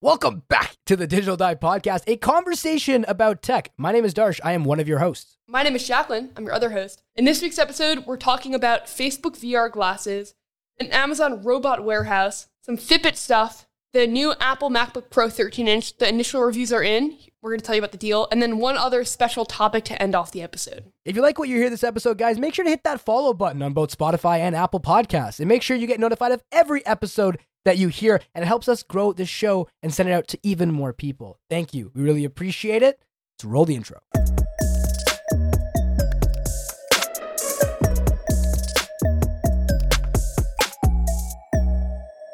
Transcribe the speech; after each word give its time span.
Welcome 0.00 0.44
back 0.48 0.76
to 0.86 0.94
the 0.94 1.08
Digital 1.08 1.36
Dive 1.36 1.58
Podcast, 1.58 2.04
a 2.06 2.16
conversation 2.16 3.04
about 3.08 3.42
tech. 3.42 3.72
My 3.76 3.90
name 3.90 4.04
is 4.04 4.14
Darsh. 4.14 4.38
I 4.44 4.52
am 4.52 4.62
one 4.62 4.78
of 4.78 4.86
your 4.86 5.00
hosts. 5.00 5.38
My 5.48 5.64
name 5.64 5.74
is 5.74 5.88
Jacklyn. 5.88 6.30
I'm 6.36 6.44
your 6.44 6.52
other 6.52 6.70
host. 6.70 7.02
In 7.16 7.24
this 7.24 7.42
week's 7.42 7.58
episode, 7.58 8.06
we're 8.06 8.16
talking 8.16 8.54
about 8.54 8.86
Facebook 8.86 9.36
VR 9.36 9.68
glasses, 9.68 10.34
an 10.78 10.86
Amazon 10.92 11.42
robot 11.42 11.82
warehouse, 11.84 12.46
some 12.62 12.76
Fitbit 12.76 13.16
stuff, 13.16 13.66
the 13.92 14.06
new 14.06 14.34
Apple 14.38 14.70
MacBook 14.70 15.10
Pro 15.10 15.28
13 15.28 15.66
inch. 15.66 15.98
The 15.98 16.08
initial 16.08 16.42
reviews 16.42 16.72
are 16.72 16.82
in. 16.84 17.18
We're 17.42 17.50
going 17.50 17.60
to 17.60 17.66
tell 17.66 17.74
you 17.74 17.80
about 17.80 17.92
the 17.92 17.98
deal, 17.98 18.28
and 18.30 18.40
then 18.40 18.58
one 18.58 18.76
other 18.76 19.04
special 19.04 19.44
topic 19.44 19.84
to 19.86 20.00
end 20.00 20.14
off 20.14 20.30
the 20.30 20.42
episode. 20.42 20.92
If 21.04 21.16
you 21.16 21.22
like 21.22 21.40
what 21.40 21.48
you 21.48 21.56
hear 21.56 21.70
this 21.70 21.84
episode, 21.84 22.18
guys, 22.18 22.38
make 22.38 22.54
sure 22.54 22.64
to 22.64 22.70
hit 22.70 22.84
that 22.84 23.00
follow 23.00 23.34
button 23.34 23.62
on 23.62 23.72
both 23.72 23.96
Spotify 23.96 24.38
and 24.38 24.54
Apple 24.54 24.80
Podcasts. 24.80 25.40
And 25.40 25.48
make 25.48 25.62
sure 25.62 25.76
you 25.76 25.88
get 25.88 25.98
notified 25.98 26.30
of 26.30 26.42
every 26.52 26.86
episode 26.86 27.38
that 27.64 27.78
you 27.78 27.88
hear, 27.88 28.20
and 28.34 28.42
it 28.42 28.48
helps 28.48 28.68
us 28.68 28.82
grow 28.82 29.12
this 29.12 29.28
show 29.28 29.68
and 29.82 29.92
send 29.92 30.08
it 30.08 30.12
out 30.12 30.28
to 30.28 30.38
even 30.42 30.72
more 30.72 30.92
people. 30.92 31.38
Thank 31.50 31.74
you. 31.74 31.90
We 31.94 32.02
really 32.02 32.24
appreciate 32.24 32.82
it. 32.82 33.00
Let's 33.36 33.44
roll 33.44 33.64
the 33.64 33.74
intro. 33.74 34.00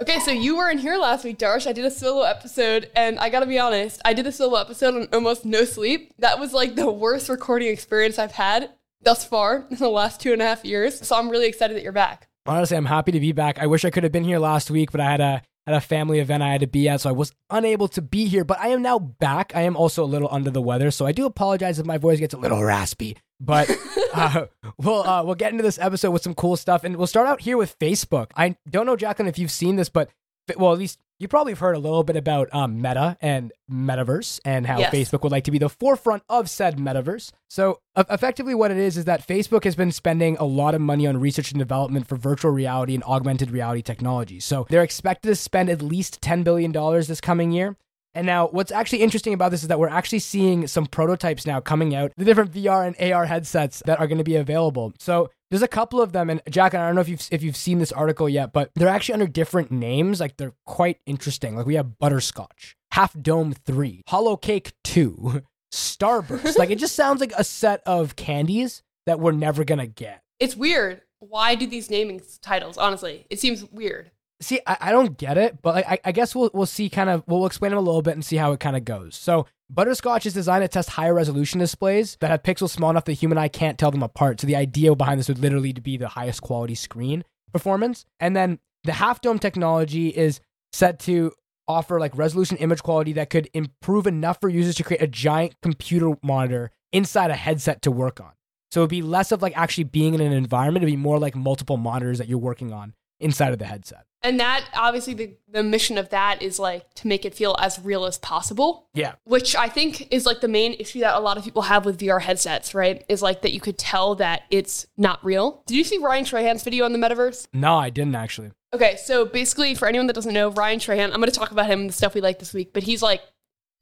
Okay, 0.02 0.20
so 0.20 0.30
you 0.30 0.56
were 0.56 0.70
in 0.70 0.78
here 0.78 0.98
last 0.98 1.24
week, 1.24 1.38
Darsh. 1.38 1.66
I 1.66 1.72
did 1.72 1.84
a 1.86 1.91
solo 1.91 2.22
episode, 2.24 2.91
and 2.94 3.18
I 3.18 3.30
gotta 3.30 3.46
be 3.46 3.58
honest, 3.58 4.02
I 4.04 4.12
did 4.12 4.27
a 4.27 4.32
solo 4.32 4.60
episode 4.60 4.94
on 4.94 5.08
almost 5.12 5.44
no 5.44 5.64
sleep. 5.64 6.12
That 6.18 6.38
was 6.38 6.52
like 6.52 6.77
the 6.77 6.91
worst 6.91 7.28
recording 7.28 7.68
experience 7.68 8.18
I've 8.18 8.32
had 8.32 8.70
thus 9.02 9.24
far 9.24 9.66
in 9.70 9.78
the 9.78 9.88
last 9.88 10.20
two 10.20 10.32
and 10.32 10.42
a 10.42 10.44
half 10.44 10.64
years. 10.64 11.06
So 11.06 11.16
I'm 11.16 11.30
really 11.30 11.46
excited 11.46 11.77
that 11.77 11.82
you're 11.82 11.92
back. 11.92 12.28
Honestly, 12.46 12.76
I'm 12.76 12.84
happy 12.84 13.12
to 13.12 13.20
be 13.20 13.32
back. 13.32 13.58
I 13.58 13.66
wish 13.66 13.84
I 13.84 13.90
could 13.90 14.02
have 14.02 14.12
been 14.12 14.24
here 14.24 14.38
last 14.38 14.70
week, 14.70 14.92
but 14.92 15.00
I 15.00 15.10
had 15.10 15.20
a 15.20 15.42
had 15.66 15.76
a 15.76 15.80
family 15.80 16.18
event 16.18 16.42
I 16.42 16.52
had 16.52 16.60
to 16.60 16.66
be 16.66 16.90
at, 16.90 17.00
so 17.00 17.08
I 17.08 17.12
was 17.12 17.32
unable 17.48 17.88
to 17.88 18.02
be 18.02 18.26
here. 18.26 18.44
But 18.44 18.60
I 18.60 18.68
am 18.68 18.82
now 18.82 18.98
back. 18.98 19.52
I 19.54 19.62
am 19.62 19.76
also 19.76 20.04
a 20.04 20.06
little 20.06 20.28
under 20.30 20.50
the 20.50 20.60
weather, 20.60 20.90
so 20.90 21.06
I 21.06 21.12
do 21.12 21.24
apologize 21.24 21.78
if 21.78 21.86
my 21.86 21.96
voice 21.96 22.20
gets 22.20 22.34
a 22.34 22.38
little 22.38 22.62
raspy. 22.62 23.16
But 23.41 23.70
uh, 24.14 24.46
we'll 24.77 25.02
uh, 25.02 25.22
we'll 25.24 25.36
get 25.36 25.52
into 25.52 25.62
this 25.62 25.78
episode 25.78 26.10
with 26.10 26.22
some 26.22 26.34
cool 26.34 26.56
stuff, 26.56 26.84
and 26.84 26.96
we'll 26.96 27.06
start 27.06 27.27
out 27.27 27.41
here 27.41 27.56
with 27.56 27.78
Facebook. 27.78 28.30
I 28.36 28.56
don't 28.69 28.84
know, 28.84 28.97
Jacklyn, 28.97 29.26
if 29.26 29.38
you've 29.38 29.50
seen 29.50 29.76
this, 29.76 29.88
but 29.88 30.10
well, 30.58 30.72
at 30.72 30.78
least 30.78 30.98
you 31.18 31.28
probably 31.28 31.52
have 31.52 31.60
heard 31.60 31.76
a 31.76 31.78
little 31.78 32.02
bit 32.02 32.16
about 32.16 32.48
um, 32.52 32.82
Meta 32.82 33.16
and 33.22 33.52
Metaverse 33.70 34.40
and 34.44 34.66
how 34.66 34.78
Yes. 34.78 34.92
Facebook 34.92 35.22
would 35.22 35.32
like 35.32 35.44
to 35.44 35.50
be 35.50 35.58
the 35.58 35.68
forefront 35.68 36.22
of 36.28 36.50
said 36.50 36.76
Metaverse. 36.78 37.30
So, 37.48 37.80
e- 37.98 38.02
effectively, 38.10 38.54
what 38.54 38.70
it 38.70 38.76
is 38.76 38.96
is 38.96 39.04
that 39.04 39.26
Facebook 39.26 39.64
has 39.64 39.76
been 39.76 39.92
spending 39.92 40.36
a 40.38 40.44
lot 40.44 40.74
of 40.74 40.80
money 40.80 41.06
on 41.06 41.18
research 41.18 41.52
and 41.52 41.58
development 41.58 42.06
for 42.08 42.16
virtual 42.16 42.50
reality 42.50 42.94
and 42.94 43.04
augmented 43.04 43.50
reality 43.50 43.82
technology. 43.82 44.40
So, 44.40 44.66
they're 44.70 44.82
expected 44.82 45.28
to 45.28 45.36
spend 45.36 45.68
at 45.70 45.82
least 45.82 46.20
$10 46.20 46.42
billion 46.44 46.72
this 46.72 47.20
coming 47.20 47.52
year. 47.52 47.76
And 48.16 48.26
now, 48.26 48.46
what's 48.48 48.70
actually 48.70 49.02
interesting 49.02 49.34
about 49.34 49.50
this 49.50 49.62
is 49.62 49.68
that 49.68 49.78
we're 49.80 49.88
actually 49.88 50.20
seeing 50.20 50.68
some 50.68 50.86
prototypes 50.86 51.46
now 51.46 51.60
coming 51.60 51.94
out, 51.96 52.12
the 52.16 52.24
different 52.24 52.52
VR 52.52 52.86
and 52.86 53.12
AR 53.12 53.26
headsets 53.26 53.82
that 53.86 53.98
are 53.98 54.06
going 54.06 54.18
to 54.18 54.24
be 54.24 54.36
available. 54.36 54.92
So 55.00 55.30
there's 55.55 55.62
a 55.62 55.69
couple 55.69 56.00
of 56.00 56.10
them, 56.10 56.30
and 56.30 56.42
Jack, 56.50 56.74
and 56.74 56.83
I 56.83 56.86
don't 56.86 56.97
know 56.97 57.00
if 57.00 57.08
you've 57.08 57.28
if 57.30 57.44
you've 57.44 57.56
seen 57.56 57.78
this 57.78 57.92
article 57.92 58.28
yet, 58.28 58.52
but 58.52 58.72
they're 58.74 58.88
actually 58.88 59.12
under 59.12 59.28
different 59.28 59.70
names. 59.70 60.19
Like 60.19 60.36
they're 60.36 60.55
quite 60.66 60.98
interesting. 61.06 61.55
Like 61.55 61.64
we 61.64 61.77
have 61.77 61.97
Butterscotch, 61.97 62.77
Half 62.91 63.14
Dome 63.22 63.52
Three, 63.52 64.02
Holocake 64.08 64.72
Two, 64.82 65.42
Starburst. 65.72 66.58
like 66.58 66.70
it 66.70 66.80
just 66.80 66.97
sounds 66.97 67.20
like 67.20 67.32
a 67.38 67.44
set 67.44 67.82
of 67.86 68.16
candies 68.16 68.82
that 69.06 69.20
we're 69.20 69.30
never 69.30 69.62
gonna 69.62 69.86
get. 69.86 70.25
It's 70.41 70.56
weird. 70.56 71.02
Why 71.20 71.55
do 71.55 71.69
these 71.69 71.88
naming 71.88 72.20
titles? 72.42 72.77
Honestly, 72.77 73.25
it 73.30 73.38
seems 73.38 73.64
weird. 73.70 74.10
See, 74.41 74.58
I, 74.66 74.77
I 74.80 74.91
don't 74.91 75.16
get 75.16 75.38
it, 75.38 75.62
but 75.62 75.77
like, 75.77 75.88
I, 75.88 75.98
I 76.06 76.10
guess 76.10 76.34
we'll 76.34 76.50
we'll 76.52 76.66
see 76.66 76.91
kind 76.91 77.08
of 77.08 77.22
we'll 77.28 77.47
explain 77.47 77.70
them 77.70 77.78
a 77.78 77.82
little 77.82 78.02
bit 78.02 78.14
and 78.14 78.25
see 78.25 78.38
how 78.38 78.50
it 78.50 78.58
kind 78.58 78.77
of 78.77 78.84
goes. 78.84 79.14
So 79.14 79.47
Butterscotch 79.70 80.26
is 80.26 80.34
designed 80.34 80.62
to 80.62 80.68
test 80.68 80.90
higher 80.90 81.14
resolution 81.14 81.58
displays 81.58 82.16
that 82.20 82.30
have 82.30 82.42
pixels 82.42 82.70
small 82.70 82.90
enough 82.90 83.06
the 83.06 83.12
human 83.12 83.38
eye 83.38 83.48
can't 83.48 83.78
tell 83.78 83.90
them 83.90 84.02
apart. 84.02 84.40
So 84.40 84.46
the 84.46 84.56
idea 84.56 84.94
behind 84.94 85.18
this 85.18 85.28
would 85.28 85.38
literally 85.38 85.72
be 85.72 85.97
the 85.97 86.08
highest 86.08 86.42
quality 86.42 86.75
screen 86.75 87.25
performance. 87.52 88.04
And 88.20 88.36
then 88.36 88.58
the 88.84 88.92
half 88.92 89.22
dome 89.22 89.38
technology 89.38 90.08
is 90.08 90.41
set 90.72 90.98
to 91.00 91.32
offer 91.66 91.98
like 91.98 92.16
resolution 92.16 92.58
image 92.58 92.82
quality 92.82 93.14
that 93.14 93.30
could 93.30 93.48
improve 93.54 94.06
enough 94.06 94.38
for 94.41 94.50
users 94.50 94.74
to 94.74 94.84
create 94.84 95.03
a 95.03 95.06
giant 95.06 95.54
computer 95.62 96.12
monitor 96.22 96.70
inside 96.92 97.30
a 97.30 97.34
headset 97.34 97.80
to 97.82 97.91
work 97.91 98.20
on. 98.20 98.32
So 98.70 98.80
it'd 98.80 98.91
be 98.91 99.03
less 99.03 99.32
of 99.32 99.41
like 99.41 99.56
actually 99.56 99.84
being 99.84 100.14
in 100.14 100.20
an 100.20 100.32
environment, 100.32 100.82
it'd 100.82 100.92
be 100.92 101.00
more 101.00 101.19
like 101.19 101.34
multiple 101.34 101.78
monitors 101.78 102.19
that 102.19 102.28
you're 102.28 102.38
working 102.38 102.72
on 102.72 102.92
inside 103.24 103.52
of 103.52 103.58
the 103.58 103.64
headset. 103.64 104.06
And 104.22 104.40
that 104.40 104.64
obviously 104.74 105.12
the, 105.12 105.36
the 105.50 105.62
mission 105.62 105.98
of 105.98 106.08
that 106.08 106.40
is 106.40 106.58
like 106.58 106.92
to 106.94 107.06
make 107.06 107.26
it 107.26 107.34
feel 107.34 107.56
as 107.58 107.78
real 107.78 108.06
as 108.06 108.16
possible. 108.18 108.88
Yeah. 108.94 109.14
Which 109.24 109.54
I 109.54 109.68
think 109.68 110.08
is 110.12 110.24
like 110.24 110.40
the 110.40 110.48
main 110.48 110.72
issue 110.74 111.00
that 111.00 111.14
a 111.14 111.20
lot 111.20 111.36
of 111.36 111.44
people 111.44 111.62
have 111.62 111.84
with 111.84 111.98
VR 112.00 112.22
headsets, 112.22 112.74
right? 112.74 113.04
Is 113.08 113.20
like 113.20 113.42
that 113.42 113.52
you 113.52 113.60
could 113.60 113.76
tell 113.76 114.14
that 114.16 114.44
it's 114.50 114.86
not 114.96 115.22
real. 115.24 115.62
Did 115.66 115.76
you 115.76 115.84
see 115.84 115.98
Ryan 115.98 116.24
Trahan's 116.24 116.62
video 116.62 116.86
on 116.86 116.92
the 116.92 116.98
metaverse? 116.98 117.48
No, 117.52 117.76
I 117.76 117.90
didn't 117.90 118.14
actually. 118.14 118.52
Okay, 118.72 118.96
so 118.96 119.24
basically, 119.24 119.76
for 119.76 119.86
anyone 119.86 120.08
that 120.08 120.14
doesn't 120.14 120.34
know, 120.34 120.48
Ryan 120.50 120.80
Trahan, 120.80 121.04
I'm 121.04 121.20
going 121.20 121.26
to 121.26 121.30
talk 121.30 121.52
about 121.52 121.66
him 121.66 121.82
and 121.82 121.88
the 121.88 121.94
stuff 121.94 122.12
we 122.12 122.20
like 122.20 122.41
this 122.41 122.52
week, 122.52 122.72
but 122.72 122.82
he's 122.82 123.02
like 123.02 123.20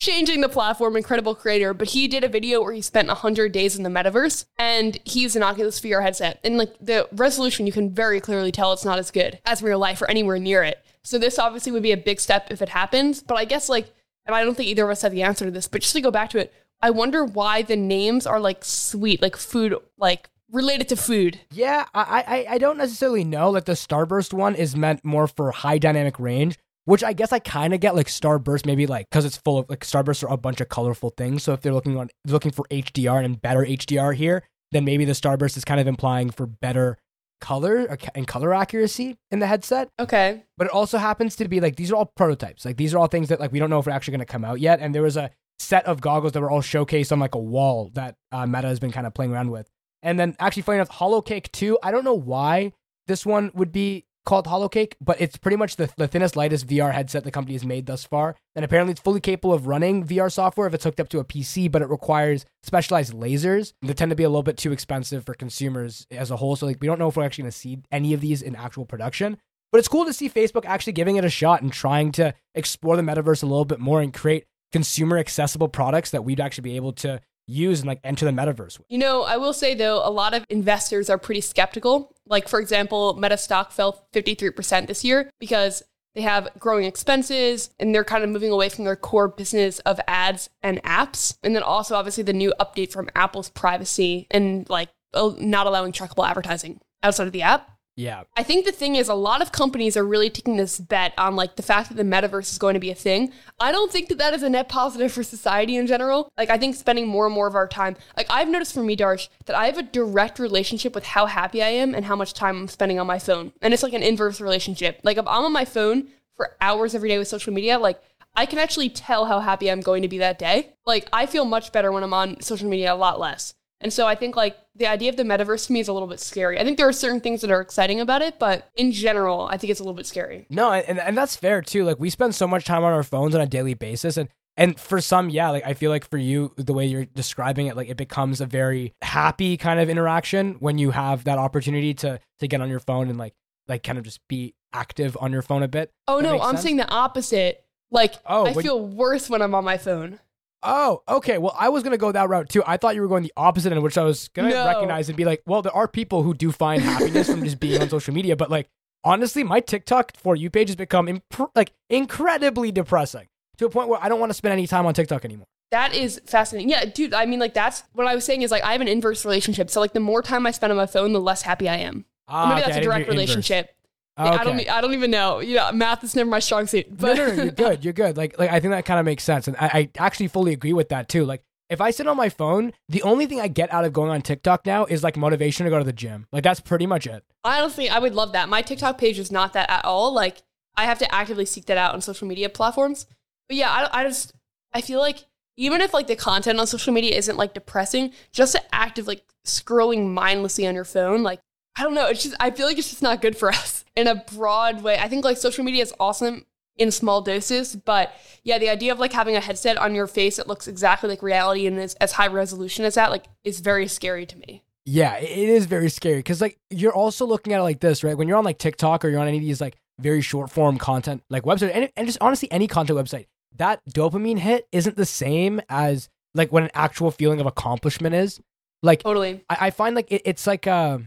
changing 0.03 0.41
the 0.41 0.49
platform, 0.49 0.97
incredible 0.97 1.35
creator. 1.35 1.73
But 1.73 1.91
he 1.91 2.09
did 2.09 2.25
a 2.25 2.29
video 2.29 2.61
where 2.61 2.73
he 2.73 2.83
spent 2.83 3.07
100 3.07 3.53
days 3.53 3.77
in 3.77 3.85
the 3.85 3.89
metaverse 3.89 4.45
and 4.59 4.99
he 5.05 5.21
used 5.21 5.37
an 5.37 5.45
Oculus 5.45 5.81
VR 5.81 6.03
headset. 6.03 6.41
And 6.43 6.59
like 6.59 6.75
the 6.81 7.09
resolution, 7.13 7.67
you 7.67 7.73
can 7.73 7.95
very 7.95 8.21
clearly 8.21 8.51
tell 8.51 8.73
it's 8.73 8.85
not 8.85 8.99
as 8.99 9.13
good 9.13 9.39
as 9.47 9.63
real 9.63 9.79
life 9.79 10.03
or 10.03 10.11
anywhere 10.11 10.41
near 10.41 10.65
it. 10.65 10.85
So 11.05 11.19
this 11.19 11.39
obviously 11.39 11.71
would 11.71 11.85
be 11.85 11.93
a 11.93 11.97
big 11.97 12.19
step 12.19 12.49
if 12.51 12.61
it 12.61 12.71
happens. 12.71 13.23
But 13.23 13.37
I 13.37 13.45
guess 13.45 13.69
like, 13.69 13.95
and 14.27 14.35
I 14.35 14.45
don't 14.45 14.57
think 14.57 14.69
either 14.69 14.85
of 14.85 14.91
us 14.91 15.03
have 15.03 15.13
the 15.13 15.23
answer 15.23 15.45
to 15.45 15.53
this, 15.53 15.69
but 15.69 15.83
just 15.83 15.95
to 15.95 16.01
go 16.01 16.11
back 16.11 16.31
to 16.31 16.39
it, 16.39 16.53
I 16.81 16.91
wonder 16.91 17.25
why 17.25 17.63
the 17.63 17.77
names 17.77 18.27
are 18.27 18.41
like 18.41 18.65
sweet, 18.65 19.23
like 19.23 19.37
food, 19.37 19.77
like 19.99 20.29
related 20.51 20.89
to 20.89 20.97
food. 20.97 21.39
Yeah, 21.53 21.87
I, 21.95 22.25
I 22.27 22.55
I 22.55 22.59
don't 22.59 22.77
necessarily 22.77 23.23
know. 23.23 23.51
Like 23.51 23.67
the 23.67 23.73
Starburst 23.73 24.33
one 24.33 24.57
is 24.57 24.77
meant 24.77 25.05
more 25.05 25.29
for 25.29 25.53
high 25.53 25.79
dynamic 25.79 26.19
range, 26.19 26.59
which 26.85 27.05
I 27.05 27.13
guess 27.13 27.33
I 27.33 27.39
kind 27.39 27.75
of 27.75 27.81
get. 27.81 27.95
Like 27.95 28.09
Starburst, 28.09 28.67
maybe 28.67 28.87
like 28.87 29.09
because 29.11 29.25
it's 29.25 29.37
full 29.37 29.59
of 29.59 29.71
like 29.71 29.81
Starbursts 29.81 30.23
are 30.25 30.33
a 30.33 30.37
bunch 30.37 30.61
of 30.61 30.69
colorful 30.69 31.11
things. 31.11 31.43
So 31.43 31.53
if 31.53 31.61
they're 31.61 31.75
looking 31.75 31.97
on 31.97 32.11
looking 32.27 32.53
for 32.53 32.65
HDR 32.71 33.25
and 33.25 33.41
better 33.41 33.65
HDR 33.65 34.15
here, 34.15 34.45
then 34.73 34.85
maybe 34.85 35.05
the 35.05 35.13
Starburst 35.13 35.57
is 35.57 35.65
kind 35.65 35.81
of 35.81 35.87
implying 35.87 36.31
for 36.31 36.47
better 36.47 36.99
color 37.41 37.99
and 38.15 38.27
color 38.27 38.55
accuracy 38.55 39.17
in 39.31 39.41
the 39.41 39.47
headset. 39.47 39.89
Okay. 39.99 40.45
But 40.57 40.69
it 40.69 40.73
also 40.73 40.97
happens 40.97 41.37
to 41.37 41.49
be 41.49 41.61
like 41.61 41.77
these 41.77 41.91
are 41.91 41.97
all 41.97 42.13
prototypes. 42.17 42.65
Like 42.65 42.77
these 42.77 42.95
are 42.95 42.99
all 42.99 43.09
things 43.09 43.29
that 43.29 43.41
like 43.41 43.53
we 43.53 43.59
don't 43.59 43.71
know 43.71 43.79
if 43.79 43.85
they're 43.85 43.95
actually 43.95 44.13
going 44.13 44.27
to 44.27 44.33
come 44.33 44.45
out 44.45 44.61
yet. 44.61 44.81
And 44.81 44.95
there 44.95 45.03
was 45.03 45.17
a 45.17 45.31
set 45.59 45.85
of 45.87 46.01
goggles 46.01 46.33
that 46.33 46.41
were 46.41 46.51
all 46.51 46.63
showcased 46.63 47.13
on 47.13 47.21
like 47.21 47.35
a 47.35 47.41
wall 47.41 47.91
that 47.95 48.17
uh, 48.31 48.47
Meta 48.47 48.69
has 48.69 48.81
been 48.81 48.93
kind 48.93 49.07
of 49.07 49.15
playing 49.15 49.33
around 49.33 49.51
with. 49.51 49.69
And 50.03 50.19
then 50.19 50.37
actually, 50.41 50.63
funny 50.63 50.79
enough, 50.79 50.91
Holocake 50.91 51.51
2, 51.53 51.79
I 51.83 51.91
don't 51.91 52.05
know 52.05 52.15
why 52.15 52.73
this 53.07 53.25
one 53.25 53.51
would 53.55 53.73
be 53.73 54.05
called 54.25 54.47
Holocake, 54.47 54.95
but 55.01 55.21
it's 55.21 55.37
pretty 55.37 55.57
much 55.57 55.77
the, 55.77 55.91
the 55.97 56.09
thinnest, 56.09 56.37
lightest 56.37 56.67
VR 56.67 56.93
headset 56.93 57.25
the 57.25 57.31
company 57.31 57.55
has 57.55 57.65
made 57.65 57.87
thus 57.87 58.05
far. 58.05 58.37
And 58.55 58.65
apparently, 58.65 58.93
it's 58.93 59.01
fully 59.01 59.21
capable 59.21 59.53
of 59.53 59.67
running 59.67 60.07
VR 60.07 60.31
software 60.31 60.67
if 60.67 60.75
it's 60.75 60.85
hooked 60.85 61.01
up 61.01 61.09
to 61.11 61.19
a 61.19 61.25
PC, 61.25 61.71
but 61.71 61.83
it 61.83 61.89
requires 61.89 62.45
specialized 62.63 63.13
lasers. 63.13 63.73
that 63.83 63.97
tend 63.97 64.11
to 64.11 64.17
be 64.17 64.25
a 64.25 64.29
little 64.29 64.43
bit 64.43 64.57
too 64.57 64.73
expensive 64.73 65.25
for 65.25 65.35
consumers 65.35 66.07
as 66.11 66.31
a 66.31 66.37
whole. 66.37 66.57
So, 66.57 66.67
like, 66.67 66.79
we 66.81 66.87
don't 66.87 66.99
know 66.99 67.09
if 67.09 67.17
we're 67.17 67.25
actually 67.25 67.43
going 67.43 67.53
to 67.53 67.59
see 67.59 67.79
any 67.91 68.13
of 68.15 68.21
these 68.21 68.43
in 68.43 68.55
actual 68.57 68.85
production. 68.85 69.39
But 69.71 69.79
it's 69.79 69.89
cool 69.89 70.05
to 70.05 70.13
see 70.13 70.29
Facebook 70.29 70.67
actually 70.67 70.93
giving 70.93 71.17
it 71.17 71.25
a 71.25 71.31
shot 71.31 71.63
and 71.63 71.73
trying 71.73 72.13
to 72.13 72.35
explore 72.55 72.97
the 72.97 73.03
metaverse 73.03 73.43
a 73.43 73.47
little 73.47 73.65
bit 73.65 73.81
more 73.81 74.03
and 74.03 74.13
create 74.13 74.45
consumer 74.71 75.19
accessible 75.19 75.69
products 75.69 76.11
that 76.11 76.25
we'd 76.25 76.41
actually 76.41 76.63
be 76.63 76.77
able 76.77 76.93
to 76.93 77.21
use 77.47 77.81
and 77.81 77.89
like 77.89 78.01
enter 78.05 78.25
the 78.25 78.31
metaverse 78.31 78.79
with. 78.79 78.87
You 78.89 78.99
know, 78.99 79.23
I 79.23 79.37
will 79.37 79.53
say 79.53 79.75
though, 79.75 80.07
a 80.07 80.11
lot 80.11 80.35
of 80.35 80.45
investors 80.49 81.11
are 81.11 81.19
pretty 81.19 81.41
skeptical. 81.41 82.12
Like, 82.27 82.49
for 82.49 82.61
example, 82.61 83.15
Meta 83.15 83.37
stock 83.37 83.73
fell 83.73 84.07
53% 84.15 84.87
this 84.87 85.05
year 85.05 85.31
because 85.39 85.83
they 86.15 86.23
have 86.23 86.49
growing 86.59 86.85
expenses 86.85 87.71
and 87.81 87.95
they're 87.95 88.05
kind 88.05 88.23
of 88.23 88.31
moving 88.31 88.51
away 88.51 88.69
from 88.69 88.85
their 88.85 88.97
core 88.97 89.29
business 89.29 89.79
of 89.81 89.99
ads 90.07 90.51
and 90.63 90.83
apps. 90.83 91.37
And 91.43 91.55
then 91.57 91.63
also, 91.63 91.95
obviously, 91.95 92.23
the 92.23 92.33
new 92.33 92.53
update 92.61 92.93
from 92.93 93.09
Apple's 93.15 93.51
privacy 93.51 94.27
and 94.31 94.69
like 94.69 94.91
uh, 95.15 95.33
not 95.39 95.67
allowing 95.67 95.93
trackable 95.93 96.29
advertising 96.29 96.81
outside 97.03 97.27
of 97.27 97.33
the 97.33 97.43
app. 97.43 97.72
Yeah. 97.95 98.23
I 98.37 98.43
think 98.43 98.65
the 98.65 98.73
thing 98.73 98.97
is, 98.97 99.09
a 99.09 99.15
lot 99.15 99.43
of 99.43 99.53
companies 99.53 99.97
are 99.97 100.05
really 100.05 100.31
taking 100.31 100.57
this 100.57 100.79
bet 100.79 101.13
on 101.19 101.37
like 101.37 101.57
the 101.57 101.63
fact 101.63 101.89
that 101.89 101.97
the 101.97 102.03
metaverse 102.03 102.51
is 102.51 102.59
going 102.59 102.75
to 102.75 102.81
be 102.81 102.91
a 102.91 102.95
thing. 102.95 103.33
I 103.61 103.71
don't 103.71 103.93
think 103.93 104.09
that 104.09 104.19
that 104.19 104.33
is 104.33 104.43
a 104.43 104.49
net 104.49 104.69
positive 104.69 105.13
for 105.13 105.23
society 105.23 105.77
in 105.77 105.87
general. 105.87 106.33
Like, 106.39 106.49
I 106.49 106.57
think 106.57 106.75
spending 106.75 107.07
more 107.07 107.27
and 107.27 107.35
more 107.35 107.47
of 107.47 107.55
our 107.55 107.69
time, 107.69 107.97
like, 108.17 108.27
I've 108.31 108.49
noticed 108.49 108.73
for 108.73 108.83
me, 108.83 108.97
Darsh, 108.97 109.29
that 109.45 109.57
I 109.57 109.67
have 109.67 109.77
a 109.77 109.83
direct 109.83 110.39
relationship 110.39 110.95
with 110.95 111.05
how 111.05 111.27
happy 111.27 111.63
I 111.63 111.69
am 111.69 111.95
and 111.95 112.07
how 112.07 112.17
much 112.17 112.33
time 112.33 112.57
I'm 112.63 112.69
spending 112.69 112.99
on 112.99 113.07
my 113.07 113.19
phone. 113.19 113.53
And 113.61 113.75
it's 113.75 113.83
like 113.83 113.93
an 113.93 114.03
inverse 114.03 114.41
relationship. 114.41 115.01
Like, 115.03 115.19
if 115.19 115.27
I'm 115.27 115.45
on 115.45 115.53
my 115.53 115.67
phone 115.67 116.09
for 116.37 116.57
hours 116.63 116.95
every 116.95 117.11
day 117.11 117.19
with 117.19 117.29
social 117.29 117.53
media, 117.53 117.79
like, 117.79 118.01
I 118.35 118.47
can 118.47 118.59
actually 118.59 118.89
tell 118.89 119.27
how 119.27 119.41
happy 119.41 119.71
I'm 119.71 119.83
going 119.83 120.01
to 120.01 120.09
be 120.09 120.19
that 120.19 120.39
day. 120.39 120.71
Like, 120.87 121.07
I 121.13 121.27
feel 121.27 121.45
much 121.45 121.73
better 121.73 121.93
when 121.93 122.03
I'm 122.03 122.15
on 122.15 122.41
social 122.41 122.69
media 122.69 122.95
a 122.95 122.97
lot 122.97 123.21
less. 123.21 123.53
And 123.83 123.93
so 123.93 124.07
I 124.07 124.15
think 124.15 124.37
like 124.37 124.57
the 124.75 124.87
idea 124.87 125.11
of 125.11 125.17
the 125.17 125.23
metaverse 125.25 125.67
to 125.67 125.73
me 125.73 125.81
is 125.81 125.89
a 125.89 125.93
little 125.93 126.09
bit 126.09 126.21
scary. 126.21 126.59
I 126.59 126.65
think 126.65 126.79
there 126.79 126.89
are 126.89 126.93
certain 126.93 127.21
things 127.21 127.41
that 127.43 127.51
are 127.51 127.61
exciting 127.61 128.01
about 128.01 128.23
it, 128.23 128.39
but 128.39 128.69
in 128.77 128.93
general, 128.93 129.49
I 129.51 129.57
think 129.59 129.71
it's 129.71 129.81
a 129.81 129.83
little 129.83 129.97
bit 129.97 130.07
scary. 130.07 130.47
No, 130.49 130.73
and, 130.73 130.99
and 130.99 131.17
that's 131.17 131.37
fair 131.37 131.61
too. 131.61 131.85
Like 131.85 131.99
we 132.01 132.09
spend 132.11 132.35
so 132.35 132.47
much 132.47 132.65
time 132.65 132.85
on 132.85 132.93
our 132.93 133.03
phones 133.03 133.35
on 133.35 133.41
a 133.41 133.47
daily 133.47 133.75
basis 133.75 134.17
and 134.17 134.29
and 134.57 134.79
for 134.79 135.01
some, 135.01 135.31
yeah, 135.31 135.49
like 135.49 135.65
I 135.65 135.73
feel 135.73 135.91
like 135.91 136.09
for 136.09 136.19
you, 136.19 136.53
the 136.57 136.75
way 136.75 136.85
you're 136.85 137.07
describing 137.07 137.69
it, 137.69 137.77
like 137.77 137.89
it 137.89 137.97
becomes 137.97 138.41
a 138.43 138.47
very 138.47 138.93
happy 139.01 139.57
kind 139.57 139.81
of 139.81 139.89
interaction 139.89 140.57
when 140.61 140.77
you 140.77 140.91
have 140.91 141.25
that 141.25 141.39
opportunity 141.39 141.95
to 141.95 142.21
to 142.41 142.49
get 142.49 142.61
on 142.61 142.69
your 142.69 142.81
phone 142.81 143.09
and 143.09 143.19
like 143.19 143.35
like 143.67 143.83
kind 143.83 143.99
of 143.99 144.05
just 144.05 144.21
be 144.29 144.55
active 144.75 145.17
on 145.21 145.33
your 145.33 145.43
phone 145.43 145.63
a 145.63 145.69
bit. 145.69 145.91
Oh 146.07 146.19
That 146.21 146.25
no, 146.25 146.41
I'm 146.41 146.57
sense? 146.57 146.63
saying 146.63 146.77
the 146.77 146.89
opposite. 146.89 147.65
Like 147.91 148.15
Oh, 148.27 148.47
I 148.47 148.53
feel 148.55 148.79
worse 148.79 149.31
when 149.31 149.43
I'm 149.43 149.55
on 149.55 149.65
my 149.65 149.79
phone. 149.79 150.19
Oh, 150.63 151.03
okay. 151.09 151.39
Well, 151.39 151.55
I 151.59 151.69
was 151.71 151.83
gonna 151.83 151.99
go 151.99 152.13
that 152.13 152.29
route 152.29 152.49
too. 152.49 152.63
I 152.67 152.77
thought 152.77 152.95
you 152.95 153.01
were 153.03 153.09
going 153.09 153.23
the 153.25 153.33
opposite, 153.37 153.73
in 153.73 153.83
which 153.83 153.99
I 153.99 154.05
was 154.05 154.29
gonna 154.29 154.51
No. 154.51 154.67
recognize 154.67 155.09
and 155.09 155.17
be 155.17 155.25
like, 155.25 155.43
well, 155.47 155.63
there 155.63 155.75
are 155.75 155.89
people 155.89 156.23
who 156.23 156.35
do 156.35 156.53
find 156.53 156.83
happiness 156.83 157.29
from 157.31 157.43
just 157.43 157.59
being 157.61 157.81
on 157.83 157.89
social 157.89 158.15
media, 158.15 158.37
but 158.37 158.51
like 158.51 158.69
honestly, 159.05 159.43
my 159.43 159.61
TikTok 159.61 160.13
for 160.17 160.37
you 160.37 160.51
page 160.51 160.69
has 160.69 160.77
become 160.77 161.09
imp- 161.09 161.51
like 161.55 161.73
incredibly 161.91 162.71
depressing 162.71 163.27
to 163.59 163.67
a 163.67 163.71
point 163.71 163.89
where 163.89 163.99
I 164.03 164.09
don't 164.09 164.21
want 164.21 164.31
to 164.31 164.35
spend 164.35 164.53
any 164.53 164.67
time 164.67 164.87
on 164.87 164.95
TikTok 164.95 165.25
anymore. 165.25 165.47
That 165.73 165.95
is 165.95 166.21
fascinating. 166.27 166.69
Yeah, 166.69 166.85
dude, 166.85 167.15
I 167.15 167.27
mean 167.27 167.41
like 167.41 167.55
that's 167.55 167.83
what 167.95 168.07
I 168.07 168.15
was 168.15 168.25
saying 168.25 168.43
is 168.43 168.51
like 168.51 168.63
I 168.63 168.73
have 168.73 168.81
an 168.81 168.89
inverse 168.89 169.25
relationship. 169.25 169.71
So 169.71 169.81
like 169.81 169.95
the 169.95 170.01
more 170.01 170.23
time 170.23 170.47
I 170.47 170.51
spend 170.51 170.71
on 170.71 170.77
my 170.77 170.87
phone, 170.87 171.13
the 171.13 171.21
less 171.21 171.43
happy 171.43 171.69
I 171.69 171.77
am. 171.77 172.05
Ah, 172.29 172.51
maybe 172.51 172.61
okay, 172.61 172.71
that's 172.71 172.77
a 172.79 172.81
direct 172.83 173.09
relationship. 173.09 173.67
inverse. 173.67 173.77
Okay. 174.19 174.29
I 174.29 174.45
don't 174.45 174.71
I 174.71 174.81
don't 174.81 174.93
even 174.95 175.11
know. 175.11 175.41
Yeah, 175.41 175.71
math 175.73 176.05
is 176.05 176.15
never 176.15 176.29
my 176.29 176.39
strong 176.39 176.67
suit. 176.67 176.91
no, 176.91 176.97
But 176.97 177.17
no, 177.17 177.27
no, 177.35 177.43
you're 177.45 177.53
good. 177.67 177.85
You're 177.85 177.93
good. 177.95 178.17
Like, 178.17 178.39
like 178.39 178.51
I 178.51 178.61
think 178.61 178.73
that 178.73 178.85
kind 178.85 179.01
of 179.01 179.07
makes 179.07 179.25
sense, 179.25 179.49
and 179.49 179.57
I, 179.57 179.67
I 179.67 179.91
actually 179.99 180.29
fully 180.29 180.53
agree 180.53 180.75
with 180.75 180.91
that 180.91 181.09
too. 181.09 181.25
Like, 181.25 181.43
if 181.71 181.81
I 181.81 181.91
sit 181.93 182.07
on 182.07 182.17
my 182.19 182.29
phone, 182.29 182.73
the 182.91 183.03
only 183.03 183.25
thing 183.25 183.41
I 183.41 183.49
get 183.49 183.73
out 183.73 183.87
of 183.87 183.95
going 183.95 184.11
on 184.11 184.21
TikTok 184.21 184.67
now 184.67 184.85
is 184.85 185.03
like 185.03 185.17
motivation 185.17 185.65
to 185.65 185.71
go 185.71 185.79
to 185.79 185.85
the 185.85 185.95
gym. 185.95 186.27
Like, 186.31 186.43
that's 186.45 186.61
pretty 186.61 186.87
much 186.87 187.07
it. 187.07 187.25
honestly, 187.43 187.89
I 187.89 187.99
would 187.99 188.15
love 188.15 188.33
that. 188.33 188.51
My 188.51 188.61
TikTok 188.61 188.99
page 188.99 189.19
is 189.19 189.33
not 189.33 189.55
that 189.55 189.71
at 189.71 189.85
all. 189.87 190.13
Like 190.13 190.43
I 190.77 190.85
have 190.85 190.99
to 190.99 191.15
actively 191.15 191.47
seek 191.47 191.65
that 191.67 191.79
out 191.79 191.95
on 191.95 192.03
social 192.03 192.29
media 192.29 192.51
platforms. 192.51 193.07
But 193.49 193.57
yeah, 193.57 193.71
I, 193.71 194.01
I 194.01 194.05
just 194.05 194.35
I 194.75 194.83
feel 194.83 195.01
like 195.01 195.25
even 195.57 195.81
if 195.81 195.95
like 195.95 196.07
the 196.07 196.17
content 196.17 196.61
on 196.61 196.67
social 196.67 196.93
media 196.93 197.17
isn't 197.17 197.39
like 197.39 197.55
depressing, 197.55 198.13
just 198.31 198.53
the 198.53 198.75
act 198.75 198.99
of 198.99 199.07
like 199.07 199.23
scrolling 199.47 200.11
mindlessly 200.11 200.67
on 200.67 200.75
your 200.75 200.85
phone, 200.85 201.23
like 201.23 201.41
I 201.77 201.83
don't 201.83 201.95
know, 201.95 202.09
it's 202.09 202.23
just 202.23 202.37
I 202.41 202.51
feel 202.51 202.67
like 202.67 202.77
it's 202.77 202.91
just 202.91 203.03
not 203.03 203.23
good 203.23 203.37
for 203.39 203.49
us 203.49 203.72
in 203.97 204.07
a 204.07 204.15
broad 204.15 204.83
way. 204.83 204.99
I 204.99 205.09
think 205.09 205.25
like 205.25 205.37
social 205.37 205.65
media 205.65 205.83
is 205.83 205.95
awesome 206.01 206.47
in 206.77 206.91
small 206.91 207.21
doses, 207.21 207.77
but 207.77 208.13
yeah, 208.45 208.59
the 208.59 208.69
idea 208.69 208.93
of 208.93 208.99
like 208.99 209.13
having 209.13 209.37
a 209.37 209.41
headset 209.41 209.77
on 209.77 209.95
your 209.95 210.07
face 210.07 210.37
that 210.37 210.47
looks 210.47 210.67
exactly 210.67 211.09
like 211.09 211.23
reality 211.23 211.67
and 211.67 211.79
is 211.79 211.95
as 211.95 212.13
high 212.13 212.27
resolution 212.27 212.85
as 212.85 212.95
that, 212.95 213.11
like, 213.11 213.27
is 213.45 213.61
very 213.61 213.87
scary 213.87 214.27
to 214.27 214.39
me. 214.39 214.65
Yeah, 214.85 215.17
it 215.17 215.49
is 215.49 215.67
very 215.67 215.89
scary 215.89 216.17
because 216.17 216.41
like 216.41 216.59
you're 216.71 216.95
also 216.95 217.25
looking 217.25 217.53
at 217.53 217.61
it 217.61 217.63
like 217.63 217.81
this, 217.81 218.03
right? 218.03 218.17
When 218.17 218.27
you're 218.27 218.37
on 218.37 218.45
like 218.45 218.59
TikTok 218.59 219.05
or 219.05 219.09
you're 219.09 219.21
on 219.21 219.29
any 219.29 219.37
of 219.37 219.43
these 219.43 219.61
like 219.61 219.77
very 220.01 220.21
short 220.21 220.51
form 220.51 220.79
content 220.79 221.23
like 221.31 221.45
website 221.45 221.71
and, 221.73 221.89
and 221.97 222.07
just 222.07 222.19
honestly 222.21 222.51
any 222.51 222.67
content 222.67 222.99
website, 222.99 223.27
that 223.59 223.81
dopamine 223.89 224.39
hit 224.39 224.67
isn't 224.73 224.97
the 224.97 225.07
same 225.07 225.61
as 225.69 226.09
like 226.35 226.51
what 226.51 226.65
an 226.65 226.71
actual 226.75 227.13
feeling 227.13 227.41
of 227.41 227.47
accomplishment 227.47 228.15
is. 228.15 228.41
Like 228.83 229.05
Totally. 229.05 229.45
I, 229.49 229.67
I 229.67 229.71
find 229.71 229.95
like 229.95 230.11
it, 230.11 230.23
it's 230.25 230.49
like 230.49 230.67
uh 230.67 230.99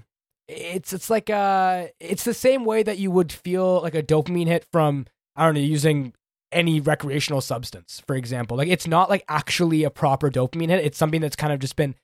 it's 0.47 0.93
it's 0.93 1.09
like 1.09 1.29
uh 1.29 1.87
it's 1.99 2.23
the 2.23 2.33
same 2.33 2.65
way 2.65 2.83
that 2.83 2.99
you 2.99 3.09
would 3.09 3.31
feel 3.31 3.81
like 3.81 3.95
a 3.95 4.03
dopamine 4.03 4.47
hit 4.47 4.65
from 4.71 5.05
I 5.35 5.45
don't 5.45 5.55
know 5.55 5.61
using 5.61 6.13
any 6.51 6.79
recreational 6.79 7.41
substance, 7.41 8.01
for 8.07 8.15
example. 8.15 8.55
Like 8.55 8.69
it's 8.69 8.87
not 8.87 9.09
like 9.09 9.25
actually 9.27 9.83
a 9.83 9.89
proper 9.89 10.29
dopamine 10.29 10.69
hit. 10.69 10.85
It's 10.85 10.97
something 10.97 11.21
that's 11.21 11.35
kind 11.35 11.51
of 11.51 11.59
just 11.59 11.75
been 11.75 11.95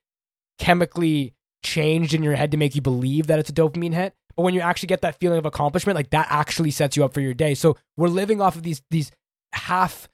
chemically 0.60 1.34
changed 1.64 2.14
in 2.14 2.24
your 2.24 2.36
head 2.36 2.52
to 2.52 2.58
make 2.58 2.76
you 2.76 2.82
believe 2.82 3.28
that 3.28 3.40
it's 3.40 3.50
a 3.50 3.54
dopamine 3.54 3.94
hit. 3.94 4.14
But 4.36 4.44
when 4.44 4.54
you 4.54 4.62
actually 4.62 4.88
get 4.88 5.02
that 5.02 5.20
feeling 5.20 5.38
of 5.38 5.46
accomplishment, 5.46 5.96
like 5.96 6.10
that 6.10 6.28
actually 6.30 6.72
sets 6.72 6.98
you 6.98 7.06
up 7.06 7.14
for 7.14 7.22
your 7.22 7.34
day. 7.34 7.54
So 7.54 7.78
we're 7.98 8.08
living 8.08 8.42
off 8.42 8.56
of 8.56 8.64
these 8.64 8.82
these 8.90 9.12
half, 9.54 10.10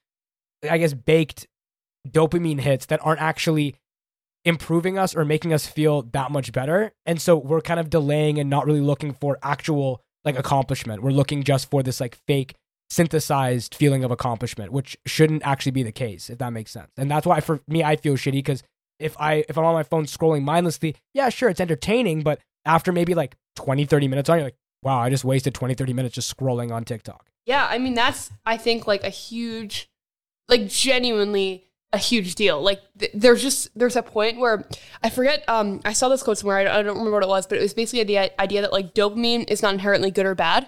I 0.70 0.78
guess, 0.78 0.94
baked 0.94 1.48
dopamine 2.08 2.60
hits 2.60 2.88
that 2.88 3.00
aren't 3.04 3.22
actually 3.22 3.76
improving 4.48 4.98
us 4.98 5.14
or 5.14 5.26
making 5.26 5.54
us 5.54 5.68
feel 5.68 6.04
that 6.14 6.32
much 6.32 6.54
better. 6.54 6.94
And 7.06 7.22
so 7.22 7.36
we're 7.36 7.60
kind 7.60 7.82
of 7.82 7.90
delaying 7.90 8.40
and 8.40 8.50
not 8.50 8.66
really 8.66 8.80
looking 8.80 9.14
for 9.14 9.38
actual 9.44 10.02
like 10.24 10.40
accomplishment. 10.40 11.04
We're 11.04 11.12
looking 11.12 11.44
just 11.44 11.70
for 11.70 11.84
this 11.84 12.00
like 12.00 12.18
fake 12.28 12.56
synthesized 12.90 13.76
feeling 13.76 14.06
of 14.06 14.12
accomplishment, 14.12 14.72
which 14.72 14.98
shouldn't 15.06 15.46
actually 15.46 15.74
be 15.74 15.84
the 15.84 15.92
case, 15.92 16.30
if 16.30 16.38
that 16.38 16.54
makes 16.54 16.72
sense. 16.72 16.90
And 16.96 17.12
that's 17.12 17.28
why 17.28 17.42
for 17.42 17.60
me 17.68 17.84
I 17.84 17.98
feel 17.98 18.14
shitty 18.14 18.32
because 18.32 18.64
if 19.00 19.20
I 19.20 19.44
if 19.50 19.58
I'm 19.58 19.66
on 19.66 19.74
my 19.74 19.84
phone 19.84 20.06
scrolling 20.06 20.44
mindlessly, 20.44 20.96
yeah, 21.14 21.28
sure, 21.28 21.50
it's 21.50 21.60
entertaining, 21.60 22.22
but 22.24 22.40
after 22.66 22.94
maybe 22.94 23.14
like 23.16 23.36
20, 23.58 23.84
30 23.84 24.08
minutes 24.08 24.30
on, 24.30 24.38
you're 24.38 24.48
like, 24.48 24.56
wow, 24.82 25.00
I 25.00 25.10
just 25.10 25.26
wasted 25.26 25.56
20, 25.56 25.74
30 25.74 25.92
minutes 25.92 26.16
just 26.16 26.36
scrolling 26.36 26.72
on 26.72 26.86
TikTok. 26.86 27.30
Yeah, 27.46 27.68
I 27.70 27.80
mean 27.80 27.96
that's 27.96 28.32
I 28.46 28.56
think 28.56 28.88
like 28.88 29.04
a 29.04 29.10
huge, 29.10 29.90
like 30.48 30.70
genuinely 30.70 31.67
a 31.98 32.00
huge 32.00 32.36
deal. 32.36 32.62
Like 32.62 32.82
th- 32.98 33.12
there's 33.14 33.42
just 33.42 33.70
there's 33.78 33.96
a 33.96 34.04
point 34.04 34.40
where 34.40 34.66
I 35.04 35.10
forget. 35.10 35.44
Um, 35.50 35.82
I 35.84 35.94
saw 35.94 36.08
this 36.08 36.24
quote 36.24 36.38
somewhere. 36.38 36.60
I, 36.60 36.80
I 36.80 36.84
don't 36.84 36.98
remember 36.98 37.12
what 37.12 37.24
it 37.24 37.30
was, 37.30 37.48
but 37.48 37.58
it 37.58 37.62
was 37.62 37.74
basically 37.74 38.04
the 38.04 38.40
idea 38.40 38.62
that 38.62 38.72
like 38.72 38.94
dopamine 38.94 39.50
is 39.50 39.62
not 39.62 39.74
inherently 39.74 40.12
good 40.12 40.26
or 40.26 40.36
bad, 40.36 40.68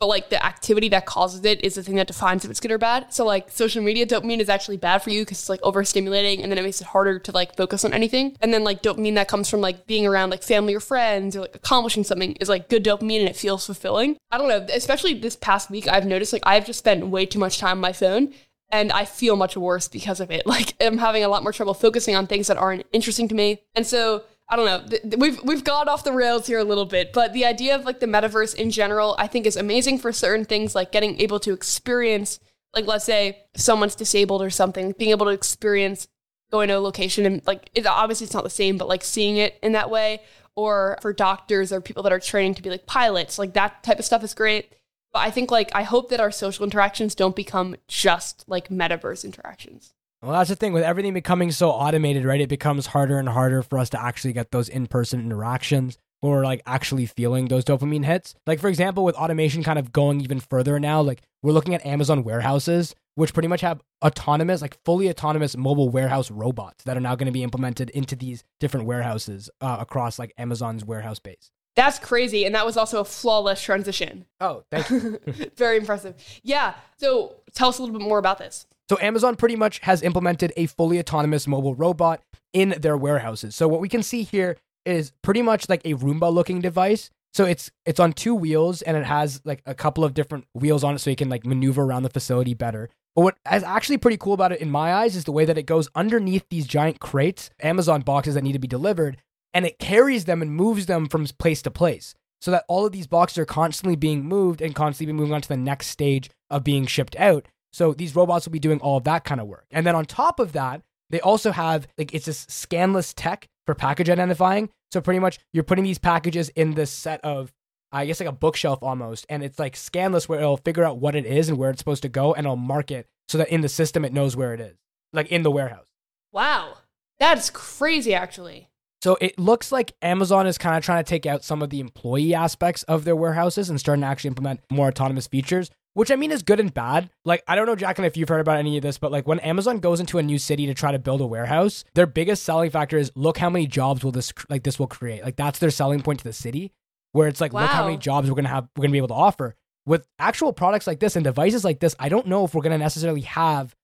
but 0.00 0.06
like 0.06 0.30
the 0.30 0.42
activity 0.42 0.88
that 0.88 1.04
causes 1.04 1.44
it 1.44 1.62
is 1.62 1.74
the 1.74 1.82
thing 1.82 1.96
that 1.96 2.06
defines 2.06 2.44
if 2.44 2.50
it's 2.50 2.58
good 2.58 2.72
or 2.72 2.78
bad. 2.78 3.12
So 3.12 3.26
like 3.26 3.50
social 3.50 3.82
media 3.82 4.06
dopamine 4.06 4.40
is 4.40 4.48
actually 4.48 4.78
bad 4.78 5.02
for 5.02 5.10
you 5.10 5.20
because 5.22 5.38
it's 5.38 5.50
like 5.50 5.60
overstimulating 5.60 6.42
and 6.42 6.50
then 6.50 6.58
it 6.58 6.62
makes 6.62 6.80
it 6.80 6.86
harder 6.86 7.18
to 7.18 7.32
like 7.32 7.54
focus 7.54 7.84
on 7.84 7.92
anything. 7.92 8.34
And 8.40 8.52
then 8.52 8.64
like 8.64 8.82
dopamine 8.82 9.16
that 9.16 9.28
comes 9.28 9.50
from 9.50 9.60
like 9.60 9.86
being 9.86 10.06
around 10.06 10.30
like 10.30 10.42
family 10.42 10.74
or 10.74 10.80
friends 10.80 11.36
or 11.36 11.42
like 11.42 11.54
accomplishing 11.54 12.04
something 12.04 12.32
is 12.36 12.48
like 12.48 12.70
good 12.70 12.82
dopamine 12.82 13.20
and 13.20 13.28
it 13.28 13.36
feels 13.36 13.66
fulfilling. 13.66 14.16
I 14.30 14.38
don't 14.38 14.48
know, 14.48 14.66
especially 14.72 15.12
this 15.12 15.36
past 15.36 15.70
week 15.70 15.86
I've 15.86 16.06
noticed 16.06 16.32
like 16.32 16.46
I've 16.46 16.64
just 16.64 16.78
spent 16.78 17.06
way 17.06 17.26
too 17.26 17.38
much 17.38 17.58
time 17.58 17.72
on 17.72 17.80
my 17.82 17.92
phone 17.92 18.32
and 18.72 18.92
I 18.92 19.04
feel 19.04 19.36
much 19.36 19.56
worse 19.56 19.88
because 19.88 20.20
of 20.20 20.30
it. 20.30 20.42
Like 20.50 20.74
I'm 20.80 20.98
having 20.98 21.24
a 21.24 21.28
lot 21.28 21.42
more 21.42 21.52
trouble 21.52 21.74
focusing 21.74 22.14
on 22.16 22.26
things 22.26 22.46
that 22.48 22.56
aren't 22.56 22.84
interesting 22.92 23.28
to 23.28 23.34
me. 23.34 23.62
And 23.74 23.86
so 23.86 24.24
I 24.48 24.56
don't 24.56 24.66
know. 24.66 24.80
th- 24.88 25.02
th- 25.02 25.14
We've 25.16 25.42
we've 25.44 25.62
gone 25.64 25.88
off 25.88 26.02
the 26.04 26.12
rails 26.12 26.46
here 26.46 26.58
a 26.58 26.64
little 26.64 26.86
bit, 26.86 27.12
but 27.12 27.32
the 27.32 27.44
idea 27.44 27.74
of 27.76 27.84
like 27.84 28.00
the 28.00 28.06
metaverse 28.06 28.54
in 28.54 28.70
general, 28.70 29.14
I 29.18 29.26
think 29.28 29.46
is 29.46 29.56
amazing 29.56 29.98
for 29.98 30.12
certain 30.12 30.44
things, 30.44 30.74
like 30.74 30.90
getting 30.92 31.20
able 31.20 31.38
to 31.40 31.52
experience, 31.52 32.40
like 32.74 32.86
let's 32.86 33.04
say 33.04 33.44
someone's 33.54 33.94
disabled 33.94 34.42
or 34.42 34.50
something, 34.50 34.92
being 34.98 35.12
able 35.12 35.26
to 35.26 35.32
experience 35.32 36.08
going 36.50 36.66
to 36.68 36.74
a 36.74 36.80
location 36.80 37.24
and 37.26 37.46
like 37.46 37.70
it 37.74 37.86
obviously 37.86 38.24
it's 38.24 38.34
not 38.34 38.42
the 38.42 38.50
same, 38.50 38.76
but 38.76 38.88
like 38.88 39.04
seeing 39.04 39.36
it 39.36 39.56
in 39.62 39.72
that 39.72 39.88
way, 39.88 40.20
or 40.56 40.98
for 41.00 41.12
doctors 41.12 41.72
or 41.72 41.80
people 41.80 42.02
that 42.02 42.12
are 42.12 42.18
training 42.20 42.54
to 42.54 42.62
be 42.62 42.70
like 42.70 42.86
pilots, 42.86 43.38
like 43.38 43.54
that 43.54 43.82
type 43.84 43.98
of 44.00 44.04
stuff 44.04 44.24
is 44.24 44.34
great. 44.34 44.72
But 45.12 45.20
I 45.20 45.30
think 45.30 45.50
like 45.50 45.70
I 45.74 45.82
hope 45.82 46.08
that 46.10 46.20
our 46.20 46.30
social 46.30 46.64
interactions 46.64 47.14
don't 47.14 47.36
become 47.36 47.76
just 47.88 48.44
like 48.46 48.68
metaverse 48.68 49.24
interactions. 49.24 49.92
Well, 50.22 50.32
that's 50.32 50.50
the 50.50 50.56
thing 50.56 50.74
with 50.74 50.82
everything 50.82 51.14
becoming 51.14 51.50
so 51.50 51.70
automated, 51.70 52.24
right? 52.24 52.40
It 52.40 52.48
becomes 52.48 52.86
harder 52.86 53.18
and 53.18 53.28
harder 53.28 53.62
for 53.62 53.78
us 53.78 53.88
to 53.90 54.02
actually 54.02 54.34
get 54.34 54.50
those 54.50 54.68
in-person 54.68 55.18
interactions 55.18 55.96
or 56.20 56.44
like 56.44 56.60
actually 56.66 57.06
feeling 57.06 57.48
those 57.48 57.64
dopamine 57.64 58.04
hits. 58.04 58.34
Like 58.46 58.60
for 58.60 58.68
example, 58.68 59.04
with 59.04 59.14
automation 59.14 59.62
kind 59.62 59.78
of 59.78 59.92
going 59.92 60.20
even 60.20 60.38
further 60.38 60.78
now, 60.78 61.00
like 61.00 61.22
we're 61.42 61.52
looking 61.52 61.74
at 61.74 61.86
Amazon 61.86 62.22
warehouses, 62.22 62.94
which 63.14 63.32
pretty 63.32 63.48
much 63.48 63.62
have 63.62 63.80
autonomous, 64.04 64.60
like 64.60 64.78
fully 64.84 65.08
autonomous 65.08 65.56
mobile 65.56 65.88
warehouse 65.88 66.30
robots 66.30 66.84
that 66.84 66.96
are 66.96 67.00
now 67.00 67.14
going 67.14 67.26
to 67.26 67.32
be 67.32 67.42
implemented 67.42 67.88
into 67.90 68.14
these 68.14 68.44
different 68.60 68.86
warehouses 68.86 69.48
uh, 69.62 69.78
across 69.80 70.18
like 70.18 70.34
Amazon's 70.36 70.84
warehouse 70.84 71.18
base. 71.18 71.50
That's 71.80 71.98
crazy, 71.98 72.44
and 72.44 72.54
that 72.54 72.66
was 72.66 72.76
also 72.76 73.00
a 73.00 73.06
flawless 73.06 73.62
transition. 73.62 74.26
Oh, 74.38 74.64
thank 74.70 74.90
you. 74.90 75.18
Very 75.56 75.78
impressive. 75.78 76.14
Yeah. 76.42 76.74
So 76.98 77.36
tell 77.54 77.70
us 77.70 77.78
a 77.78 77.82
little 77.82 77.98
bit 77.98 78.06
more 78.06 78.18
about 78.18 78.36
this. 78.36 78.66
So 78.90 78.98
Amazon 79.00 79.34
pretty 79.34 79.56
much 79.56 79.78
has 79.78 80.02
implemented 80.02 80.52
a 80.58 80.66
fully 80.66 80.98
autonomous 80.98 81.46
mobile 81.46 81.74
robot 81.74 82.22
in 82.52 82.74
their 82.82 82.98
warehouses. 82.98 83.56
So 83.56 83.66
what 83.66 83.80
we 83.80 83.88
can 83.88 84.02
see 84.02 84.24
here 84.24 84.58
is 84.84 85.12
pretty 85.22 85.40
much 85.40 85.70
like 85.70 85.80
a 85.86 85.94
Roomba 85.94 86.30
looking 86.30 86.60
device. 86.60 87.08
So 87.32 87.46
it's 87.46 87.70
it's 87.86 87.98
on 87.98 88.12
two 88.12 88.34
wheels 88.34 88.82
and 88.82 88.94
it 88.94 89.06
has 89.06 89.40
like 89.46 89.62
a 89.64 89.74
couple 89.74 90.04
of 90.04 90.12
different 90.12 90.44
wheels 90.52 90.84
on 90.84 90.96
it 90.96 90.98
so 90.98 91.08
you 91.08 91.16
can 91.16 91.30
like 91.30 91.46
maneuver 91.46 91.82
around 91.82 92.02
the 92.02 92.10
facility 92.10 92.52
better. 92.52 92.90
But 93.16 93.22
what 93.22 93.36
is 93.50 93.62
actually 93.62 93.96
pretty 93.96 94.18
cool 94.18 94.34
about 94.34 94.52
it 94.52 94.60
in 94.60 94.70
my 94.70 94.92
eyes 94.92 95.16
is 95.16 95.24
the 95.24 95.32
way 95.32 95.46
that 95.46 95.56
it 95.56 95.64
goes 95.64 95.88
underneath 95.94 96.44
these 96.50 96.66
giant 96.66 97.00
crates, 97.00 97.48
Amazon 97.62 98.02
boxes 98.02 98.34
that 98.34 98.44
need 98.44 98.52
to 98.52 98.58
be 98.58 98.68
delivered, 98.68 99.16
and 99.52 99.66
it 99.66 99.78
carries 99.78 100.24
them 100.24 100.42
and 100.42 100.54
moves 100.54 100.86
them 100.86 101.08
from 101.08 101.26
place 101.38 101.62
to 101.62 101.70
place. 101.70 102.14
So 102.40 102.50
that 102.52 102.64
all 102.68 102.86
of 102.86 102.92
these 102.92 103.06
boxes 103.06 103.38
are 103.38 103.44
constantly 103.44 103.96
being 103.96 104.24
moved 104.24 104.62
and 104.62 104.74
constantly 104.74 105.12
be 105.12 105.18
moving 105.18 105.34
on 105.34 105.42
to 105.42 105.48
the 105.48 105.56
next 105.58 105.88
stage 105.88 106.30
of 106.48 106.64
being 106.64 106.86
shipped 106.86 107.14
out. 107.16 107.46
So 107.72 107.92
these 107.92 108.16
robots 108.16 108.46
will 108.46 108.52
be 108.52 108.58
doing 108.58 108.80
all 108.80 108.96
of 108.96 109.04
that 109.04 109.24
kind 109.24 109.40
of 109.40 109.46
work. 109.46 109.66
And 109.70 109.86
then 109.86 109.94
on 109.94 110.06
top 110.06 110.40
of 110.40 110.52
that, 110.52 110.80
they 111.10 111.20
also 111.20 111.52
have 111.52 111.86
like 111.98 112.14
it's 112.14 112.26
this 112.26 112.46
scanless 112.48 113.12
tech 113.12 113.46
for 113.66 113.74
package 113.74 114.08
identifying. 114.08 114.70
So 114.90 115.00
pretty 115.00 115.20
much 115.20 115.38
you're 115.52 115.64
putting 115.64 115.84
these 115.84 115.98
packages 115.98 116.48
in 116.50 116.74
this 116.74 116.90
set 116.90 117.20
of 117.22 117.52
I 117.92 118.06
guess 118.06 118.20
like 118.20 118.28
a 118.28 118.32
bookshelf 118.32 118.82
almost, 118.82 119.26
and 119.28 119.42
it's 119.42 119.58
like 119.58 119.76
scanless 119.76 120.28
where 120.28 120.38
it'll 120.38 120.56
figure 120.58 120.84
out 120.84 120.98
what 120.98 121.16
it 121.16 121.26
is 121.26 121.48
and 121.48 121.58
where 121.58 121.70
it's 121.70 121.80
supposed 121.80 122.02
to 122.02 122.08
go, 122.08 122.32
and 122.32 122.46
it'll 122.46 122.56
mark 122.56 122.90
it 122.90 123.06
so 123.28 123.38
that 123.38 123.48
in 123.48 123.60
the 123.60 123.68
system 123.68 124.04
it 124.04 124.12
knows 124.12 124.36
where 124.36 124.54
it 124.54 124.60
is, 124.60 124.76
like 125.12 125.30
in 125.32 125.42
the 125.42 125.50
warehouse. 125.50 125.88
Wow. 126.32 126.78
That's 127.18 127.50
crazy, 127.50 128.14
actually. 128.14 128.69
So 129.02 129.16
it 129.20 129.38
looks 129.38 129.72
like 129.72 129.92
Amazon 130.02 130.46
is 130.46 130.58
kind 130.58 130.76
of 130.76 130.84
trying 130.84 131.02
to 131.02 131.08
take 131.08 131.24
out 131.24 131.42
some 131.42 131.62
of 131.62 131.70
the 131.70 131.80
employee 131.80 132.34
aspects 132.34 132.82
of 132.82 133.04
their 133.04 133.16
warehouses 133.16 133.70
and 133.70 133.80
starting 133.80 134.02
to 134.02 134.06
actually 134.06 134.28
implement 134.28 134.60
more 134.70 134.88
autonomous 134.88 135.26
features, 135.26 135.70
which 135.94 136.10
I 136.10 136.16
mean 136.16 136.30
is 136.30 136.42
good 136.42 136.60
and 136.60 136.72
bad. 136.72 137.08
Like, 137.24 137.42
I 137.48 137.56
don't 137.56 137.64
know, 137.64 137.76
Jacklyn, 137.76 138.04
if 138.04 138.18
you've 138.18 138.28
heard 138.28 138.42
about 138.42 138.58
any 138.58 138.76
of 138.76 138.82
this, 138.82 138.98
but 138.98 139.10
like 139.10 139.26
when 139.26 139.40
Amazon 139.40 139.78
goes 139.78 140.00
into 140.00 140.18
a 140.18 140.22
new 140.22 140.38
city 140.38 140.66
to 140.66 140.74
try 140.74 140.92
to 140.92 140.98
build 140.98 141.22
a 141.22 141.26
warehouse, 141.26 141.82
their 141.94 142.06
biggest 142.06 142.42
selling 142.42 142.70
factor 142.70 142.98
is 142.98 143.10
look 143.14 143.38
how 143.38 143.48
many 143.48 143.66
jobs 143.66 144.04
will 144.04 144.12
this 144.12 144.34
like 144.50 144.64
this 144.64 144.78
will 144.78 144.86
create. 144.86 145.22
Like 145.22 145.36
that's 145.36 145.58
their 145.60 145.70
selling 145.70 146.02
point 146.02 146.18
to 146.18 146.24
the 146.24 146.34
city, 146.34 146.72
where 147.12 147.26
it's 147.26 147.40
like 147.40 147.54
look 147.54 147.70
how 147.70 147.86
many 147.86 147.96
jobs 147.96 148.28
we're 148.28 148.36
gonna 148.36 148.48
have 148.48 148.68
we're 148.76 148.82
gonna 148.82 148.92
be 148.92 148.98
able 148.98 149.08
to 149.08 149.14
offer. 149.14 149.56
With 149.86 150.06
actual 150.18 150.52
products 150.52 150.86
like 150.86 151.00
this 151.00 151.16
and 151.16 151.24
devices 151.24 151.64
like 151.64 151.80
this, 151.80 151.96
I 151.98 152.10
don't 152.10 152.26
know 152.26 152.44
if 152.44 152.54
we're 152.54 152.62
gonna 152.62 152.76
necessarily 152.76 153.22
have 153.22 153.74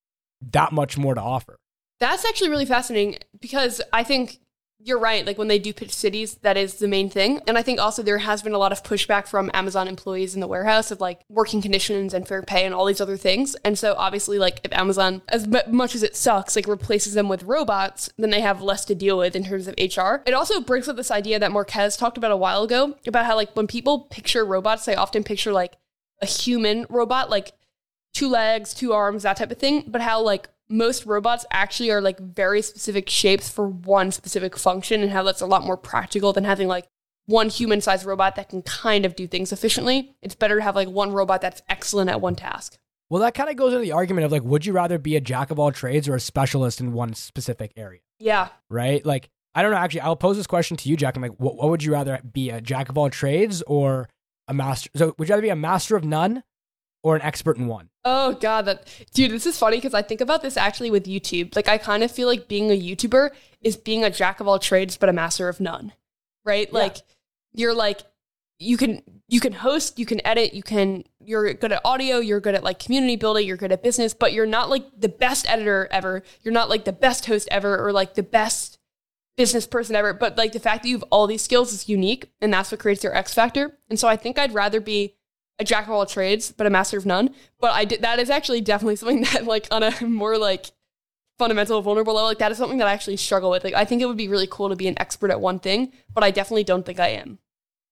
that 0.53 0.73
much 0.73 0.99
more 0.99 1.15
to 1.15 1.23
offer. 1.23 1.59
That's 2.01 2.27
actually 2.27 2.51
really 2.51 2.67
fascinating 2.67 3.17
because 3.41 3.81
I 3.95 4.05
think 4.05 4.41
you're 4.79 4.99
right. 4.99 5.27
Like 5.27 5.39
when 5.39 5.49
they 5.49 5.59
do 5.59 5.73
pitch 5.73 5.95
cities, 5.95 6.35
that 6.43 6.57
is 6.57 6.75
the 6.75 6.87
main 6.87 7.09
thing. 7.09 7.41
And 7.47 7.57
I 7.57 7.63
think 7.63 7.81
also 7.81 8.03
there 8.03 8.19
has 8.19 8.43
been 8.43 8.53
a 8.53 8.59
lot 8.59 8.73
of 8.73 8.83
pushback 8.83 9.27
from 9.27 9.51
Amazon 9.55 9.89
employees 9.89 10.35
in 10.35 10.41
the 10.41 10.47
warehouse 10.47 10.91
of 10.91 11.01
like 11.01 11.21
working 11.29 11.63
conditions 11.63 12.13
and 12.15 12.29
fair 12.29 12.43
pay 12.43 12.65
and 12.65 12.75
all 12.75 12.85
these 12.85 13.01
other 13.01 13.17
things. 13.17 13.55
And 13.65 13.79
so 13.79 13.95
obviously, 13.97 14.39
like 14.39 14.61
if 14.65 14.73
Amazon, 14.73 15.23
as 15.29 15.47
mu- 15.47 15.59
much 15.69 15.95
as 15.95 16.03
it 16.03 16.15
sucks, 16.15 16.55
like 16.55 16.69
replaces 16.69 17.15
them 17.15 17.29
with 17.29 17.43
robots, 17.43 18.11
then 18.19 18.31
they 18.31 18.43
have 18.43 18.63
less 18.63 18.85
to 18.85 18.95
deal 18.95 19.19
with 19.19 19.35
in 19.35 19.45
terms 19.45 19.67
of 19.67 19.75
HR. 19.79 20.23
It 20.27 20.35
also 20.35 20.61
brings 20.61 20.89
up 20.89 20.97
this 20.97 21.11
idea 21.11 21.39
that 21.39 21.53
Marques 21.53 21.97
talked 21.97 22.19
about 22.19 22.31
a 22.31 22.37
while 22.37 22.63
ago 22.63 22.97
about 23.07 23.27
how 23.27 23.35
like 23.35 23.57
when 23.57 23.67
people 23.67 24.01
picture 24.01 24.45
robots, 24.45 24.85
they 24.85 24.95
often 24.95 25.25
picture 25.25 25.53
like 25.53 25.77
a 26.21 26.27
human 26.27 26.87
robot, 26.89 27.31
like 27.31 27.53
two 28.13 28.29
legs, 28.29 28.73
two 28.73 28.93
arms, 28.93 29.23
that 29.25 29.37
type 29.37 29.51
of 29.51 29.59
thing. 29.59 29.85
But 29.87 30.01
how 30.01 30.23
like 30.23 30.49
most 30.69 31.07
robots 31.07 31.45
actually 31.51 31.91
are 31.91 32.01
like 32.01 32.19
very 32.19 32.63
specific 32.63 33.09
shapes 33.09 33.49
for 33.49 33.69
one 33.69 34.11
specific 34.13 34.57
function, 34.57 35.03
and 35.03 35.13
how 35.13 35.23
that's 35.23 35.41
a 35.41 35.47
lot 35.47 35.65
more 35.65 35.77
practical 35.77 36.33
than 36.33 36.45
having 36.45 36.69
like 36.69 36.89
one 37.27 37.49
human 37.49 37.81
sized 37.81 38.05
robot 38.05 38.37
that 38.37 38.49
can 38.49 38.63
kind 38.63 39.05
of 39.05 39.17
do 39.17 39.27
things 39.27 39.53
efficiently. 39.53 40.15
It's 40.23 40.35
better 40.35 40.57
to 40.57 40.63
have 40.63 40.77
like 40.77 40.89
one 40.89 41.13
robot 41.13 41.41
that's 41.41 41.63
excellent 41.69 42.11
at 42.11 42.21
one 42.21 42.37
task. 42.37 42.79
Well, 43.09 43.23
that 43.23 43.35
kind 43.35 43.49
of 43.49 43.57
goes 43.57 43.73
into 43.73 43.85
the 43.85 43.93
argument 43.93 44.25
of 44.25 44.33
like, 44.33 44.43
would 44.43 44.67
you 44.67 44.73
rather 44.73 44.99
be 44.99 45.15
a 45.17 45.21
jack 45.21 45.51
of 45.51 45.59
all 45.59 45.71
trades 45.71 46.09
or 46.09 46.17
a 46.17 46.21
specialist 46.21 46.81
in 46.81 46.93
one 46.93 47.15
specific 47.15 47.73
area? 47.77 48.01
Yeah. 48.19 48.49
right? 48.69 49.05
Like, 49.05 49.31
I 49.55 49.63
don't 49.63 49.71
know. 49.71 49.77
Actually, 49.77 50.01
I'll 50.03 50.17
pose 50.17 50.37
this 50.37 50.47
question 50.47 50.77
to 50.79 50.89
you, 50.89 50.97
Jack. 50.97 51.17
I'm 51.17 51.23
like, 51.23 51.39
what, 51.39 51.57
what 51.57 51.71
would 51.71 51.83
you 51.83 51.93
rather 51.93 52.21
be, 52.31 52.51
a 52.51 52.61
jack 52.61 52.89
of 52.89 52.99
all 52.99 53.09
trades 53.09 53.63
or 53.67 54.09
a 54.49 54.55
master? 54.55 54.91
So, 54.97 55.15
would 55.19 55.29
you 55.29 55.33
rather 55.33 55.43
be 55.43 55.49
a 55.49 55.57
master 55.57 55.97
of 55.97 56.05
none 56.05 56.43
or 57.07 57.15
an 57.15 57.23
expert 57.23 57.57
in 57.57 57.69
one? 57.69 57.89
Oh 58.05 58.33
god, 58.33 58.65
that 58.65 58.89
dude, 59.15 59.31
this 59.31 59.47
is 59.47 59.57
funny 59.57 59.77
because 59.77 59.95
I 59.95 60.03
think 60.03 60.21
about 60.21 60.43
this 60.43 60.57
actually 60.57 60.91
with 60.91 61.05
YouTube. 61.05 61.55
Like 61.55 61.69
I 61.69 61.79
kind 61.79 62.03
of 62.03 62.11
feel 62.11 62.27
like 62.27 62.49
being 62.49 62.69
a 62.73 62.79
YouTuber 62.79 63.31
is 63.61 63.77
being 63.77 64.03
a 64.03 64.11
jack 64.11 64.41
of 64.41 64.49
all 64.49 64.59
trades 64.59 64.97
but 64.97 65.09
a 65.09 65.13
master 65.13 65.49
of 65.49 65.61
none. 65.61 65.93
Right? 66.45 66.67
Yeah. 66.73 66.81
Like 66.81 66.97
you're 67.53 67.75
like 67.75 68.01
you 68.59 68.77
can 68.77 69.03
you 69.29 69.39
can 69.39 69.53
host, 69.53 70.01
you 70.01 70.07
can 70.07 70.25
edit, 70.27 70.53
you 70.53 70.65
can 70.65 71.05
you're 71.21 71.55
good 71.55 71.71
at 71.71 71.81
audio, 71.85 72.19
you're 72.19 72.41
good 72.41 72.57
at 72.57 72.65
like 72.65 72.81
community 72.81 73.15
building, 73.15 73.47
you're 73.47 73.57
good 73.57 73.71
at 73.71 73.85
business, 73.85 74.13
but 74.13 74.33
you're 74.33 74.45
not 74.45 74.69
like 74.69 74.85
the 74.99 75.09
best 75.09 75.49
editor 75.49 75.87
ever. 75.93 76.25
You're 76.43 76.55
not 76.55 76.69
like 76.69 76.87
the 76.87 76.93
best 76.93 77.27
host 77.27 77.47
ever 77.53 77.79
or 77.79 77.93
like 77.93 78.15
the 78.15 78.25
best 78.25 78.81
business 79.37 79.65
person 79.65 79.95
ever, 79.95 80.13
but 80.13 80.37
like 80.37 80.51
the 80.51 80.59
fact 80.59 80.83
that 80.83 80.89
you 80.89 80.97
have 80.97 81.05
all 81.13 81.29
these 81.29 81.43
skills 81.43 81.73
is 81.73 81.89
unique 81.89 82.33
and 82.41 82.53
that's 82.53 82.73
what 82.73 82.81
creates 82.81 83.05
your 83.05 83.15
X 83.15 83.33
factor. 83.33 83.79
And 83.89 83.97
so 83.97 84.09
I 84.09 84.17
think 84.17 84.41
I'd 84.41 84.55
rather 84.55 84.81
be 84.81 85.15
a 85.59 85.65
jack 85.65 85.85
of 85.85 85.91
all 85.91 86.07
trades, 86.07 86.53
but 86.53 86.67
a 86.67 86.71
master 86.71 86.99
of 86.99 87.07
none. 87.07 87.31
But 87.61 87.73
I 87.73 87.85
did 87.85 88.03
that 88.03 88.19
is 88.19 88.31
actually 88.31 88.61
definitely 88.61 88.97
something 88.97 89.23
that 89.23 89.45
like 89.45 89.69
on 89.71 89.83
a 89.83 90.07
more 90.07 90.39
like 90.39 90.67
fundamental 91.39 91.83
vulnerable 91.83 92.15
level, 92.15 92.29
like 92.29 92.39
that 92.39 92.53
is 92.53 92.59
something 92.59 92.79
that 92.79 92.89
I 92.89 92.93
actually 92.93 93.17
struggle 93.17 93.51
with. 93.51 93.65
Like 93.65 93.75
I 93.75 93.85
think 93.85 94.03
it 94.03 94.07
would 94.07 94.17
be 94.17 94.29
really 94.29 94.49
cool 94.51 94.69
to 94.69 94.77
be 94.77 94.89
an 94.89 94.99
expert 94.99 95.31
at 95.31 95.41
one 95.41 95.59
thing, 95.59 95.93
but 96.13 96.25
I 96.25 96.31
definitely 96.31 96.65
don't 96.65 96.85
think 96.85 97.01
I 97.01 97.09
am. 97.09 97.39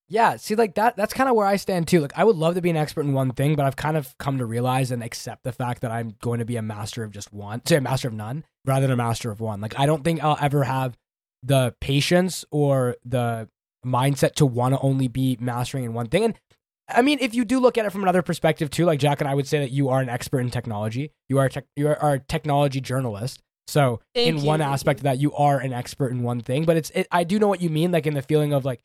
Yeah, 0.08 0.36
see, 0.36 0.54
like 0.54 0.74
that, 0.74 0.96
that's 0.96 1.14
kind 1.14 1.30
of 1.30 1.34
where 1.34 1.46
I 1.46 1.56
stand 1.56 1.88
too. 1.88 2.00
Like, 2.00 2.12
I 2.14 2.24
would 2.24 2.36
love 2.36 2.56
to 2.56 2.60
be 2.60 2.68
an 2.68 2.76
expert 2.76 3.02
in 3.02 3.14
one 3.14 3.32
thing, 3.32 3.56
but 3.56 3.64
I've 3.64 3.76
kind 3.76 3.96
of 3.96 4.16
come 4.18 4.36
to 4.38 4.44
realize 4.44 4.90
and 4.90 5.02
accept 5.02 5.44
the 5.44 5.52
fact 5.52 5.80
that 5.80 5.90
I'm 5.90 6.14
going 6.20 6.40
to 6.40 6.44
be 6.44 6.56
a 6.56 6.62
master 6.62 7.04
of 7.04 7.10
just 7.10 7.32
one, 7.32 7.62
say 7.64 7.76
a 7.76 7.80
master 7.80 8.08
of 8.08 8.14
none, 8.14 8.44
rather 8.66 8.82
than 8.82 8.92
a 8.92 8.96
master 8.96 9.30
of 9.30 9.40
one. 9.40 9.62
Like, 9.62 9.78
I 9.78 9.86
don't 9.86 10.04
think 10.04 10.22
I'll 10.22 10.36
ever 10.40 10.64
have 10.64 10.96
the 11.42 11.74
patience 11.80 12.44
or 12.50 12.96
the 13.04 13.48
mindset 13.84 14.34
to 14.34 14.46
want 14.46 14.74
to 14.74 14.80
only 14.80 15.08
be 15.08 15.38
mastering 15.40 15.84
in 15.84 15.94
one 15.94 16.08
thing. 16.08 16.24
And 16.24 16.38
I 16.88 17.02
mean, 17.02 17.18
if 17.20 17.34
you 17.34 17.44
do 17.44 17.60
look 17.60 17.78
at 17.78 17.86
it 17.86 17.90
from 17.90 18.02
another 18.02 18.22
perspective 18.22 18.70
too, 18.70 18.84
like 18.84 18.98
Jack 18.98 19.20
and 19.20 19.28
I 19.28 19.34
would 19.34 19.46
say 19.46 19.60
that 19.60 19.70
you 19.70 19.88
are 19.88 20.00
an 20.00 20.08
expert 20.08 20.40
in 20.40 20.50
technology. 20.50 21.12
You 21.28 21.38
are 21.38 21.48
tech, 21.48 21.64
you 21.76 21.88
are 21.88 22.14
a 22.14 22.18
technology 22.18 22.80
journalist. 22.80 23.42
So 23.66 24.00
Thank 24.14 24.28
in 24.28 24.38
you, 24.38 24.44
one 24.44 24.60
aspect 24.60 25.00
of 25.00 25.04
that, 25.04 25.18
you 25.18 25.32
are 25.34 25.58
an 25.58 25.72
expert 25.72 26.10
in 26.10 26.22
one 26.22 26.40
thing. 26.40 26.64
But 26.64 26.76
it's 26.76 26.90
it, 26.90 27.06
I 27.10 27.24
do 27.24 27.38
know 27.38 27.48
what 27.48 27.62
you 27.62 27.70
mean, 27.70 27.92
like 27.92 28.06
in 28.06 28.14
the 28.14 28.22
feeling 28.22 28.52
of 28.52 28.64
like 28.64 28.82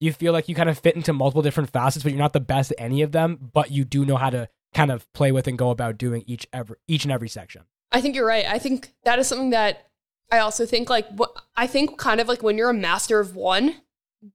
you 0.00 0.12
feel 0.12 0.32
like 0.32 0.48
you 0.48 0.54
kind 0.54 0.68
of 0.68 0.78
fit 0.78 0.96
into 0.96 1.12
multiple 1.12 1.42
different 1.42 1.70
facets, 1.70 2.02
but 2.02 2.12
you're 2.12 2.20
not 2.20 2.32
the 2.32 2.40
best 2.40 2.72
at 2.72 2.80
any 2.80 3.02
of 3.02 3.12
them. 3.12 3.50
But 3.52 3.70
you 3.70 3.84
do 3.84 4.04
know 4.04 4.16
how 4.16 4.30
to 4.30 4.48
kind 4.74 4.90
of 4.90 5.10
play 5.12 5.30
with 5.32 5.46
and 5.46 5.56
go 5.56 5.70
about 5.70 5.98
doing 5.98 6.24
each 6.26 6.46
every 6.52 6.76
each 6.88 7.04
and 7.04 7.12
every 7.12 7.28
section. 7.28 7.62
I 7.92 8.00
think 8.00 8.16
you're 8.16 8.26
right. 8.26 8.46
I 8.46 8.58
think 8.58 8.92
that 9.04 9.18
is 9.18 9.28
something 9.28 9.50
that 9.50 9.86
I 10.32 10.38
also 10.38 10.66
think 10.66 10.90
like 10.90 11.08
what 11.10 11.32
I 11.56 11.66
think 11.68 11.98
kind 11.98 12.20
of 12.20 12.26
like 12.26 12.42
when 12.42 12.58
you're 12.58 12.70
a 12.70 12.74
master 12.74 13.20
of 13.20 13.36
one, 13.36 13.76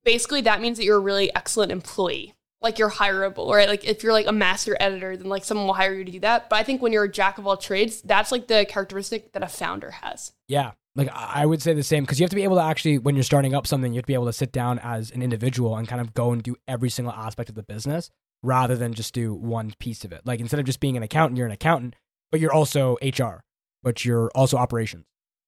basically 0.06 0.42
that 0.42 0.62
means 0.62 0.78
that 0.78 0.86
you're 0.86 0.98
a 0.98 1.02
really 1.02 1.34
excellent 1.36 1.72
employee. 1.72 2.36
Like 2.62 2.78
you're 2.78 2.92
hireable, 2.92 3.50
right? 3.52 3.68
Like 3.68 3.86
if 3.86 4.04
you're 4.04 4.14
like 4.14 4.28
a 4.28 4.32
master 4.32 4.78
editor, 4.80 5.18
then 5.18 5.28
like 5.30 5.44
someone 5.44 5.66
will 5.66 5.74
hire 5.74 5.94
you 5.94 6.06
to 6.06 6.12
do 6.12 6.20
that. 6.20 6.50
But 6.50 6.58
I 6.58 6.64
think 6.64 6.82
when 6.82 6.94
you're 6.94 7.06
a 7.06 7.12
jack 7.12 7.38
of 7.38 7.48
all 7.48 7.58
trades, 7.58 8.02
that's 8.02 8.32
like 8.32 8.48
the 8.48 8.66
characteristic 8.70 9.34
that 9.34 9.44
a 9.44 9.48
founder 9.48 9.92
has. 9.92 10.32
Yeah. 10.48 10.72
Like 10.96 11.10
I 11.14 11.46
would 11.46 11.62
say 11.62 11.74
the 11.74 11.84
same 11.84 12.04
because 12.04 12.20
you 12.20 12.24
have 12.24 12.30
to 12.32 12.36
be 12.36 12.44
able 12.44 12.58
to 12.58 12.64
actually, 12.64 12.98
when 12.98 13.16
you're 13.16 13.24
starting 13.24 13.56
up 13.56 13.66
something, 13.66 13.94
you 13.94 13.98
have 13.98 14.04
to 14.04 14.08
be 14.08 14.14
able 14.14 14.26
to 14.26 14.34
sit 14.34 14.52
down 14.52 14.78
as 14.80 15.10
an 15.12 15.22
individual 15.22 15.76
and 15.76 15.88
kind 15.88 16.02
of 16.02 16.14
go 16.14 16.32
and 16.34 16.44
do 16.44 16.56
every 16.68 16.90
single 16.90 17.14
aspect 17.14 17.50
of 17.50 17.56
the 17.56 17.64
business 17.64 18.10
rather 18.44 18.76
than 18.76 18.94
just 18.94 19.14
do 19.14 19.34
one 19.34 19.74
piece 19.80 20.04
of 20.04 20.12
it. 20.12 20.22
Like 20.26 20.40
instead 20.40 20.60
of 20.60 20.66
just 20.66 20.80
being 20.80 20.98
an 20.98 21.04
accountant, 21.04 21.38
you're 21.38 21.48
an 21.48 21.54
accountant, 21.54 21.96
but 22.32 22.40
you're 22.40 22.54
also 22.54 22.98
HR, 23.02 23.44
but 23.84 24.04
you're 24.04 24.30
also 24.36 24.58
operations, 24.58 25.06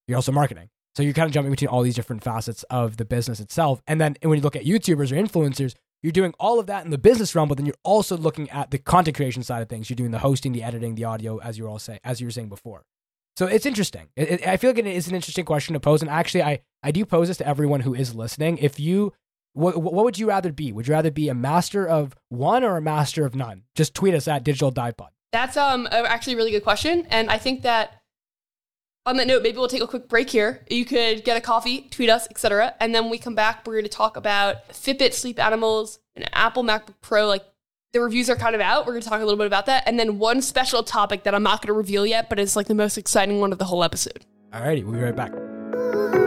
you're 0.07 0.17
also 0.17 0.31
marketing. 0.31 0.69
So 0.95 1.01
you're 1.01 1.13
kind 1.13 1.25
of 1.25 1.33
jumping 1.33 1.51
between 1.51 1.69
all 1.69 1.81
these 1.81 1.95
different 1.95 2.23
facets 2.23 2.63
of 2.69 2.97
the 2.97 3.05
business 3.05 3.39
itself. 3.39 3.81
And 3.87 3.99
then 3.99 4.15
when 4.21 4.37
you 4.37 4.43
look 4.43 4.55
at 4.55 4.63
YouTubers 4.63 5.11
or 5.11 5.15
influencers, 5.15 5.73
you're 6.03 6.11
doing 6.11 6.33
all 6.39 6.59
of 6.59 6.67
that 6.67 6.85
in 6.85 6.91
the 6.91 6.97
business 6.97 7.33
realm, 7.33 7.47
but 7.49 7.57
then 7.57 7.65
you're 7.65 7.75
also 7.83 8.15
looking 8.17 8.49
at 8.51 8.69
the 8.71 8.77
content 8.77 9.15
creation 9.17 9.41
side 9.41 9.61
of 9.63 9.69
things. 9.69 9.89
You're 9.89 9.95
doing 9.95 10.11
the 10.11 10.19
hosting, 10.19 10.51
the 10.51 10.61
editing, 10.61 10.95
the 10.95 11.05
audio, 11.05 11.37
as 11.39 11.57
you 11.57 11.63
were 11.63 11.69
all 11.71 11.79
say, 11.79 11.99
as 12.03 12.21
you 12.21 12.27
were 12.27 12.31
saying 12.31 12.49
before. 12.49 12.83
So 13.37 13.47
it's 13.47 13.65
interesting. 13.65 14.09
It, 14.15 14.29
it- 14.29 14.47
I 14.47 14.57
feel 14.57 14.69
like 14.71 14.77
it 14.79 14.85
is 14.85 15.07
an 15.07 15.15
interesting 15.15 15.45
question 15.45 15.73
to 15.73 15.79
pose. 15.79 16.01
And 16.01 16.11
actually, 16.11 16.43
I, 16.43 16.59
I 16.83 16.91
do 16.91 17.05
pose 17.05 17.29
this 17.29 17.37
to 17.37 17.47
everyone 17.47 17.79
who 17.79 17.95
is 17.95 18.13
listening. 18.13 18.57
If 18.59 18.79
you, 18.79 19.13
what, 19.53 19.77
what 19.81 20.03
would 20.05 20.19
you 20.19 20.27
rather 20.27 20.51
be? 20.51 20.71
Would 20.71 20.87
you 20.87 20.93
rather 20.93 21.09
be 21.11 21.29
a 21.29 21.33
master 21.33 21.87
of 21.87 22.15
one 22.29 22.63
or 22.63 22.77
a 22.77 22.81
master 22.81 23.25
of 23.25 23.33
none? 23.33 23.63
Just 23.75 23.95
tweet 23.95 24.13
us 24.13 24.27
at 24.27 24.43
Digital 24.43 24.69
Dive 24.71 24.97
Pod. 24.97 25.09
That's 25.31 25.57
um 25.57 25.87
actually 25.91 26.33
a 26.33 26.37
really 26.37 26.51
good 26.51 26.63
question, 26.63 27.07
and 27.09 27.31
I 27.31 27.39
think 27.39 27.63
that 27.63 28.02
on 29.05 29.17
that 29.17 29.27
note, 29.27 29.43
maybe 29.43 29.57
we'll 29.57 29.67
take 29.67 29.81
a 29.81 29.87
quick 29.87 30.07
break 30.07 30.29
here. 30.29 30.61
You 30.69 30.85
could 30.85 31.23
get 31.23 31.35
a 31.35 31.41
coffee, 31.41 31.87
tweet 31.91 32.09
us, 32.09 32.27
etc., 32.29 32.73
and 32.79 32.95
then 32.95 33.09
we 33.09 33.17
come 33.17 33.35
back. 33.35 33.65
We're 33.67 33.73
going 33.73 33.83
to 33.83 33.89
talk 33.89 34.15
about 34.17 34.69
Fitbit 34.69 35.13
sleep 35.13 35.43
animals 35.43 35.99
and 36.15 36.29
Apple 36.33 36.63
MacBook 36.63 36.95
Pro. 37.01 37.27
Like 37.27 37.43
the 37.91 37.99
reviews 37.99 38.29
are 38.29 38.35
kind 38.35 38.55
of 38.55 38.61
out. 38.61 38.85
We're 38.85 38.93
going 38.93 39.03
to 39.03 39.09
talk 39.09 39.21
a 39.21 39.25
little 39.25 39.37
bit 39.37 39.47
about 39.47 39.65
that, 39.65 39.83
and 39.85 39.99
then 39.99 40.19
one 40.19 40.41
special 40.41 40.83
topic 40.83 41.23
that 41.23 41.35
I'm 41.35 41.43
not 41.43 41.61
going 41.61 41.67
to 41.67 41.73
reveal 41.73 42.05
yet, 42.05 42.29
but 42.29 42.39
it's 42.39 42.55
like 42.55 42.67
the 42.67 42.75
most 42.75 42.97
exciting 42.97 43.39
one 43.39 43.51
of 43.51 43.57
the 43.57 43.65
whole 43.65 43.83
episode. 43.83 44.25
Alrighty, 44.53 44.83
we'll 44.83 44.93
be 44.93 45.01
right 45.01 45.15
back. 45.15 46.22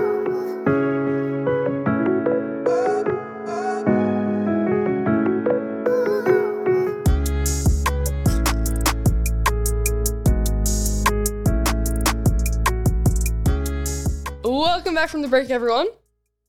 Back 14.97 15.11
from 15.11 15.21
the 15.21 15.29
break, 15.29 15.51
everyone. 15.51 15.89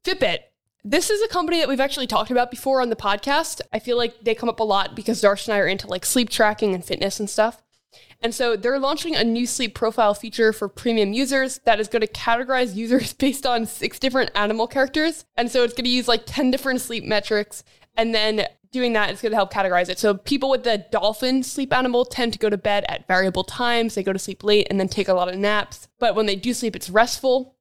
Fitbit. 0.05 0.37
This 0.81 1.09
is 1.09 1.21
a 1.21 1.27
company 1.27 1.59
that 1.59 1.67
we've 1.67 1.81
actually 1.81 2.07
talked 2.07 2.31
about 2.31 2.49
before 2.49 2.81
on 2.81 2.89
the 2.89 2.95
podcast. 2.95 3.59
I 3.73 3.79
feel 3.79 3.97
like 3.97 4.23
they 4.23 4.33
come 4.33 4.47
up 4.47 4.61
a 4.61 4.63
lot 4.63 4.95
because 4.95 5.21
Darsh 5.21 5.49
and 5.49 5.53
I 5.53 5.59
are 5.59 5.67
into 5.67 5.85
like 5.85 6.05
sleep 6.05 6.29
tracking 6.29 6.73
and 6.73 6.83
fitness 6.83 7.19
and 7.19 7.29
stuff. 7.29 7.61
And 8.21 8.33
so 8.33 8.55
they're 8.55 8.79
launching 8.79 9.17
a 9.17 9.23
new 9.25 9.45
sleep 9.45 9.75
profile 9.75 10.13
feature 10.13 10.53
for 10.53 10.69
premium 10.69 11.11
users 11.11 11.59
that 11.65 11.81
is 11.81 11.89
going 11.89 12.03
to 12.03 12.07
categorize 12.07 12.73
users 12.73 13.11
based 13.25 13.45
on 13.45 13.65
six 13.65 13.99
different 13.99 14.31
animal 14.33 14.65
characters. 14.65 15.25
And 15.35 15.51
so 15.51 15.65
it's 15.65 15.73
going 15.73 15.83
to 15.83 15.89
use 15.89 16.07
like 16.07 16.23
10 16.25 16.49
different 16.49 16.79
sleep 16.79 17.03
metrics. 17.03 17.65
And 17.97 18.15
then 18.15 18.47
doing 18.71 18.93
that, 18.93 19.09
it's 19.09 19.21
going 19.21 19.33
to 19.33 19.35
help 19.35 19.51
categorize 19.51 19.89
it. 19.89 19.99
So 19.99 20.13
people 20.13 20.49
with 20.49 20.63
the 20.63 20.85
dolphin 20.89 21.43
sleep 21.43 21.73
animal 21.73 22.05
tend 22.05 22.31
to 22.31 22.39
go 22.39 22.49
to 22.49 22.57
bed 22.57 22.85
at 22.87 23.07
variable 23.07 23.43
times. 23.43 23.95
They 23.95 24.03
go 24.03 24.13
to 24.13 24.19
sleep 24.19 24.41
late 24.41 24.67
and 24.69 24.79
then 24.79 24.87
take 24.87 25.09
a 25.09 25.13
lot 25.13 25.27
of 25.27 25.35
naps. 25.35 25.89
But 25.99 26.15
when 26.15 26.27
they 26.27 26.37
do 26.37 26.53
sleep, 26.53 26.77
it's 26.77 26.89
restful 26.89 27.56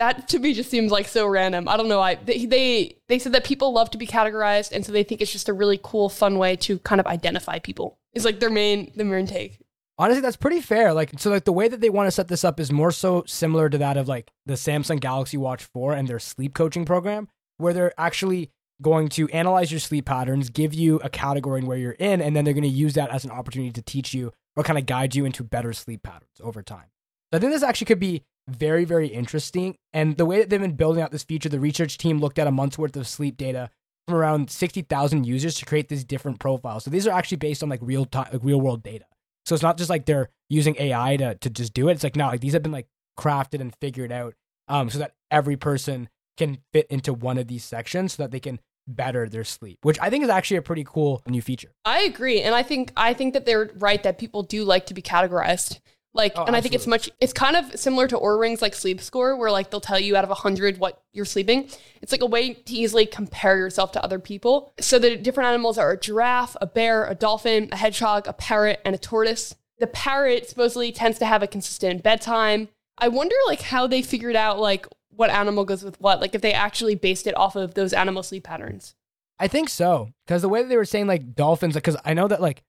that 0.00 0.28
to 0.28 0.38
me 0.38 0.54
just 0.54 0.70
seems 0.70 0.90
like 0.90 1.06
so 1.06 1.26
random. 1.26 1.68
I 1.68 1.76
don't 1.76 1.88
know. 1.88 2.00
I 2.00 2.16
they, 2.16 2.46
they 2.46 2.96
they 3.08 3.18
said 3.18 3.32
that 3.32 3.44
people 3.44 3.72
love 3.72 3.90
to 3.90 3.98
be 3.98 4.06
categorized, 4.06 4.72
and 4.72 4.84
so 4.84 4.90
they 4.92 5.04
think 5.04 5.20
it's 5.20 5.30
just 5.30 5.48
a 5.48 5.52
really 5.52 5.78
cool, 5.82 6.08
fun 6.08 6.38
way 6.38 6.56
to 6.56 6.78
kind 6.80 7.00
of 7.00 7.06
identify 7.06 7.58
people. 7.58 7.98
Is 8.14 8.24
like 8.24 8.40
their 8.40 8.50
main 8.50 8.90
their 8.96 9.06
main 9.06 9.26
take. 9.26 9.60
Honestly, 9.98 10.22
that's 10.22 10.36
pretty 10.36 10.62
fair. 10.62 10.94
Like, 10.94 11.12
so 11.18 11.30
like 11.30 11.44
the 11.44 11.52
way 11.52 11.68
that 11.68 11.82
they 11.82 11.90
want 11.90 12.06
to 12.06 12.10
set 12.10 12.28
this 12.28 12.42
up 12.42 12.58
is 12.58 12.72
more 12.72 12.90
so 12.90 13.22
similar 13.26 13.68
to 13.68 13.76
that 13.76 13.98
of 13.98 14.08
like 14.08 14.30
the 14.46 14.54
Samsung 14.54 14.98
Galaxy 14.98 15.36
Watch 15.36 15.62
4 15.62 15.92
and 15.92 16.08
their 16.08 16.18
sleep 16.18 16.54
coaching 16.54 16.86
program, 16.86 17.28
where 17.58 17.74
they're 17.74 17.92
actually 18.00 18.50
going 18.80 19.10
to 19.10 19.28
analyze 19.28 19.70
your 19.70 19.78
sleep 19.78 20.06
patterns, 20.06 20.48
give 20.48 20.72
you 20.72 20.96
a 21.04 21.10
category 21.10 21.60
in 21.60 21.66
where 21.66 21.76
you're 21.76 21.92
in, 21.92 22.22
and 22.22 22.34
then 22.34 22.46
they're 22.46 22.54
going 22.54 22.62
to 22.62 22.68
use 22.68 22.94
that 22.94 23.10
as 23.10 23.26
an 23.26 23.30
opportunity 23.30 23.70
to 23.72 23.82
teach 23.82 24.14
you 24.14 24.32
or 24.56 24.62
kind 24.62 24.78
of 24.78 24.86
guide 24.86 25.14
you 25.14 25.26
into 25.26 25.44
better 25.44 25.74
sleep 25.74 26.02
patterns 26.02 26.40
over 26.42 26.62
time. 26.62 26.86
So 27.30 27.36
I 27.36 27.40
think 27.40 27.52
this 27.52 27.62
actually 27.62 27.84
could 27.84 28.00
be 28.00 28.24
very, 28.50 28.84
very 28.84 29.08
interesting. 29.08 29.76
And 29.92 30.16
the 30.16 30.26
way 30.26 30.38
that 30.38 30.50
they've 30.50 30.60
been 30.60 30.76
building 30.76 31.02
out 31.02 31.10
this 31.10 31.24
feature, 31.24 31.48
the 31.48 31.60
research 31.60 31.98
team 31.98 32.20
looked 32.20 32.38
at 32.38 32.46
a 32.46 32.50
month's 32.50 32.78
worth 32.78 32.96
of 32.96 33.06
sleep 33.06 33.36
data 33.36 33.70
from 34.06 34.16
around 34.16 34.50
60,000 34.50 35.26
users 35.26 35.54
to 35.56 35.64
create 35.64 35.88
these 35.88 36.04
different 36.04 36.38
profiles. 36.38 36.84
So 36.84 36.90
these 36.90 37.06
are 37.06 37.12
actually 37.12 37.38
based 37.38 37.62
on 37.62 37.68
like 37.68 37.80
real 37.82 38.04
time, 38.04 38.28
like 38.32 38.44
real 38.44 38.60
world 38.60 38.82
data. 38.82 39.04
So 39.46 39.54
it's 39.54 39.62
not 39.62 39.78
just 39.78 39.90
like 39.90 40.06
they're 40.06 40.28
using 40.48 40.76
AI 40.78 41.16
to, 41.16 41.34
to 41.36 41.50
just 41.50 41.74
do 41.74 41.88
it. 41.88 41.92
It's 41.92 42.04
like, 42.04 42.16
no, 42.16 42.26
like 42.26 42.40
these 42.40 42.52
have 42.52 42.62
been 42.62 42.72
like 42.72 42.88
crafted 43.18 43.60
and 43.60 43.74
figured 43.80 44.12
out 44.12 44.34
um, 44.68 44.90
so 44.90 44.98
that 44.98 45.14
every 45.30 45.56
person 45.56 46.08
can 46.36 46.58
fit 46.72 46.86
into 46.88 47.12
one 47.12 47.38
of 47.38 47.48
these 47.48 47.64
sections 47.64 48.14
so 48.14 48.22
that 48.22 48.30
they 48.30 48.40
can 48.40 48.60
better 48.86 49.28
their 49.28 49.44
sleep, 49.44 49.78
which 49.82 49.98
I 50.00 50.10
think 50.10 50.24
is 50.24 50.30
actually 50.30 50.58
a 50.58 50.62
pretty 50.62 50.84
cool 50.84 51.22
new 51.26 51.42
feature. 51.42 51.72
I 51.84 52.00
agree. 52.00 52.42
And 52.42 52.54
I 52.54 52.62
think 52.62 52.92
I 52.96 53.14
think 53.14 53.34
that 53.34 53.46
they're 53.46 53.70
right 53.76 54.02
that 54.02 54.18
people 54.18 54.42
do 54.42 54.64
like 54.64 54.86
to 54.86 54.94
be 54.94 55.02
categorized. 55.02 55.80
Like, 56.12 56.32
Oh, 56.36 56.44
and 56.44 56.56
I 56.56 56.60
think 56.60 56.74
it's 56.74 56.86
much, 56.88 57.08
it's 57.20 57.32
kind 57.32 57.56
of 57.56 57.78
similar 57.78 58.08
to 58.08 58.16
Oura 58.18 58.40
Ring's 58.40 58.60
like 58.60 58.74
sleep 58.74 59.00
score, 59.00 59.36
where 59.36 59.50
like 59.50 59.70
they'll 59.70 59.80
tell 59.80 59.98
you 60.00 60.16
out 60.16 60.24
of 60.24 60.30
100 60.30 60.78
what 60.78 61.02
you're 61.12 61.24
sleeping. 61.24 61.68
It's 62.02 62.10
like 62.10 62.20
a 62.20 62.26
way 62.26 62.54
to 62.54 62.74
easily 62.74 63.06
compare 63.06 63.56
yourself 63.56 63.92
to 63.92 64.02
other 64.04 64.18
people. 64.18 64.72
So 64.80 64.98
the 64.98 65.16
different 65.16 65.48
animals 65.48 65.78
are 65.78 65.92
a 65.92 65.98
giraffe, 65.98 66.56
a 66.60 66.66
bear, 66.66 67.06
a 67.06 67.14
dolphin, 67.14 67.68
a 67.70 67.76
hedgehog, 67.76 68.26
a 68.26 68.32
parrot, 68.32 68.80
and 68.84 68.94
a 68.94 68.98
tortoise. 68.98 69.54
The 69.78 69.86
parrot 69.86 70.48
supposedly 70.48 70.90
tends 70.92 71.18
to 71.20 71.26
have 71.26 71.42
a 71.42 71.46
consistent 71.46 72.02
bedtime. 72.02 72.68
I 72.98 73.08
wonder 73.08 73.36
like 73.46 73.62
how 73.62 73.86
they 73.86 74.02
figured 74.02 74.36
out 74.36 74.58
like 74.58 74.86
what 75.10 75.30
animal 75.30 75.64
goes 75.64 75.84
with 75.84 76.00
what, 76.00 76.20
like 76.20 76.34
if 76.34 76.42
they 76.42 76.52
actually 76.52 76.96
based 76.96 77.26
it 77.26 77.36
off 77.36 77.54
of 77.56 77.74
those 77.74 77.92
animal 77.92 78.22
sleep 78.22 78.44
patterns. 78.44 78.94
I 79.38 79.48
think 79.48 79.68
so 79.70 80.10
because 80.26 80.42
the 80.42 80.48
way 80.48 80.62
that 80.62 80.68
they 80.68 80.76
were 80.76 80.84
saying 80.84 81.06
like 81.06 81.34
dolphins, 81.34 81.74
because 81.74 81.96
I 82.04 82.14
know 82.14 82.28
that 82.28 82.42
like, 82.42 82.62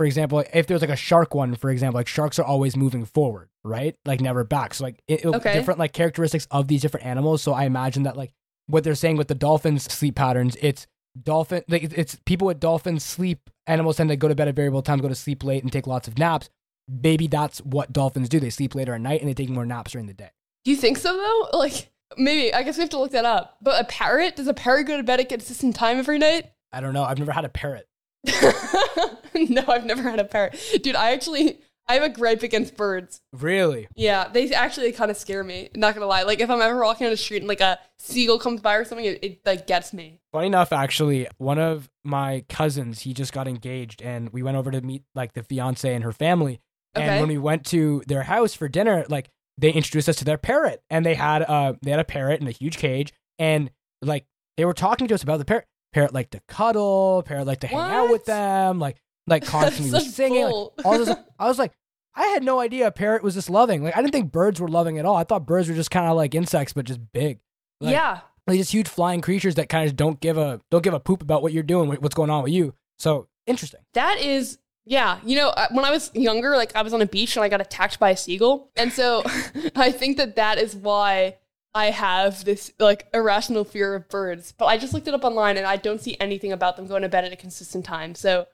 for 0.00 0.06
example, 0.06 0.42
if 0.54 0.66
there's 0.66 0.80
like 0.80 0.88
a 0.88 0.96
shark 0.96 1.34
one, 1.34 1.54
for 1.54 1.68
example, 1.68 1.98
like 1.98 2.08
sharks 2.08 2.38
are 2.38 2.42
always 2.46 2.74
moving 2.74 3.04
forward, 3.04 3.50
right? 3.62 3.94
Like 4.06 4.22
never 4.22 4.44
back. 4.44 4.72
So 4.72 4.84
like 4.84 5.02
it, 5.06 5.26
Okay. 5.26 5.52
different 5.52 5.78
like 5.78 5.92
characteristics 5.92 6.46
of 6.50 6.68
these 6.68 6.80
different 6.80 7.04
animals. 7.04 7.42
So 7.42 7.52
I 7.52 7.64
imagine 7.64 8.04
that 8.04 8.16
like 8.16 8.32
what 8.66 8.82
they're 8.82 8.94
saying 8.94 9.18
with 9.18 9.28
the 9.28 9.34
dolphins 9.34 9.82
sleep 9.92 10.14
patterns, 10.14 10.56
it's 10.62 10.86
dolphin 11.22 11.64
like 11.68 11.82
it's 11.82 12.16
people 12.24 12.46
with 12.46 12.60
dolphins 12.60 13.04
sleep. 13.04 13.50
Animals 13.66 13.98
tend 13.98 14.08
to 14.08 14.16
go 14.16 14.26
to 14.26 14.34
bed 14.34 14.48
at 14.48 14.56
variable 14.56 14.80
times, 14.80 15.02
go 15.02 15.08
to 15.08 15.14
sleep 15.14 15.44
late, 15.44 15.62
and 15.62 15.70
take 15.70 15.86
lots 15.86 16.08
of 16.08 16.16
naps. 16.16 16.48
Maybe 16.88 17.26
that's 17.26 17.58
what 17.58 17.92
dolphins 17.92 18.30
do. 18.30 18.40
They 18.40 18.48
sleep 18.48 18.74
later 18.74 18.94
at 18.94 19.02
night 19.02 19.20
and 19.20 19.28
they 19.28 19.34
take 19.34 19.50
more 19.50 19.66
naps 19.66 19.92
during 19.92 20.06
the 20.06 20.14
day. 20.14 20.30
Do 20.64 20.70
you 20.70 20.78
think 20.78 20.96
so 20.96 21.14
though? 21.14 21.58
Like 21.58 21.90
maybe 22.16 22.54
I 22.54 22.62
guess 22.62 22.78
we 22.78 22.80
have 22.80 22.88
to 22.90 22.98
look 22.98 23.12
that 23.12 23.26
up. 23.26 23.58
But 23.60 23.78
a 23.78 23.84
parrot 23.84 24.36
does 24.36 24.48
a 24.48 24.54
parrot 24.54 24.84
go 24.86 24.96
to 24.96 25.02
bed 25.02 25.20
at 25.20 25.28
consistent 25.28 25.76
time 25.76 25.98
every 25.98 26.16
night? 26.16 26.46
I 26.72 26.80
don't 26.80 26.94
know. 26.94 27.04
I've 27.04 27.18
never 27.18 27.32
had 27.32 27.44
a 27.44 27.50
parrot. 27.50 27.86
no, 29.34 29.64
I've 29.68 29.86
never 29.86 30.02
had 30.02 30.20
a 30.20 30.24
parrot, 30.24 30.58
dude. 30.82 30.96
I 30.96 31.12
actually 31.12 31.60
I 31.90 31.94
have 31.94 32.02
a 32.04 32.08
gripe 32.08 32.44
against 32.44 32.76
birds. 32.76 33.20
Really? 33.32 33.88
Yeah, 33.96 34.28
they 34.28 34.52
actually 34.52 34.92
kind 34.92 35.10
of 35.10 35.16
scare 35.16 35.42
me. 35.42 35.70
Not 35.74 35.94
gonna 35.94 36.06
lie. 36.06 36.22
Like 36.22 36.38
if 36.38 36.48
I'm 36.48 36.60
ever 36.60 36.80
walking 36.84 37.06
on 37.06 37.10
the 37.12 37.16
street 37.16 37.38
and 37.38 37.48
like 37.48 37.60
a 37.60 37.80
seagull 37.98 38.38
comes 38.38 38.60
by 38.60 38.76
or 38.76 38.84
something, 38.84 39.04
it, 39.04 39.24
it 39.24 39.40
like 39.44 39.66
gets 39.66 39.92
me. 39.92 40.20
Funny 40.32 40.46
enough, 40.46 40.72
actually, 40.72 41.26
one 41.38 41.58
of 41.58 41.90
my 42.04 42.44
cousins, 42.48 43.00
he 43.00 43.12
just 43.12 43.32
got 43.32 43.48
engaged 43.48 44.02
and 44.02 44.30
we 44.32 44.42
went 44.42 44.56
over 44.56 44.70
to 44.70 44.80
meet 44.80 45.02
like 45.16 45.32
the 45.32 45.42
fiance 45.42 45.92
and 45.92 46.04
her 46.04 46.12
family. 46.12 46.60
Okay. 46.96 47.06
And 47.06 47.20
when 47.20 47.28
we 47.28 47.38
went 47.38 47.66
to 47.66 48.04
their 48.06 48.22
house 48.22 48.54
for 48.54 48.68
dinner, 48.68 49.04
like 49.08 49.28
they 49.58 49.72
introduced 49.72 50.08
us 50.08 50.16
to 50.16 50.24
their 50.24 50.38
parrot 50.38 50.82
and 50.90 51.04
they 51.04 51.14
had 51.14 51.42
uh 51.42 51.72
they 51.82 51.90
had 51.90 51.98
a 51.98 52.04
parrot 52.04 52.40
in 52.40 52.46
a 52.46 52.52
huge 52.52 52.78
cage 52.78 53.12
and 53.38 53.68
like 54.00 54.26
they 54.56 54.64
were 54.64 54.74
talking 54.74 55.08
to 55.08 55.14
us 55.14 55.24
about 55.24 55.38
the 55.38 55.44
parrot. 55.44 55.66
Parrot 55.92 56.14
liked 56.14 56.32
to 56.32 56.40
cuddle, 56.46 57.22
parrot 57.24 57.46
liked 57.46 57.62
to 57.62 57.66
hang 57.66 57.78
out 57.78 58.10
with 58.10 58.24
them, 58.24 58.78
like 58.78 58.96
like 59.26 59.44
constantly 59.46 59.92
was 59.92 60.14
singing. 60.14 60.44
Like, 60.44 60.84
all 60.84 60.98
this, 60.98 61.10
I 61.38 61.48
was 61.48 61.58
like, 61.58 61.72
I 62.14 62.26
had 62.26 62.42
no 62.42 62.60
idea 62.60 62.86
a 62.86 62.90
parrot 62.90 63.22
was 63.22 63.34
this 63.34 63.50
loving. 63.50 63.82
Like 63.82 63.96
I 63.96 64.00
didn't 64.00 64.12
think 64.12 64.32
birds 64.32 64.60
were 64.60 64.68
loving 64.68 64.98
at 64.98 65.04
all. 65.04 65.16
I 65.16 65.24
thought 65.24 65.46
birds 65.46 65.68
were 65.68 65.74
just 65.74 65.90
kind 65.90 66.06
of 66.06 66.16
like 66.16 66.34
insects, 66.34 66.72
but 66.72 66.84
just 66.84 67.00
big. 67.12 67.38
Like, 67.80 67.92
yeah. 67.92 68.20
like 68.46 68.58
just 68.58 68.72
huge 68.72 68.88
flying 68.88 69.20
creatures 69.20 69.54
that 69.54 69.68
kind 69.68 69.88
of 69.88 69.96
don't 69.96 70.20
give 70.20 70.36
a 70.36 70.60
don't 70.70 70.84
give 70.84 70.94
a 70.94 71.00
poop 71.00 71.22
about 71.22 71.42
what 71.42 71.52
you're 71.52 71.62
doing, 71.62 71.88
what's 71.88 72.14
going 72.14 72.30
on 72.30 72.42
with 72.42 72.52
you. 72.52 72.74
So 72.98 73.28
interesting. 73.46 73.80
That 73.94 74.20
is, 74.20 74.58
yeah. 74.84 75.18
You 75.24 75.36
know, 75.36 75.48
uh, 75.48 75.68
when 75.70 75.84
I 75.84 75.90
was 75.90 76.10
younger, 76.14 76.56
like 76.56 76.74
I 76.76 76.82
was 76.82 76.92
on 76.92 77.00
a 77.00 77.06
beach 77.06 77.36
and 77.36 77.44
I 77.44 77.48
got 77.48 77.60
attacked 77.60 77.98
by 77.98 78.10
a 78.10 78.16
seagull. 78.16 78.70
And 78.76 78.92
so 78.92 79.22
I 79.76 79.92
think 79.92 80.18
that 80.18 80.36
that 80.36 80.58
is 80.58 80.76
why 80.76 81.36
I 81.74 81.90
have 81.90 82.44
this 82.44 82.72
like 82.78 83.06
irrational 83.14 83.64
fear 83.64 83.94
of 83.94 84.08
birds. 84.08 84.52
But 84.52 84.66
I 84.66 84.78
just 84.78 84.92
looked 84.92 85.08
it 85.08 85.14
up 85.14 85.24
online 85.24 85.56
and 85.56 85.66
I 85.66 85.76
don't 85.76 86.00
see 86.00 86.16
anything 86.20 86.52
about 86.52 86.76
them 86.76 86.86
going 86.86 87.02
to 87.02 87.08
bed 87.08 87.24
at 87.24 87.32
a 87.32 87.36
consistent 87.36 87.84
time. 87.84 88.14
So 88.14 88.46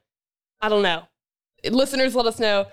I 0.61 0.69
don't 0.69 0.83
know. 0.83 1.05
Listeners, 1.69 2.15
let 2.15 2.27
us 2.27 2.39
know. 2.39 2.67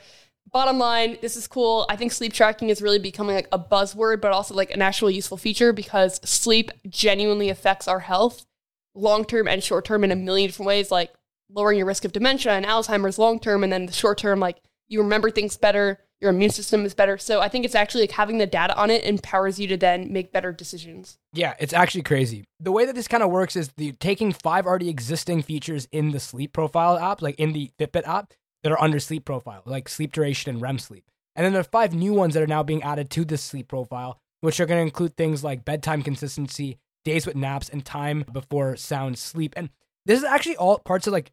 Bottom 0.51 0.77
line, 0.77 1.17
this 1.21 1.37
is 1.37 1.47
cool. 1.47 1.85
I 1.89 1.95
think 1.95 2.11
sleep 2.11 2.33
tracking 2.33 2.69
is 2.69 2.81
really 2.81 2.99
becoming 2.99 3.35
like 3.35 3.47
a 3.51 3.59
buzzword, 3.59 4.19
but 4.19 4.33
also 4.33 4.53
like 4.53 4.71
an 4.71 4.81
actual 4.81 5.09
useful 5.09 5.37
feature 5.37 5.71
because 5.71 6.19
sleep 6.23 6.71
genuinely 6.89 7.49
affects 7.49 7.87
our 7.87 8.01
health 8.01 8.45
long 8.93 9.25
term 9.25 9.47
and 9.47 9.63
short 9.63 9.85
term 9.85 10.03
in 10.03 10.11
a 10.11 10.15
million 10.15 10.49
different 10.49 10.67
ways, 10.67 10.91
like 10.91 11.11
lowering 11.49 11.77
your 11.77 11.87
risk 11.87 12.03
of 12.05 12.11
dementia 12.11 12.51
and 12.51 12.65
Alzheimer's 12.65 13.17
long 13.17 13.39
term, 13.39 13.63
and 13.63 13.71
then 13.71 13.85
the 13.85 13.93
short 13.93 14.17
term, 14.17 14.39
like 14.39 14.57
you 14.87 15.01
remember 15.01 15.31
things 15.31 15.57
better, 15.57 15.99
your 16.23 16.31
immune 16.31 16.49
system 16.49 16.85
is 16.85 16.95
better. 16.95 17.17
So 17.17 17.41
I 17.41 17.49
think 17.49 17.65
it's 17.65 17.75
actually 17.75 18.01
like 18.01 18.11
having 18.11 18.37
the 18.37 18.47
data 18.47 18.75
on 18.75 18.89
it 18.89 19.03
empowers 19.03 19.59
you 19.59 19.67
to 19.67 19.77
then 19.77 20.11
make 20.11 20.31
better 20.31 20.53
decisions. 20.53 21.19
Yeah, 21.33 21.53
it's 21.59 21.73
actually 21.73 22.03
crazy. 22.03 22.45
The 22.59 22.71
way 22.71 22.85
that 22.85 22.95
this 22.95 23.09
kind 23.09 23.21
of 23.21 23.29
works 23.29 23.55
is 23.55 23.69
the 23.75 23.91
taking 23.91 24.31
five 24.31 24.65
already 24.65 24.89
existing 24.89 25.43
features 25.43 25.87
in 25.91 26.11
the 26.11 26.19
sleep 26.19 26.53
profile 26.53 26.97
app, 26.97 27.21
like 27.21 27.35
in 27.35 27.51
the 27.51 27.71
Fitbit 27.77 28.07
app, 28.07 28.33
that 28.63 28.71
are 28.71 28.81
under 28.81 28.99
sleep 28.99 29.25
profile, 29.25 29.61
like 29.65 29.89
sleep 29.89 30.13
duration 30.13 30.49
and 30.49 30.61
REM 30.61 30.79
sleep. 30.79 31.03
And 31.35 31.45
then 31.45 31.51
there 31.51 31.59
are 31.59 31.65
five 31.65 31.93
new 31.93 32.13
ones 32.13 32.33
that 32.33 32.43
are 32.43 32.47
now 32.47 32.63
being 32.63 32.83
added 32.83 33.09
to 33.11 33.25
this 33.25 33.43
sleep 33.43 33.67
profile, 33.67 34.19
which 34.41 34.59
are 34.59 34.65
going 34.65 34.79
to 34.79 34.87
include 34.87 35.17
things 35.17 35.43
like 35.43 35.65
bedtime 35.65 36.01
consistency, 36.01 36.77
days 37.03 37.25
with 37.25 37.35
naps, 37.35 37.67
and 37.67 37.83
time 37.83 38.23
before 38.31 38.77
sound 38.77 39.17
sleep. 39.17 39.53
And 39.57 39.69
this 40.05 40.19
is 40.19 40.25
actually 40.25 40.55
all 40.55 40.79
parts 40.79 41.05
of 41.07 41.13
like 41.13 41.31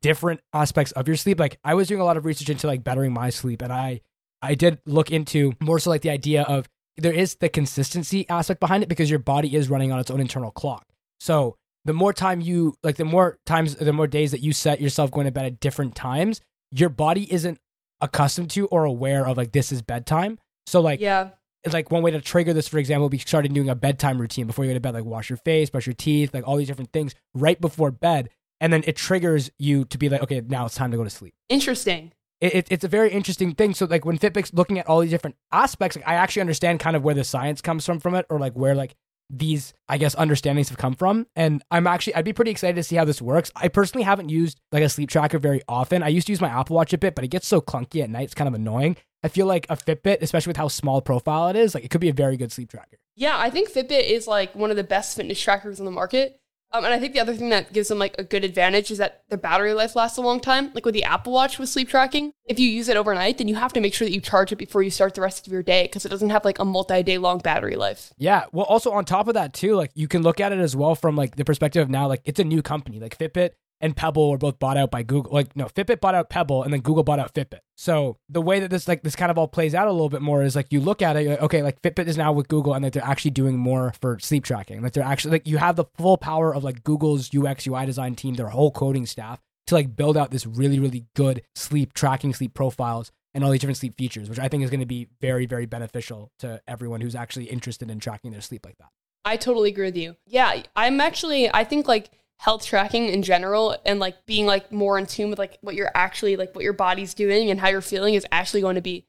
different 0.00 0.40
aspects 0.52 0.92
of 0.92 1.08
your 1.08 1.16
sleep. 1.16 1.40
Like 1.40 1.58
I 1.64 1.74
was 1.74 1.88
doing 1.88 2.00
a 2.00 2.04
lot 2.04 2.16
of 2.16 2.24
research 2.24 2.50
into 2.50 2.66
like 2.68 2.84
bettering 2.84 3.12
my 3.12 3.30
sleep, 3.30 3.62
and 3.62 3.72
I 3.72 4.02
I 4.42 4.54
did 4.54 4.78
look 4.86 5.10
into 5.10 5.52
more 5.60 5.78
so 5.78 5.90
like 5.90 6.02
the 6.02 6.10
idea 6.10 6.42
of 6.42 6.68
there 6.96 7.12
is 7.12 7.36
the 7.36 7.48
consistency 7.48 8.28
aspect 8.28 8.60
behind 8.60 8.82
it 8.82 8.88
because 8.88 9.08
your 9.10 9.18
body 9.18 9.54
is 9.54 9.68
running 9.68 9.92
on 9.92 9.98
its 10.00 10.10
own 10.10 10.20
internal 10.20 10.50
clock. 10.50 10.84
So 11.20 11.56
the 11.84 11.92
more 11.92 12.12
time 12.12 12.40
you 12.40 12.74
like, 12.82 12.96
the 12.96 13.04
more 13.04 13.38
times, 13.46 13.76
the 13.76 13.92
more 13.92 14.06
days 14.06 14.30
that 14.32 14.40
you 14.40 14.52
set 14.52 14.80
yourself 14.80 15.10
going 15.10 15.26
to 15.26 15.32
bed 15.32 15.46
at 15.46 15.60
different 15.60 15.94
times, 15.94 16.40
your 16.70 16.88
body 16.88 17.32
isn't 17.32 17.58
accustomed 18.00 18.50
to 18.50 18.66
or 18.66 18.84
aware 18.84 19.26
of 19.26 19.36
like 19.36 19.52
this 19.52 19.72
is 19.72 19.82
bedtime. 19.82 20.38
So 20.66 20.80
like 20.80 21.00
Yeah. 21.00 21.30
like 21.72 21.90
one 21.90 22.02
way 22.02 22.10
to 22.12 22.20
trigger 22.20 22.52
this, 22.52 22.68
for 22.68 22.78
example, 22.78 23.04
would 23.04 23.10
be 23.12 23.18
starting 23.18 23.52
doing 23.52 23.68
a 23.68 23.74
bedtime 23.74 24.20
routine 24.20 24.46
before 24.46 24.64
you 24.64 24.70
go 24.70 24.74
to 24.74 24.80
bed, 24.80 24.94
like 24.94 25.04
wash 25.04 25.30
your 25.30 25.38
face, 25.38 25.70
brush 25.70 25.86
your 25.86 25.94
teeth, 25.94 26.32
like 26.34 26.46
all 26.46 26.56
these 26.56 26.66
different 26.68 26.92
things 26.92 27.14
right 27.34 27.60
before 27.60 27.90
bed. 27.90 28.28
And 28.60 28.72
then 28.72 28.82
it 28.86 28.96
triggers 28.96 29.50
you 29.58 29.84
to 29.86 29.98
be 29.98 30.08
like, 30.08 30.22
okay, 30.22 30.42
now 30.46 30.66
it's 30.66 30.74
time 30.74 30.90
to 30.90 30.96
go 30.96 31.04
to 31.04 31.10
sleep. 31.10 31.34
Interesting. 31.48 32.12
It, 32.40 32.54
it, 32.54 32.66
it's 32.70 32.84
a 32.84 32.88
very 32.88 33.10
interesting 33.10 33.54
thing. 33.54 33.74
So 33.74 33.86
like 33.86 34.04
when 34.04 34.18
Fitbit's 34.18 34.54
looking 34.54 34.78
at 34.78 34.86
all 34.86 35.00
these 35.00 35.10
different 35.10 35.36
aspects, 35.50 35.96
like 35.96 36.06
I 36.06 36.14
actually 36.14 36.40
understand 36.40 36.80
kind 36.80 36.96
of 36.96 37.02
where 37.02 37.14
the 37.14 37.24
science 37.24 37.60
comes 37.60 37.84
from 37.84 38.00
from 38.00 38.14
it, 38.14 38.26
or 38.30 38.38
like 38.38 38.54
where 38.54 38.74
like 38.74 38.94
these 39.30 39.74
I 39.88 39.98
guess 39.98 40.14
understandings 40.14 40.68
have 40.68 40.78
come 40.78 40.94
from. 40.94 41.26
And 41.36 41.62
I'm 41.70 41.86
actually 41.86 42.14
I'd 42.14 42.24
be 42.24 42.32
pretty 42.32 42.50
excited 42.50 42.76
to 42.76 42.82
see 42.82 42.96
how 42.96 43.04
this 43.04 43.20
works. 43.20 43.50
I 43.56 43.68
personally 43.68 44.04
haven't 44.04 44.28
used 44.28 44.60
like 44.72 44.82
a 44.82 44.88
sleep 44.88 45.10
tracker 45.10 45.38
very 45.38 45.62
often. 45.68 46.02
I 46.02 46.08
used 46.08 46.26
to 46.28 46.32
use 46.32 46.40
my 46.40 46.48
Apple 46.48 46.76
Watch 46.76 46.92
a 46.92 46.98
bit, 46.98 47.14
but 47.14 47.24
it 47.24 47.28
gets 47.28 47.46
so 47.46 47.60
clunky 47.60 48.02
at 48.02 48.10
night. 48.10 48.24
It's 48.24 48.34
kind 48.34 48.48
of 48.48 48.54
annoying. 48.54 48.96
I 49.22 49.28
feel 49.28 49.46
like 49.46 49.66
a 49.68 49.76
Fitbit, 49.76 50.22
especially 50.22 50.50
with 50.50 50.56
how 50.56 50.68
small 50.68 51.00
profile 51.00 51.48
it 51.48 51.56
is, 51.56 51.74
like 51.74 51.84
it 51.84 51.90
could 51.90 52.00
be 52.00 52.08
a 52.08 52.14
very 52.14 52.36
good 52.36 52.52
sleep 52.52 52.70
tracker. 52.70 52.98
Yeah, 53.16 53.36
I 53.36 53.50
think 53.50 53.68
Fitbit 53.68 54.08
is 54.08 54.28
like 54.28 54.54
one 54.54 54.70
of 54.70 54.76
the 54.76 54.84
best 54.84 55.16
fitness 55.16 55.40
trackers 55.40 55.80
on 55.80 55.86
the 55.86 55.92
market. 55.92 56.40
Um, 56.72 56.84
and 56.84 56.92
I 56.92 56.98
think 56.98 57.14
the 57.14 57.20
other 57.20 57.34
thing 57.34 57.48
that 57.48 57.72
gives 57.72 57.88
them 57.88 57.98
like 57.98 58.14
a 58.18 58.24
good 58.24 58.44
advantage 58.44 58.90
is 58.90 58.98
that 58.98 59.22
their 59.28 59.38
battery 59.38 59.72
life 59.72 59.96
lasts 59.96 60.18
a 60.18 60.20
long 60.20 60.38
time. 60.38 60.70
Like 60.74 60.84
with 60.84 60.94
the 60.94 61.04
Apple 61.04 61.32
Watch 61.32 61.58
with 61.58 61.68
sleep 61.68 61.88
tracking, 61.88 62.32
if 62.44 62.58
you 62.58 62.68
use 62.68 62.88
it 62.88 62.96
overnight, 62.96 63.38
then 63.38 63.48
you 63.48 63.54
have 63.54 63.72
to 63.72 63.80
make 63.80 63.94
sure 63.94 64.06
that 64.06 64.12
you 64.12 64.20
charge 64.20 64.52
it 64.52 64.56
before 64.56 64.82
you 64.82 64.90
start 64.90 65.14
the 65.14 65.22
rest 65.22 65.46
of 65.46 65.52
your 65.52 65.62
day 65.62 65.84
because 65.84 66.04
it 66.04 66.10
doesn't 66.10 66.30
have 66.30 66.44
like 66.44 66.58
a 66.58 66.64
multi-day 66.64 67.16
long 67.16 67.38
battery 67.38 67.76
life. 67.76 68.12
Yeah. 68.18 68.44
Well, 68.52 68.66
also 68.66 68.92
on 68.92 69.06
top 69.06 69.28
of 69.28 69.34
that 69.34 69.54
too, 69.54 69.76
like 69.76 69.92
you 69.94 70.08
can 70.08 70.22
look 70.22 70.40
at 70.40 70.52
it 70.52 70.58
as 70.58 70.76
well 70.76 70.94
from 70.94 71.16
like 71.16 71.36
the 71.36 71.44
perspective 71.44 71.82
of 71.82 71.88
now, 71.88 72.06
like 72.06 72.20
it's 72.24 72.40
a 72.40 72.44
new 72.44 72.60
company. 72.60 73.00
Like 73.00 73.16
Fitbit 73.16 73.52
and 73.80 73.96
Pebble 73.96 74.30
were 74.30 74.38
both 74.38 74.58
bought 74.58 74.76
out 74.76 74.90
by 74.90 75.02
Google. 75.02 75.32
Like 75.32 75.54
no, 75.56 75.66
Fitbit 75.66 76.00
bought 76.00 76.14
out 76.14 76.30
Pebble, 76.30 76.62
and 76.62 76.72
then 76.72 76.80
Google 76.80 77.04
bought 77.04 77.18
out 77.18 77.34
Fitbit. 77.34 77.60
So 77.76 78.18
the 78.28 78.42
way 78.42 78.60
that 78.60 78.70
this 78.70 78.88
like 78.88 79.02
this 79.02 79.16
kind 79.16 79.30
of 79.30 79.38
all 79.38 79.48
plays 79.48 79.74
out 79.74 79.88
a 79.88 79.92
little 79.92 80.08
bit 80.08 80.22
more 80.22 80.42
is 80.42 80.56
like 80.56 80.72
you 80.72 80.80
look 80.80 81.02
at 81.02 81.16
it, 81.16 81.28
like, 81.28 81.42
okay, 81.42 81.62
like 81.62 81.80
Fitbit 81.82 82.06
is 82.06 82.16
now 82.16 82.32
with 82.32 82.48
Google, 82.48 82.74
and 82.74 82.84
that 82.84 82.92
they're 82.92 83.04
actually 83.04 83.32
doing 83.32 83.56
more 83.56 83.92
for 84.00 84.18
sleep 84.18 84.44
tracking. 84.44 84.82
Like 84.82 84.92
they're 84.92 85.04
actually 85.04 85.32
like 85.32 85.46
you 85.46 85.58
have 85.58 85.76
the 85.76 85.86
full 85.96 86.16
power 86.16 86.54
of 86.54 86.64
like 86.64 86.84
Google's 86.84 87.30
UX 87.34 87.66
UI 87.66 87.86
design 87.86 88.14
team, 88.14 88.34
their 88.34 88.48
whole 88.48 88.70
coding 88.70 89.06
staff 89.06 89.40
to 89.66 89.74
like 89.74 89.94
build 89.96 90.16
out 90.16 90.30
this 90.30 90.46
really 90.46 90.78
really 90.80 91.06
good 91.14 91.42
sleep 91.54 91.92
tracking, 91.92 92.34
sleep 92.34 92.54
profiles 92.54 93.12
and 93.34 93.44
all 93.44 93.50
these 93.50 93.60
different 93.60 93.76
sleep 93.76 93.96
features, 93.96 94.28
which 94.28 94.38
I 94.38 94.48
think 94.48 94.64
is 94.64 94.70
going 94.70 94.80
to 94.80 94.86
be 94.86 95.08
very, 95.20 95.46
very 95.46 95.66
beneficial 95.66 96.32
to 96.40 96.60
everyone 96.66 97.00
who's 97.00 97.14
actually 97.14 97.44
interested 97.44 97.90
in 97.90 98.00
tracking 98.00 98.32
their 98.32 98.40
sleep 98.40 98.64
like 98.64 98.78
that. 98.78 98.88
I 99.24 99.36
totally 99.36 99.70
agree 99.70 99.86
with 99.86 99.96
you. 99.96 100.16
Yeah, 100.26 100.62
I'm 100.74 101.00
actually, 101.00 101.52
I 101.52 101.64
think 101.64 101.86
like 101.86 102.10
health 102.38 102.64
tracking 102.64 103.06
in 103.08 103.22
general 103.22 103.76
and 103.84 103.98
like 103.98 104.24
being 104.24 104.46
like 104.46 104.70
more 104.70 104.98
in 104.98 105.06
tune 105.06 105.30
with 105.30 105.38
like 105.38 105.58
what 105.60 105.74
you're 105.74 105.90
actually 105.94 106.36
like 106.36 106.54
what 106.54 106.64
your 106.64 106.72
body's 106.72 107.12
doing 107.14 107.50
and 107.50 107.60
how 107.60 107.68
you're 107.68 107.80
feeling 107.80 108.14
is 108.14 108.26
actually 108.30 108.60
going 108.60 108.76
to 108.76 108.80
be 108.80 109.06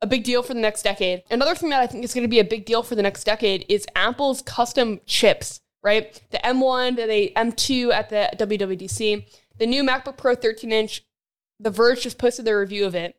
a 0.00 0.06
big 0.06 0.22
deal 0.22 0.42
for 0.42 0.54
the 0.54 0.60
next 0.60 0.82
decade. 0.82 1.22
Another 1.30 1.56
thing 1.56 1.70
that 1.70 1.80
I 1.80 1.86
think 1.86 2.04
is 2.04 2.14
going 2.14 2.22
to 2.22 2.28
be 2.28 2.38
a 2.38 2.44
big 2.44 2.64
deal 2.64 2.84
for 2.84 2.94
the 2.94 3.02
next 3.02 3.24
decade 3.24 3.66
is 3.68 3.84
Apple's 3.96 4.42
custom 4.42 5.00
chips, 5.06 5.60
right? 5.82 6.20
The 6.30 6.38
M1, 6.38 6.96
the 6.96 7.32
M2 7.34 7.92
at 7.92 8.08
the 8.10 8.30
WWDC, 8.46 9.26
the 9.58 9.66
new 9.66 9.82
MacBook 9.82 10.16
Pro 10.16 10.34
13 10.34 10.70
inch. 10.70 11.02
The 11.60 11.70
Verge 11.70 12.02
just 12.02 12.18
posted 12.18 12.44
their 12.44 12.60
review 12.60 12.86
of 12.86 12.94
it. 12.94 13.16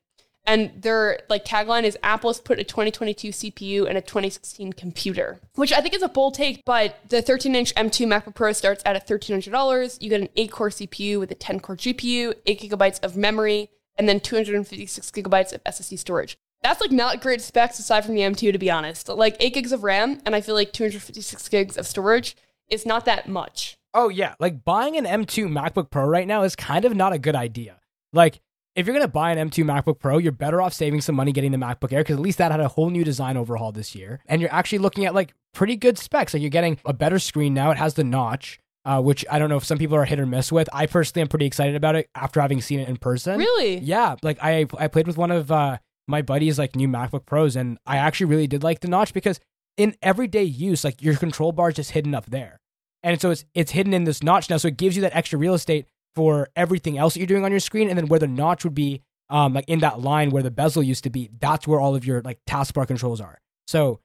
And 0.50 0.72
their 0.82 1.20
like 1.30 1.46
tagline 1.46 1.84
is 1.84 1.96
Apple's 2.02 2.42
put 2.42 2.58
a 2.58 2.64
2022 2.64 3.30
CPU 3.30 3.88
in 3.88 3.96
a 3.96 4.02
2016 4.02 4.74
computer, 4.74 5.40
which 5.54 5.72
I 5.72 5.80
think 5.80 5.94
is 5.94 6.02
a 6.02 6.10
bold 6.10 6.34
take. 6.34 6.66
But 6.66 6.98
the 7.08 7.22
13-inch 7.22 7.76
M2 7.76 8.08
MacBook 8.08 8.34
Pro 8.34 8.52
starts 8.52 8.82
at 8.84 9.08
$1,300. 9.08 10.02
You 10.02 10.10
get 10.10 10.22
an 10.22 10.30
8-core 10.36 10.70
CPU 10.70 11.20
with 11.20 11.30
a 11.30 11.36
10-core 11.36 11.78
GPU, 11.78 12.34
8 12.48 12.62
gigabytes 12.62 13.00
of 13.04 13.16
memory, 13.16 13.70
and 13.96 14.10
then 14.10 14.20
256 14.20 15.12
gigabytes 15.12 15.54
of 15.54 15.64
SSD 15.66 16.00
storage. 16.00 16.36
That's 16.64 16.82
like 16.82 16.92
not 16.92 17.22
great 17.22 17.42
specs 17.42 17.78
aside 17.78 18.04
from 18.04 18.16
the 18.16 18.22
M2, 18.22 18.52
to 18.52 18.58
be 18.58 18.72
honest. 18.72 19.08
Like 19.08 19.38
8 19.40 19.54
gigs 19.54 19.72
of 19.72 19.84
RAM, 19.84 20.20
and 20.26 20.36
I 20.36 20.42
feel 20.42 20.56
like 20.56 20.74
256 20.74 21.48
gigs 21.50 21.78
of 21.78 21.86
storage 21.86 22.36
is 22.70 22.88
not 22.88 23.06
that 23.06 23.30
much. 23.30 23.78
Oh 23.94 24.10
yeah, 24.10 24.34
like 24.40 24.64
buying 24.64 24.98
an 24.98 25.06
M2 25.06 25.48
MacBook 25.48 25.92
Pro 25.92 26.06
right 26.06 26.28
now 26.28 26.42
is 26.42 26.56
kind 26.56 26.86
of 26.86 26.96
not 26.96 27.14
a 27.14 27.20
good 27.20 27.36
idea. 27.36 27.80
Like 28.14 28.42
if 28.80 28.88
you're 28.88 28.94
going 28.94 29.06
to 29.06 29.12
buy 29.12 29.32
an 29.32 29.50
M2 29.50 29.66
MacBook 29.66 30.00
Pro, 30.00 30.18
you're 30.18 30.32
better 30.32 30.62
off 30.62 30.74
saving 30.74 31.02
some 31.02 31.14
money 31.14 31.34
getting 31.34 31.52
the 31.52 31.58
MacBook 31.58 31.92
Air 31.92 32.00
because 32.00 32.16
at 32.16 32.22
least 32.22 32.38
that 32.38 32.52
had 32.52 32.62
a 32.62 32.70
whole 32.70 32.90
new 32.90 33.04
design 33.04 33.36
overhaul 33.36 33.74
this 33.74 33.94
year. 33.94 34.22
And 34.28 34.40
you're 34.42 34.54
actually 34.54 34.78
looking 34.78 35.06
at 35.06 35.14
like 35.14 35.34
pretty 35.54 35.76
good 35.76 35.98
specs. 35.98 36.34
Like 36.34 36.42
you're 36.42 36.50
getting 36.50 36.80
a 36.86 36.94
better 36.94 37.20
screen 37.20 37.54
now. 37.54 37.72
It 37.72 37.78
has 37.78 37.96
the 37.96 38.04
notch. 38.04 38.60
Uh, 38.86 39.02
which 39.02 39.26
I 39.30 39.38
don't 39.38 39.50
know 39.50 39.58
if 39.58 39.66
some 39.66 39.78
people 39.78 39.98
are 39.98 40.06
hit 40.06 40.22
or 40.22 40.26
miss 40.26 40.54
with. 40.54 40.70
I 40.72 40.86
personally 40.86 41.24
am 41.24 41.28
pretty 41.28 41.46
excited 41.46 41.76
about 41.76 41.98
it 41.98 42.10
after 42.16 42.40
having 42.40 42.62
seen 42.62 42.80
it 42.80 42.88
in 42.88 42.96
person. 42.96 43.38
Really? 43.38 43.78
Yeah. 43.80 44.16
Like 44.24 44.40
I 44.42 44.66
I 44.80 44.88
played 44.88 45.06
with 45.06 45.18
one 45.18 45.32
of 45.32 45.52
uh, 45.52 45.80
my 46.08 46.22
buddies 46.22 46.58
like 46.58 46.78
new 46.78 46.88
MacBook 46.88 47.26
Pros, 47.26 47.58
and 47.58 47.78
I 47.86 47.98
actually 47.98 48.28
really 48.28 48.48
did 48.48 48.64
like 48.64 48.80
the 48.80 48.88
notch 48.88 49.14
because 49.14 49.40
in 49.76 49.96
everyday 50.02 50.44
use, 50.44 50.86
like 50.86 51.02
your 51.02 51.18
control 51.18 51.52
bar 51.52 51.70
is 51.70 51.76
just 51.76 51.92
hidden 51.92 52.16
up 52.16 52.28
there, 52.28 52.62
and 53.04 53.20
so 53.20 53.32
it's 53.32 53.44
it's 53.54 53.72
hidden 53.72 53.94
in 53.94 54.06
this 54.06 54.24
notch 54.24 54.50
now, 54.50 54.56
so 54.58 54.70
it 54.70 54.78
gives 54.78 54.96
you 54.96 55.02
that 55.02 55.16
extra 55.16 55.38
real 55.38 55.54
estate 55.54 55.86
for 56.16 56.50
everything 56.56 56.98
else 56.98 57.14
that 57.14 57.20
you're 57.20 57.28
doing 57.28 57.46
on 57.46 57.52
your 57.52 57.60
screen, 57.60 57.90
and 57.90 57.98
then 57.98 58.08
where 58.08 58.20
the 58.20 58.28
notch 58.28 58.64
would 58.64 58.76
be 58.76 59.02
um, 59.30 59.54
like 59.54 59.66
in 59.68 59.80
that 59.80 60.02
line 60.02 60.32
where 60.32 60.44
the 60.44 60.52
bezel 60.52 60.82
used 60.82 61.04
to 61.04 61.10
be, 61.10 61.30
that's 61.40 61.68
where 61.68 61.80
all 61.80 61.96
of 61.96 62.06
your 62.06 62.22
like 62.22 62.40
taskbar 62.48 62.88
controls 62.88 63.22
are. 63.22 63.40
So, 63.68 64.00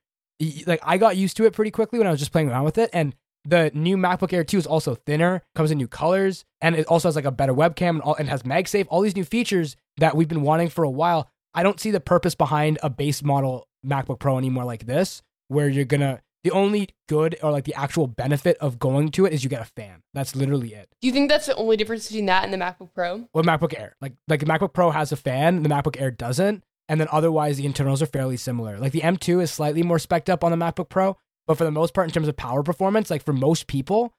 like 0.66 0.80
I 0.82 0.98
got 0.98 1.16
used 1.16 1.36
to 1.38 1.44
it 1.44 1.54
pretty 1.54 1.70
quickly 1.70 1.98
when 1.98 2.06
I 2.06 2.10
was 2.10 2.20
just 2.20 2.32
playing 2.32 2.50
around 2.50 2.64
with 2.64 2.78
it, 2.78 2.90
and 2.92 3.14
the 3.44 3.70
new 3.74 3.96
MacBook 3.96 4.32
Air 4.32 4.44
2 4.44 4.58
is 4.58 4.66
also 4.66 4.94
thinner, 4.94 5.42
comes 5.54 5.70
in 5.70 5.78
new 5.78 5.88
colors, 5.88 6.44
and 6.60 6.74
it 6.74 6.86
also 6.86 7.08
has 7.08 7.16
like 7.16 7.26
a 7.26 7.30
better 7.30 7.54
webcam 7.54 7.90
and, 7.90 8.02
all, 8.02 8.14
and 8.14 8.28
has 8.28 8.42
MagSafe. 8.42 8.86
All 8.88 9.02
these 9.02 9.16
new 9.16 9.24
features 9.24 9.76
that 9.98 10.16
we've 10.16 10.28
been 10.28 10.42
wanting 10.42 10.70
for 10.70 10.84
a 10.84 10.90
while. 10.90 11.30
I 11.54 11.62
don't 11.62 11.78
see 11.78 11.90
the 11.90 12.00
purpose 12.00 12.34
behind 12.34 12.78
a 12.82 12.90
base 12.90 13.22
model 13.22 13.68
MacBook 13.86 14.18
Pro 14.18 14.38
anymore 14.38 14.64
like 14.64 14.86
this, 14.86 15.22
where 15.48 15.68
you're 15.68 15.84
gonna 15.84 16.20
the 16.44 16.50
only 16.50 16.90
good 17.08 17.36
or 17.42 17.50
like 17.50 17.64
the 17.64 17.74
actual 17.74 18.06
benefit 18.06 18.56
of 18.58 18.78
going 18.78 19.08
to 19.12 19.24
it 19.24 19.32
is 19.32 19.42
you 19.42 19.50
get 19.50 19.62
a 19.62 19.64
fan. 19.64 20.02
That's 20.12 20.36
literally 20.36 20.74
it. 20.74 20.88
Do 21.00 21.08
you 21.08 21.12
think 21.12 21.30
that's 21.30 21.46
the 21.46 21.56
only 21.56 21.76
difference 21.76 22.06
between 22.06 22.26
that 22.26 22.44
and 22.44 22.52
the 22.52 22.58
MacBook 22.58 22.92
Pro? 22.94 23.26
Or 23.32 23.42
MacBook 23.42 23.78
Air. 23.78 23.96
Like 24.00 24.12
like 24.28 24.40
the 24.40 24.46
MacBook 24.46 24.74
Pro 24.74 24.90
has 24.90 25.10
a 25.10 25.16
fan, 25.16 25.62
the 25.62 25.68
MacBook 25.68 26.00
Air 26.00 26.10
doesn't. 26.10 26.62
And 26.86 27.00
then 27.00 27.08
otherwise 27.10 27.56
the 27.56 27.64
internals 27.64 28.02
are 28.02 28.06
fairly 28.06 28.36
similar. 28.36 28.78
Like 28.78 28.92
the 28.92 29.00
M2 29.00 29.42
is 29.42 29.50
slightly 29.50 29.82
more 29.82 29.96
specced 29.96 30.28
up 30.28 30.44
on 30.44 30.50
the 30.50 30.62
MacBook 30.62 30.90
Pro, 30.90 31.16
but 31.46 31.56
for 31.56 31.64
the 31.64 31.70
most 31.70 31.94
part 31.94 32.06
in 32.06 32.12
terms 32.12 32.28
of 32.28 32.36
power 32.36 32.62
performance, 32.62 33.10
like 33.10 33.24
for 33.24 33.32
most 33.32 33.66
people, 33.66 34.12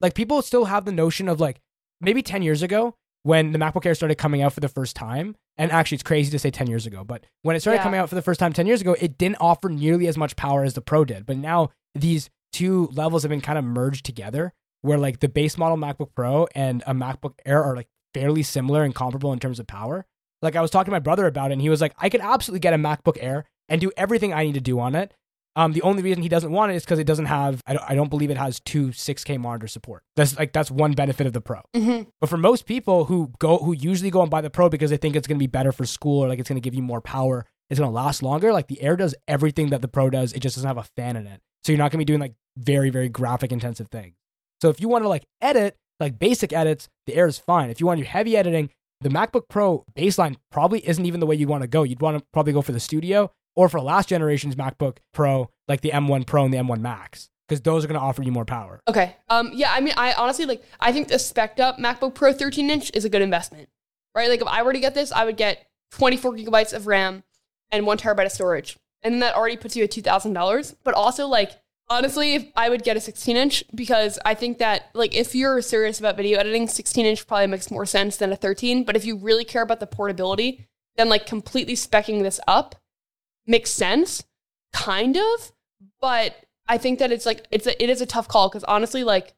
like 0.00 0.14
people 0.14 0.40
still 0.40 0.66
have 0.66 0.84
the 0.84 0.92
notion 0.92 1.28
of 1.28 1.40
like 1.40 1.60
maybe 2.00 2.22
10 2.22 2.42
years 2.42 2.62
ago 2.62 2.94
when 3.22 3.52
the 3.52 3.58
MacBook 3.58 3.86
Air 3.86 3.94
started 3.94 4.16
coming 4.16 4.42
out 4.42 4.52
for 4.52 4.60
the 4.60 4.68
first 4.68 4.96
time, 4.96 5.36
and 5.56 5.70
actually 5.70 5.96
it's 5.96 6.02
crazy 6.02 6.30
to 6.30 6.38
say 6.38 6.50
10 6.50 6.66
years 6.66 6.86
ago, 6.86 7.04
but 7.04 7.24
when 7.42 7.54
it 7.54 7.60
started 7.60 7.78
yeah. 7.78 7.82
coming 7.84 8.00
out 8.00 8.08
for 8.08 8.14
the 8.14 8.22
first 8.22 8.40
time 8.40 8.52
10 8.52 8.66
years 8.66 8.80
ago, 8.80 8.96
it 9.00 9.18
didn't 9.18 9.36
offer 9.40 9.68
nearly 9.68 10.06
as 10.06 10.16
much 10.16 10.36
power 10.36 10.64
as 10.64 10.74
the 10.74 10.80
Pro 10.80 11.04
did. 11.04 11.26
But 11.26 11.36
now 11.36 11.70
these 11.94 12.30
two 12.52 12.88
levels 12.92 13.22
have 13.22 13.30
been 13.30 13.40
kind 13.40 13.58
of 13.58 13.64
merged 13.64 14.04
together 14.04 14.52
where 14.82 14.98
like 14.98 15.20
the 15.20 15.28
base 15.28 15.56
model 15.56 15.78
MacBook 15.78 16.10
Pro 16.14 16.48
and 16.54 16.82
a 16.86 16.94
MacBook 16.94 17.34
Air 17.46 17.62
are 17.62 17.76
like 17.76 17.88
fairly 18.12 18.42
similar 18.42 18.82
and 18.82 18.94
comparable 18.94 19.32
in 19.32 19.38
terms 19.38 19.58
of 19.58 19.66
power. 19.66 20.04
Like 20.42 20.56
I 20.56 20.60
was 20.60 20.70
talking 20.70 20.86
to 20.86 20.92
my 20.92 20.98
brother 20.98 21.26
about 21.26 21.50
it 21.50 21.54
and 21.54 21.62
he 21.62 21.70
was 21.70 21.80
like, 21.80 21.94
I 21.98 22.08
could 22.08 22.20
absolutely 22.20 22.60
get 22.60 22.74
a 22.74 22.78
MacBook 22.78 23.16
Air 23.20 23.44
and 23.68 23.80
do 23.80 23.92
everything 23.96 24.34
I 24.34 24.44
need 24.44 24.54
to 24.54 24.60
do 24.60 24.80
on 24.80 24.94
it. 24.94 25.14
Um, 25.54 25.72
the 25.72 25.82
only 25.82 26.02
reason 26.02 26.22
he 26.22 26.28
doesn't 26.28 26.50
want 26.50 26.72
it 26.72 26.76
is 26.76 26.84
because 26.84 26.98
it 26.98 27.06
doesn't 27.06 27.26
have. 27.26 27.60
I 27.66 27.74
don't, 27.74 27.90
I 27.90 27.94
don't, 27.94 28.08
believe 28.08 28.30
it 28.30 28.38
has 28.38 28.60
two 28.60 28.88
6K 28.88 29.38
monitor 29.38 29.68
support. 29.68 30.02
That's 30.16 30.38
like 30.38 30.52
that's 30.52 30.70
one 30.70 30.92
benefit 30.92 31.26
of 31.26 31.34
the 31.34 31.40
Pro. 31.40 31.60
Mm-hmm. 31.74 32.08
But 32.20 32.30
for 32.30 32.38
most 32.38 32.64
people 32.66 33.04
who 33.04 33.32
go 33.38 33.58
who 33.58 33.72
usually 33.72 34.10
go 34.10 34.22
and 34.22 34.30
buy 34.30 34.40
the 34.40 34.50
Pro 34.50 34.68
because 34.68 34.90
they 34.90 34.96
think 34.96 35.14
it's 35.14 35.26
going 35.26 35.38
to 35.38 35.42
be 35.42 35.48
better 35.48 35.72
for 35.72 35.84
school 35.84 36.24
or 36.24 36.28
like 36.28 36.38
it's 36.38 36.48
going 36.48 36.60
to 36.60 36.64
give 36.64 36.74
you 36.74 36.82
more 36.82 37.00
power, 37.00 37.44
it's 37.68 37.78
going 37.78 37.90
to 37.90 37.94
last 37.94 38.22
longer. 38.22 38.52
Like 38.52 38.68
the 38.68 38.80
Air 38.80 38.96
does 38.96 39.14
everything 39.28 39.70
that 39.70 39.82
the 39.82 39.88
Pro 39.88 40.08
does. 40.08 40.32
It 40.32 40.40
just 40.40 40.56
doesn't 40.56 40.68
have 40.68 40.78
a 40.78 40.88
fan 40.96 41.16
in 41.16 41.26
it, 41.26 41.40
so 41.64 41.72
you're 41.72 41.78
not 41.78 41.90
going 41.90 41.98
to 41.98 42.04
be 42.04 42.06
doing 42.06 42.20
like 42.20 42.34
very, 42.56 42.90
very 42.90 43.08
graphic 43.08 43.52
intensive 43.52 43.88
things. 43.88 44.14
So 44.62 44.70
if 44.70 44.80
you 44.80 44.88
want 44.88 45.04
to 45.04 45.08
like 45.08 45.26
edit, 45.42 45.76
like 46.00 46.18
basic 46.18 46.52
edits, 46.52 46.88
the 47.06 47.14
Air 47.14 47.26
is 47.26 47.38
fine. 47.38 47.68
If 47.68 47.78
you 47.78 47.86
want 47.86 47.98
to 47.98 48.04
do 48.04 48.10
heavy 48.10 48.36
editing, 48.36 48.70
the 49.02 49.10
MacBook 49.10 49.48
Pro 49.48 49.84
baseline 49.94 50.36
probably 50.50 50.86
isn't 50.88 51.04
even 51.04 51.20
the 51.20 51.26
way 51.26 51.34
you'd 51.34 51.48
want 51.48 51.62
to 51.62 51.68
go. 51.68 51.82
You'd 51.82 52.00
want 52.00 52.18
to 52.18 52.24
probably 52.32 52.52
go 52.52 52.62
for 52.62 52.72
the 52.72 52.80
studio 52.80 53.30
or 53.54 53.68
for 53.68 53.80
last 53.80 54.08
generation's 54.08 54.54
MacBook 54.54 54.98
Pro, 55.12 55.50
like 55.68 55.80
the 55.80 55.90
M1 55.90 56.26
Pro 56.26 56.44
and 56.44 56.52
the 56.52 56.58
M1 56.58 56.80
Max, 56.80 57.30
because 57.48 57.60
those 57.60 57.84
are 57.84 57.88
going 57.88 57.98
to 57.98 58.04
offer 58.04 58.22
you 58.22 58.32
more 58.32 58.44
power. 58.44 58.80
Okay. 58.88 59.16
Um. 59.28 59.50
Yeah. 59.54 59.72
I 59.72 59.80
mean, 59.80 59.94
I 59.96 60.12
honestly 60.14 60.46
like. 60.46 60.62
I 60.80 60.92
think 60.92 61.08
the 61.08 61.18
spec 61.18 61.60
up 61.60 61.78
MacBook 61.78 62.14
Pro 62.14 62.32
13 62.32 62.70
inch 62.70 62.90
is 62.94 63.04
a 63.04 63.08
good 63.08 63.22
investment, 63.22 63.68
right? 64.14 64.28
Like, 64.28 64.40
if 64.40 64.48
I 64.48 64.62
were 64.62 64.72
to 64.72 64.80
get 64.80 64.94
this, 64.94 65.12
I 65.12 65.24
would 65.24 65.36
get 65.36 65.66
24 65.92 66.32
gigabytes 66.32 66.72
of 66.72 66.86
RAM 66.86 67.24
and 67.70 67.86
one 67.86 67.98
terabyte 67.98 68.26
of 68.26 68.32
storage, 68.32 68.78
and 69.02 69.22
that 69.22 69.34
already 69.34 69.56
puts 69.56 69.76
you 69.76 69.84
at 69.84 69.90
two 69.90 70.02
thousand 70.02 70.32
dollars. 70.32 70.74
But 70.84 70.94
also, 70.94 71.26
like, 71.26 71.52
Honestly, 71.92 72.34
if 72.36 72.46
I 72.56 72.70
would 72.70 72.84
get 72.84 72.96
a 72.96 73.00
16 73.00 73.36
inch 73.36 73.64
because 73.74 74.18
I 74.24 74.32
think 74.32 74.56
that 74.58 74.88
like 74.94 75.14
if 75.14 75.34
you're 75.34 75.60
serious 75.60 75.98
about 76.00 76.16
video 76.16 76.38
editing, 76.38 76.66
16 76.66 77.04
inch 77.04 77.26
probably 77.26 77.48
makes 77.48 77.70
more 77.70 77.84
sense 77.84 78.16
than 78.16 78.32
a 78.32 78.36
13. 78.36 78.84
But 78.84 78.96
if 78.96 79.04
you 79.04 79.16
really 79.16 79.44
care 79.44 79.60
about 79.60 79.78
the 79.78 79.86
portability, 79.86 80.66
then 80.96 81.10
like 81.10 81.26
completely 81.26 81.74
specking 81.74 82.22
this 82.22 82.40
up 82.48 82.76
makes 83.46 83.70
sense, 83.70 84.24
kind 84.72 85.16
of. 85.16 85.52
But 86.00 86.36
I 86.68 86.78
think 86.78 86.98
that 86.98 87.12
it's 87.12 87.26
like 87.26 87.46
it's 87.50 87.66
a, 87.66 87.82
it 87.82 87.90
is 87.90 88.00
a 88.00 88.06
tough 88.06 88.28
call 88.28 88.48
because 88.48 88.64
honestly, 88.64 89.04
like 89.04 89.34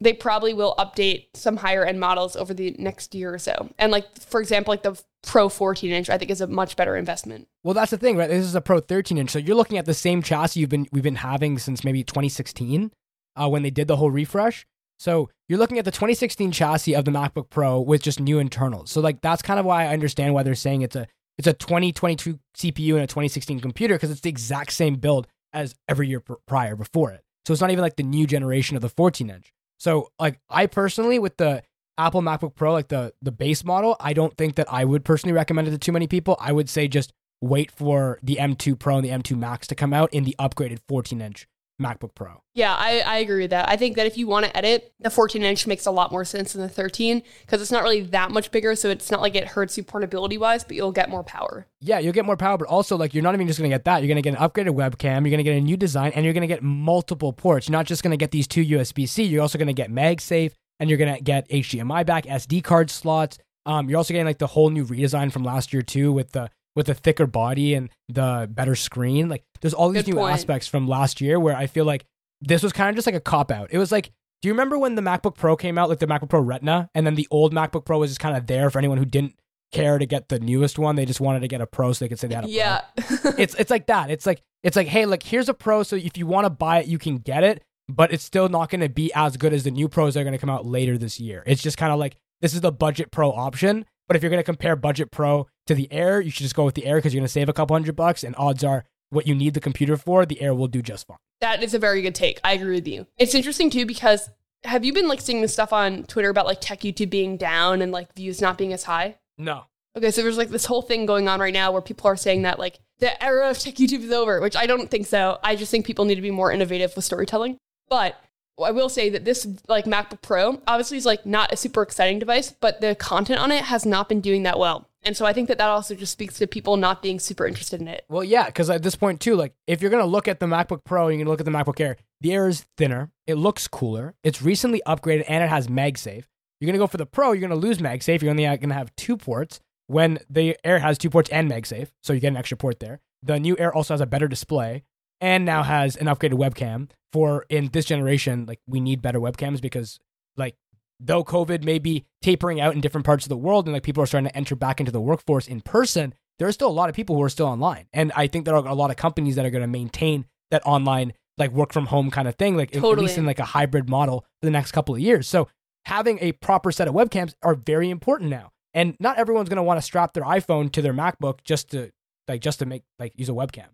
they 0.00 0.12
probably 0.12 0.54
will 0.54 0.74
update 0.78 1.26
some 1.34 1.56
higher 1.56 1.84
end 1.84 1.98
models 1.98 2.36
over 2.36 2.54
the 2.54 2.74
next 2.78 3.14
year 3.14 3.34
or 3.34 3.38
so. 3.38 3.70
And 3.78 3.90
like 3.90 4.18
for 4.20 4.40
example, 4.40 4.72
like 4.72 4.82
the 4.82 5.00
Pro 5.22 5.48
14 5.48 5.90
inch, 5.90 6.08
I 6.08 6.18
think 6.18 6.30
is 6.30 6.40
a 6.40 6.46
much 6.46 6.76
better 6.76 6.96
investment. 6.96 7.48
Well, 7.64 7.74
that's 7.74 7.90
the 7.90 7.98
thing, 7.98 8.16
right? 8.16 8.28
This 8.28 8.44
is 8.44 8.54
a 8.54 8.60
Pro 8.60 8.80
13 8.80 9.18
inch, 9.18 9.30
so 9.30 9.38
you're 9.38 9.56
looking 9.56 9.78
at 9.78 9.86
the 9.86 9.94
same 9.94 10.22
chassis 10.22 10.60
you've 10.60 10.70
been 10.70 10.86
we've 10.92 11.02
been 11.02 11.16
having 11.16 11.58
since 11.58 11.84
maybe 11.84 12.02
2016, 12.04 12.92
uh, 13.36 13.48
when 13.48 13.62
they 13.62 13.70
did 13.70 13.88
the 13.88 13.96
whole 13.96 14.10
refresh. 14.10 14.66
So 14.98 15.30
you're 15.48 15.58
looking 15.58 15.78
at 15.78 15.84
the 15.84 15.92
2016 15.92 16.50
chassis 16.52 16.94
of 16.94 17.04
the 17.04 17.12
MacBook 17.12 17.50
Pro 17.50 17.80
with 17.80 18.02
just 18.02 18.20
new 18.20 18.38
internals. 18.38 18.90
So 18.90 19.00
like 19.00 19.20
that's 19.20 19.42
kind 19.42 19.60
of 19.60 19.66
why 19.66 19.84
I 19.84 19.92
understand 19.92 20.34
why 20.34 20.42
they're 20.42 20.54
saying 20.54 20.82
it's 20.82 20.96
a 20.96 21.06
it's 21.38 21.46
a 21.46 21.52
2022 21.52 22.38
CPU 22.56 22.94
and 22.94 23.04
a 23.04 23.06
2016 23.06 23.60
computer 23.60 23.94
because 23.94 24.10
it's 24.10 24.20
the 24.20 24.28
exact 24.28 24.72
same 24.72 24.96
build 24.96 25.26
as 25.52 25.74
every 25.88 26.08
year 26.08 26.20
pr- 26.20 26.34
prior 26.46 26.76
before 26.76 27.12
it. 27.12 27.22
So 27.46 27.52
it's 27.52 27.62
not 27.62 27.70
even 27.70 27.82
like 27.82 27.96
the 27.96 28.02
new 28.02 28.26
generation 28.26 28.76
of 28.76 28.82
the 28.82 28.88
14 28.88 29.30
inch. 29.30 29.52
So 29.78 30.10
like 30.18 30.40
I 30.50 30.66
personally 30.66 31.18
with 31.18 31.36
the 31.36 31.62
Apple 31.96 32.20
MacBook 32.22 32.54
Pro, 32.54 32.72
like 32.72 32.88
the 32.88 33.12
the 33.22 33.32
base 33.32 33.64
model, 33.64 33.96
I 34.00 34.12
don't 34.12 34.36
think 34.36 34.56
that 34.56 34.70
I 34.70 34.84
would 34.84 35.04
personally 35.04 35.32
recommend 35.32 35.68
it 35.68 35.70
to 35.72 35.78
too 35.78 35.92
many 35.92 36.06
people. 36.06 36.36
I 36.40 36.52
would 36.52 36.68
say 36.68 36.88
just 36.88 37.12
wait 37.40 37.70
for 37.70 38.18
the 38.22 38.36
M2 38.36 38.78
Pro 38.78 38.96
and 38.96 39.04
the 39.04 39.10
M2 39.10 39.36
Max 39.36 39.66
to 39.68 39.74
come 39.74 39.94
out 39.94 40.12
in 40.12 40.24
the 40.24 40.34
upgraded 40.38 40.80
14 40.88 41.20
inch 41.20 41.46
MacBook 41.80 42.14
Pro. 42.14 42.42
Yeah, 42.54 42.74
I, 42.74 43.00
I 43.00 43.18
agree 43.18 43.42
with 43.42 43.50
that. 43.50 43.68
I 43.68 43.76
think 43.76 43.96
that 43.96 44.06
if 44.06 44.18
you 44.18 44.26
want 44.26 44.46
to 44.46 44.56
edit, 44.56 44.92
the 45.00 45.10
14 45.10 45.42
inch 45.42 45.66
makes 45.66 45.86
a 45.86 45.90
lot 45.90 46.10
more 46.10 46.24
sense 46.24 46.52
than 46.52 46.62
the 46.62 46.68
13 46.68 47.22
because 47.42 47.62
it's 47.62 47.70
not 47.70 47.82
really 47.82 48.00
that 48.00 48.30
much 48.30 48.50
bigger. 48.50 48.74
So 48.74 48.90
it's 48.90 49.10
not 49.10 49.20
like 49.20 49.36
it 49.36 49.48
hurts 49.48 49.76
you 49.76 49.84
portability 49.84 50.38
wise, 50.38 50.64
but 50.64 50.76
you'll 50.76 50.92
get 50.92 51.08
more 51.08 51.22
power. 51.22 51.66
Yeah, 51.80 51.98
you'll 51.98 52.12
get 52.12 52.24
more 52.24 52.36
power, 52.36 52.58
but 52.58 52.68
also 52.68 52.96
like 52.96 53.14
you're 53.14 53.22
not 53.22 53.34
even 53.34 53.46
just 53.46 53.58
going 53.58 53.70
to 53.70 53.74
get 53.74 53.84
that. 53.84 54.02
You're 54.02 54.08
going 54.08 54.22
to 54.22 54.30
get 54.30 54.38
an 54.38 54.48
upgraded 54.48 54.74
webcam, 54.74 55.22
you're 55.22 55.30
going 55.30 55.38
to 55.38 55.44
get 55.44 55.56
a 55.56 55.60
new 55.60 55.76
design, 55.76 56.12
and 56.14 56.24
you're 56.24 56.34
going 56.34 56.48
to 56.48 56.52
get 56.52 56.62
multiple 56.62 57.32
ports. 57.32 57.68
You're 57.68 57.78
not 57.78 57.86
just 57.86 58.02
going 58.02 58.10
to 58.10 58.16
get 58.16 58.32
these 58.32 58.48
two 58.48 58.64
USB 58.64 59.08
C, 59.08 59.22
you're 59.22 59.42
also 59.42 59.58
going 59.58 59.68
to 59.68 59.72
get 59.72 59.90
MagSafe 59.90 60.52
and 60.80 60.88
you're 60.88 60.98
going 60.98 61.14
to 61.14 61.22
get 61.22 61.48
HDMI 61.48 62.06
back, 62.06 62.24
SD 62.26 62.62
card 62.62 62.90
slots. 62.90 63.38
Um, 63.66 63.88
you're 63.88 63.98
also 63.98 64.14
getting 64.14 64.26
like 64.26 64.38
the 64.38 64.46
whole 64.46 64.70
new 64.70 64.84
redesign 64.84 65.30
from 65.30 65.44
last 65.44 65.72
year 65.72 65.82
too 65.82 66.12
with 66.12 66.32
the 66.32 66.50
with 66.78 66.86
the 66.86 66.94
thicker 66.94 67.26
body 67.26 67.74
and 67.74 67.90
the 68.08 68.48
better 68.50 68.74
screen. 68.74 69.28
Like 69.28 69.44
there's 69.60 69.74
all 69.74 69.90
these 69.90 70.04
Good 70.04 70.14
new 70.14 70.20
point. 70.20 70.32
aspects 70.32 70.66
from 70.66 70.88
last 70.88 71.20
year 71.20 71.38
where 71.38 71.54
I 71.54 71.66
feel 71.66 71.84
like 71.84 72.06
this 72.40 72.62
was 72.62 72.72
kind 72.72 72.88
of 72.88 72.94
just 72.94 73.06
like 73.06 73.14
a 73.16 73.20
cop 73.20 73.50
out. 73.50 73.68
It 73.70 73.76
was 73.78 73.92
like, 73.92 74.10
do 74.40 74.48
you 74.48 74.52
remember 74.54 74.78
when 74.78 74.94
the 74.94 75.02
MacBook 75.02 75.34
Pro 75.34 75.56
came 75.56 75.76
out, 75.76 75.88
like 75.90 75.98
the 75.98 76.06
MacBook 76.06 76.28
Pro 76.30 76.40
Retina, 76.40 76.88
and 76.94 77.04
then 77.06 77.16
the 77.16 77.26
old 77.30 77.52
MacBook 77.52 77.84
Pro 77.84 77.98
was 77.98 78.10
just 78.10 78.20
kind 78.20 78.36
of 78.36 78.46
there 78.46 78.70
for 78.70 78.78
anyone 78.78 78.96
who 78.96 79.04
didn't 79.04 79.34
care 79.72 79.98
to 79.98 80.06
get 80.06 80.28
the 80.28 80.38
newest 80.38 80.78
one. 80.78 80.94
They 80.96 81.04
just 81.04 81.20
wanted 81.20 81.40
to 81.40 81.48
get 81.48 81.60
a 81.60 81.66
pro 81.66 81.92
so 81.92 82.04
they 82.04 82.08
could 82.08 82.18
say 82.18 82.28
they 82.28 82.36
had 82.36 82.44
a 82.44 82.48
Yeah. 82.48 82.82
pro. 82.96 83.32
It's 83.36 83.54
it's 83.56 83.70
like 83.70 83.86
that. 83.88 84.10
It's 84.10 84.24
like 84.24 84.40
it's 84.62 84.76
like, 84.76 84.86
hey, 84.86 85.04
like 85.04 85.22
here's 85.24 85.48
a 85.48 85.54
pro, 85.54 85.82
so 85.82 85.96
if 85.96 86.16
you 86.16 86.26
want 86.26 86.44
to 86.46 86.50
buy 86.50 86.78
it, 86.78 86.86
you 86.86 86.98
can 86.98 87.18
get 87.18 87.42
it, 87.44 87.62
but 87.88 88.12
it's 88.12 88.24
still 88.24 88.48
not 88.48 88.70
going 88.70 88.80
to 88.80 88.88
be 88.88 89.12
as 89.14 89.36
good 89.36 89.52
as 89.52 89.64
the 89.64 89.70
new 89.72 89.88
pros 89.88 90.14
that 90.14 90.20
are 90.20 90.24
going 90.24 90.32
to 90.32 90.38
come 90.38 90.48
out 90.50 90.64
later 90.64 90.96
this 90.96 91.18
year. 91.20 91.42
It's 91.46 91.62
just 91.62 91.76
kind 91.76 91.92
of 91.92 91.98
like 91.98 92.16
this 92.40 92.54
is 92.54 92.60
the 92.60 92.72
budget 92.72 93.10
pro 93.10 93.30
option. 93.32 93.84
But 94.08 94.16
if 94.16 94.22
you're 94.22 94.30
going 94.30 94.40
to 94.40 94.44
compare 94.44 94.74
budget 94.74 95.12
pro 95.12 95.46
to 95.66 95.74
the 95.74 95.92
Air, 95.92 96.20
you 96.20 96.30
should 96.30 96.42
just 96.42 96.56
go 96.56 96.64
with 96.64 96.74
the 96.74 96.86
Air 96.86 96.96
because 96.96 97.14
you're 97.14 97.20
going 97.20 97.26
to 97.26 97.32
save 97.32 97.48
a 97.48 97.52
couple 97.52 97.74
hundred 97.74 97.94
bucks, 97.94 98.24
and 98.24 98.34
odds 98.36 98.64
are 98.64 98.84
what 99.10 99.26
you 99.26 99.34
need 99.34 99.54
the 99.54 99.60
computer 99.60 99.96
for, 99.96 100.26
the 100.26 100.40
Air 100.40 100.54
will 100.54 100.66
do 100.66 100.82
just 100.82 101.06
fine. 101.06 101.16
That 101.40 101.62
is 101.62 101.74
a 101.74 101.78
very 101.78 102.02
good 102.02 102.14
take. 102.14 102.40
I 102.42 102.54
agree 102.54 102.74
with 102.74 102.88
you. 102.88 103.06
It's 103.16 103.34
interesting 103.34 103.70
too 103.70 103.86
because 103.86 104.30
have 104.64 104.84
you 104.84 104.92
been 104.92 105.08
like 105.08 105.20
seeing 105.20 105.40
this 105.40 105.52
stuff 105.52 105.72
on 105.72 106.04
Twitter 106.04 106.28
about 106.28 106.46
like 106.46 106.60
tech 106.60 106.80
YouTube 106.80 107.10
being 107.10 107.36
down 107.36 107.80
and 107.80 107.92
like 107.92 108.14
views 108.14 108.40
not 108.40 108.58
being 108.58 108.72
as 108.72 108.84
high? 108.84 109.16
No. 109.36 109.64
Okay, 109.96 110.10
so 110.10 110.22
there's 110.22 110.36
like 110.36 110.50
this 110.50 110.66
whole 110.66 110.82
thing 110.82 111.06
going 111.06 111.28
on 111.28 111.40
right 111.40 111.54
now 111.54 111.72
where 111.72 111.82
people 111.82 112.08
are 112.08 112.16
saying 112.16 112.42
that 112.42 112.58
like 112.58 112.78
the 112.98 113.22
era 113.22 113.50
of 113.50 113.58
tech 113.58 113.74
YouTube 113.74 114.02
is 114.02 114.12
over, 114.12 114.40
which 114.40 114.56
I 114.56 114.66
don't 114.66 114.90
think 114.90 115.06
so. 115.06 115.38
I 115.42 115.56
just 115.56 115.70
think 115.70 115.86
people 115.86 116.04
need 116.04 116.16
to 116.16 116.22
be 116.22 116.30
more 116.30 116.52
innovative 116.52 116.94
with 116.96 117.04
storytelling. 117.04 117.56
But 117.88 118.20
I 118.62 118.70
will 118.70 118.88
say 118.88 119.10
that 119.10 119.24
this 119.24 119.46
like 119.68 119.84
MacBook 119.84 120.22
Pro 120.22 120.60
obviously 120.66 120.98
is 120.98 121.06
like 121.06 121.24
not 121.24 121.52
a 121.52 121.56
super 121.56 121.82
exciting 121.82 122.18
device, 122.18 122.50
but 122.50 122.80
the 122.80 122.94
content 122.94 123.40
on 123.40 123.50
it 123.50 123.64
has 123.64 123.86
not 123.86 124.08
been 124.08 124.20
doing 124.20 124.42
that 124.44 124.58
well. 124.58 124.88
And 125.02 125.16
so 125.16 125.24
I 125.24 125.32
think 125.32 125.48
that 125.48 125.58
that 125.58 125.68
also 125.68 125.94
just 125.94 126.12
speaks 126.12 126.38
to 126.38 126.46
people 126.46 126.76
not 126.76 127.02
being 127.02 127.20
super 127.20 127.46
interested 127.46 127.80
in 127.80 127.88
it. 127.88 128.04
Well, 128.08 128.24
yeah, 128.24 128.46
because 128.46 128.68
at 128.68 128.82
this 128.82 128.96
point 128.96 129.20
too, 129.20 129.36
like 129.36 129.54
if 129.66 129.80
you're 129.80 129.90
gonna 129.90 130.06
look 130.06 130.28
at 130.28 130.40
the 130.40 130.46
MacBook 130.46 130.84
Pro, 130.84 131.08
you're 131.08 131.18
gonna 131.18 131.30
look 131.30 131.40
at 131.40 131.46
the 131.46 131.52
MacBook 131.52 131.80
Air. 131.80 131.96
The 132.20 132.32
Air 132.32 132.48
is 132.48 132.66
thinner. 132.76 133.10
It 133.26 133.34
looks 133.34 133.68
cooler. 133.68 134.14
It's 134.24 134.42
recently 134.42 134.82
upgraded 134.86 135.24
and 135.28 135.44
it 135.44 135.48
has 135.48 135.68
MagSafe. 135.68 136.24
You're 136.60 136.66
gonna 136.66 136.78
go 136.78 136.88
for 136.88 136.96
the 136.96 137.06
Pro. 137.06 137.32
You're 137.32 137.48
gonna 137.48 137.60
lose 137.60 137.78
MagSafe. 137.78 138.22
You're 138.22 138.30
only 138.30 138.44
gonna 138.56 138.74
have 138.74 138.94
two 138.96 139.16
ports 139.16 139.60
when 139.86 140.18
the 140.28 140.56
Air 140.64 140.80
has 140.80 140.98
two 140.98 141.10
ports 141.10 141.30
and 141.30 141.50
MagSafe, 141.50 141.90
so 142.02 142.12
you 142.12 142.20
get 142.20 142.28
an 142.28 142.36
extra 142.36 142.56
port 142.56 142.80
there. 142.80 143.00
The 143.22 143.38
new 143.40 143.56
Air 143.58 143.74
also 143.74 143.94
has 143.94 144.00
a 144.00 144.06
better 144.06 144.28
display 144.28 144.84
and 145.20 145.44
now 145.44 145.62
has 145.62 145.96
an 145.96 146.06
upgraded 146.06 146.34
webcam. 146.34 146.90
For 147.12 147.46
in 147.48 147.70
this 147.72 147.86
generation, 147.86 148.44
like 148.46 148.60
we 148.66 148.80
need 148.80 149.00
better 149.00 149.18
webcams 149.18 149.62
because 149.62 149.98
like 150.36 150.56
though 151.00 151.24
COVID 151.24 151.64
may 151.64 151.78
be 151.78 152.04
tapering 152.20 152.60
out 152.60 152.74
in 152.74 152.80
different 152.80 153.06
parts 153.06 153.24
of 153.24 153.30
the 153.30 153.36
world 153.36 153.66
and 153.66 153.72
like 153.72 153.82
people 153.82 154.02
are 154.02 154.06
starting 154.06 154.28
to 154.28 154.36
enter 154.36 154.54
back 154.54 154.78
into 154.78 154.92
the 154.92 155.00
workforce 155.00 155.48
in 155.48 155.62
person, 155.62 156.14
there 156.38 156.46
are 156.46 156.52
still 156.52 156.68
a 156.68 156.70
lot 156.70 156.88
of 156.88 156.94
people 156.94 157.16
who 157.16 157.22
are 157.22 157.28
still 157.30 157.46
online. 157.46 157.86
And 157.92 158.12
I 158.14 158.26
think 158.26 158.44
there 158.44 158.54
are 158.54 158.66
a 158.66 158.74
lot 158.74 158.90
of 158.90 158.96
companies 158.96 159.36
that 159.36 159.46
are 159.46 159.50
going 159.50 159.62
to 159.62 159.68
maintain 159.68 160.26
that 160.50 160.66
online 160.66 161.14
like 161.38 161.52
work 161.52 161.72
from 161.72 161.86
home 161.86 162.10
kind 162.10 162.28
of 162.28 162.34
thing, 162.34 162.56
like 162.56 162.74
at 162.74 162.82
least 162.82 163.16
in 163.16 163.24
like 163.24 163.38
a 163.38 163.44
hybrid 163.44 163.88
model 163.88 164.20
for 164.40 164.46
the 164.46 164.50
next 164.50 164.72
couple 164.72 164.94
of 164.94 165.00
years. 165.00 165.28
So 165.28 165.48
having 165.84 166.18
a 166.20 166.32
proper 166.32 166.72
set 166.72 166.88
of 166.88 166.94
webcams 166.94 167.34
are 167.42 167.54
very 167.54 167.90
important 167.90 168.30
now. 168.30 168.50
And 168.74 168.96
not 169.00 169.18
everyone's 169.18 169.48
going 169.48 169.56
to 169.56 169.62
want 169.62 169.78
to 169.78 169.82
strap 169.82 170.12
their 170.12 170.24
iPhone 170.24 170.70
to 170.72 170.82
their 170.82 170.92
MacBook 170.92 171.42
just 171.44 171.70
to 171.70 171.90
like 172.28 172.42
just 172.42 172.58
to 172.58 172.66
make 172.66 172.82
like 172.98 173.12
use 173.16 173.28
a 173.28 173.32
webcam. 173.32 173.68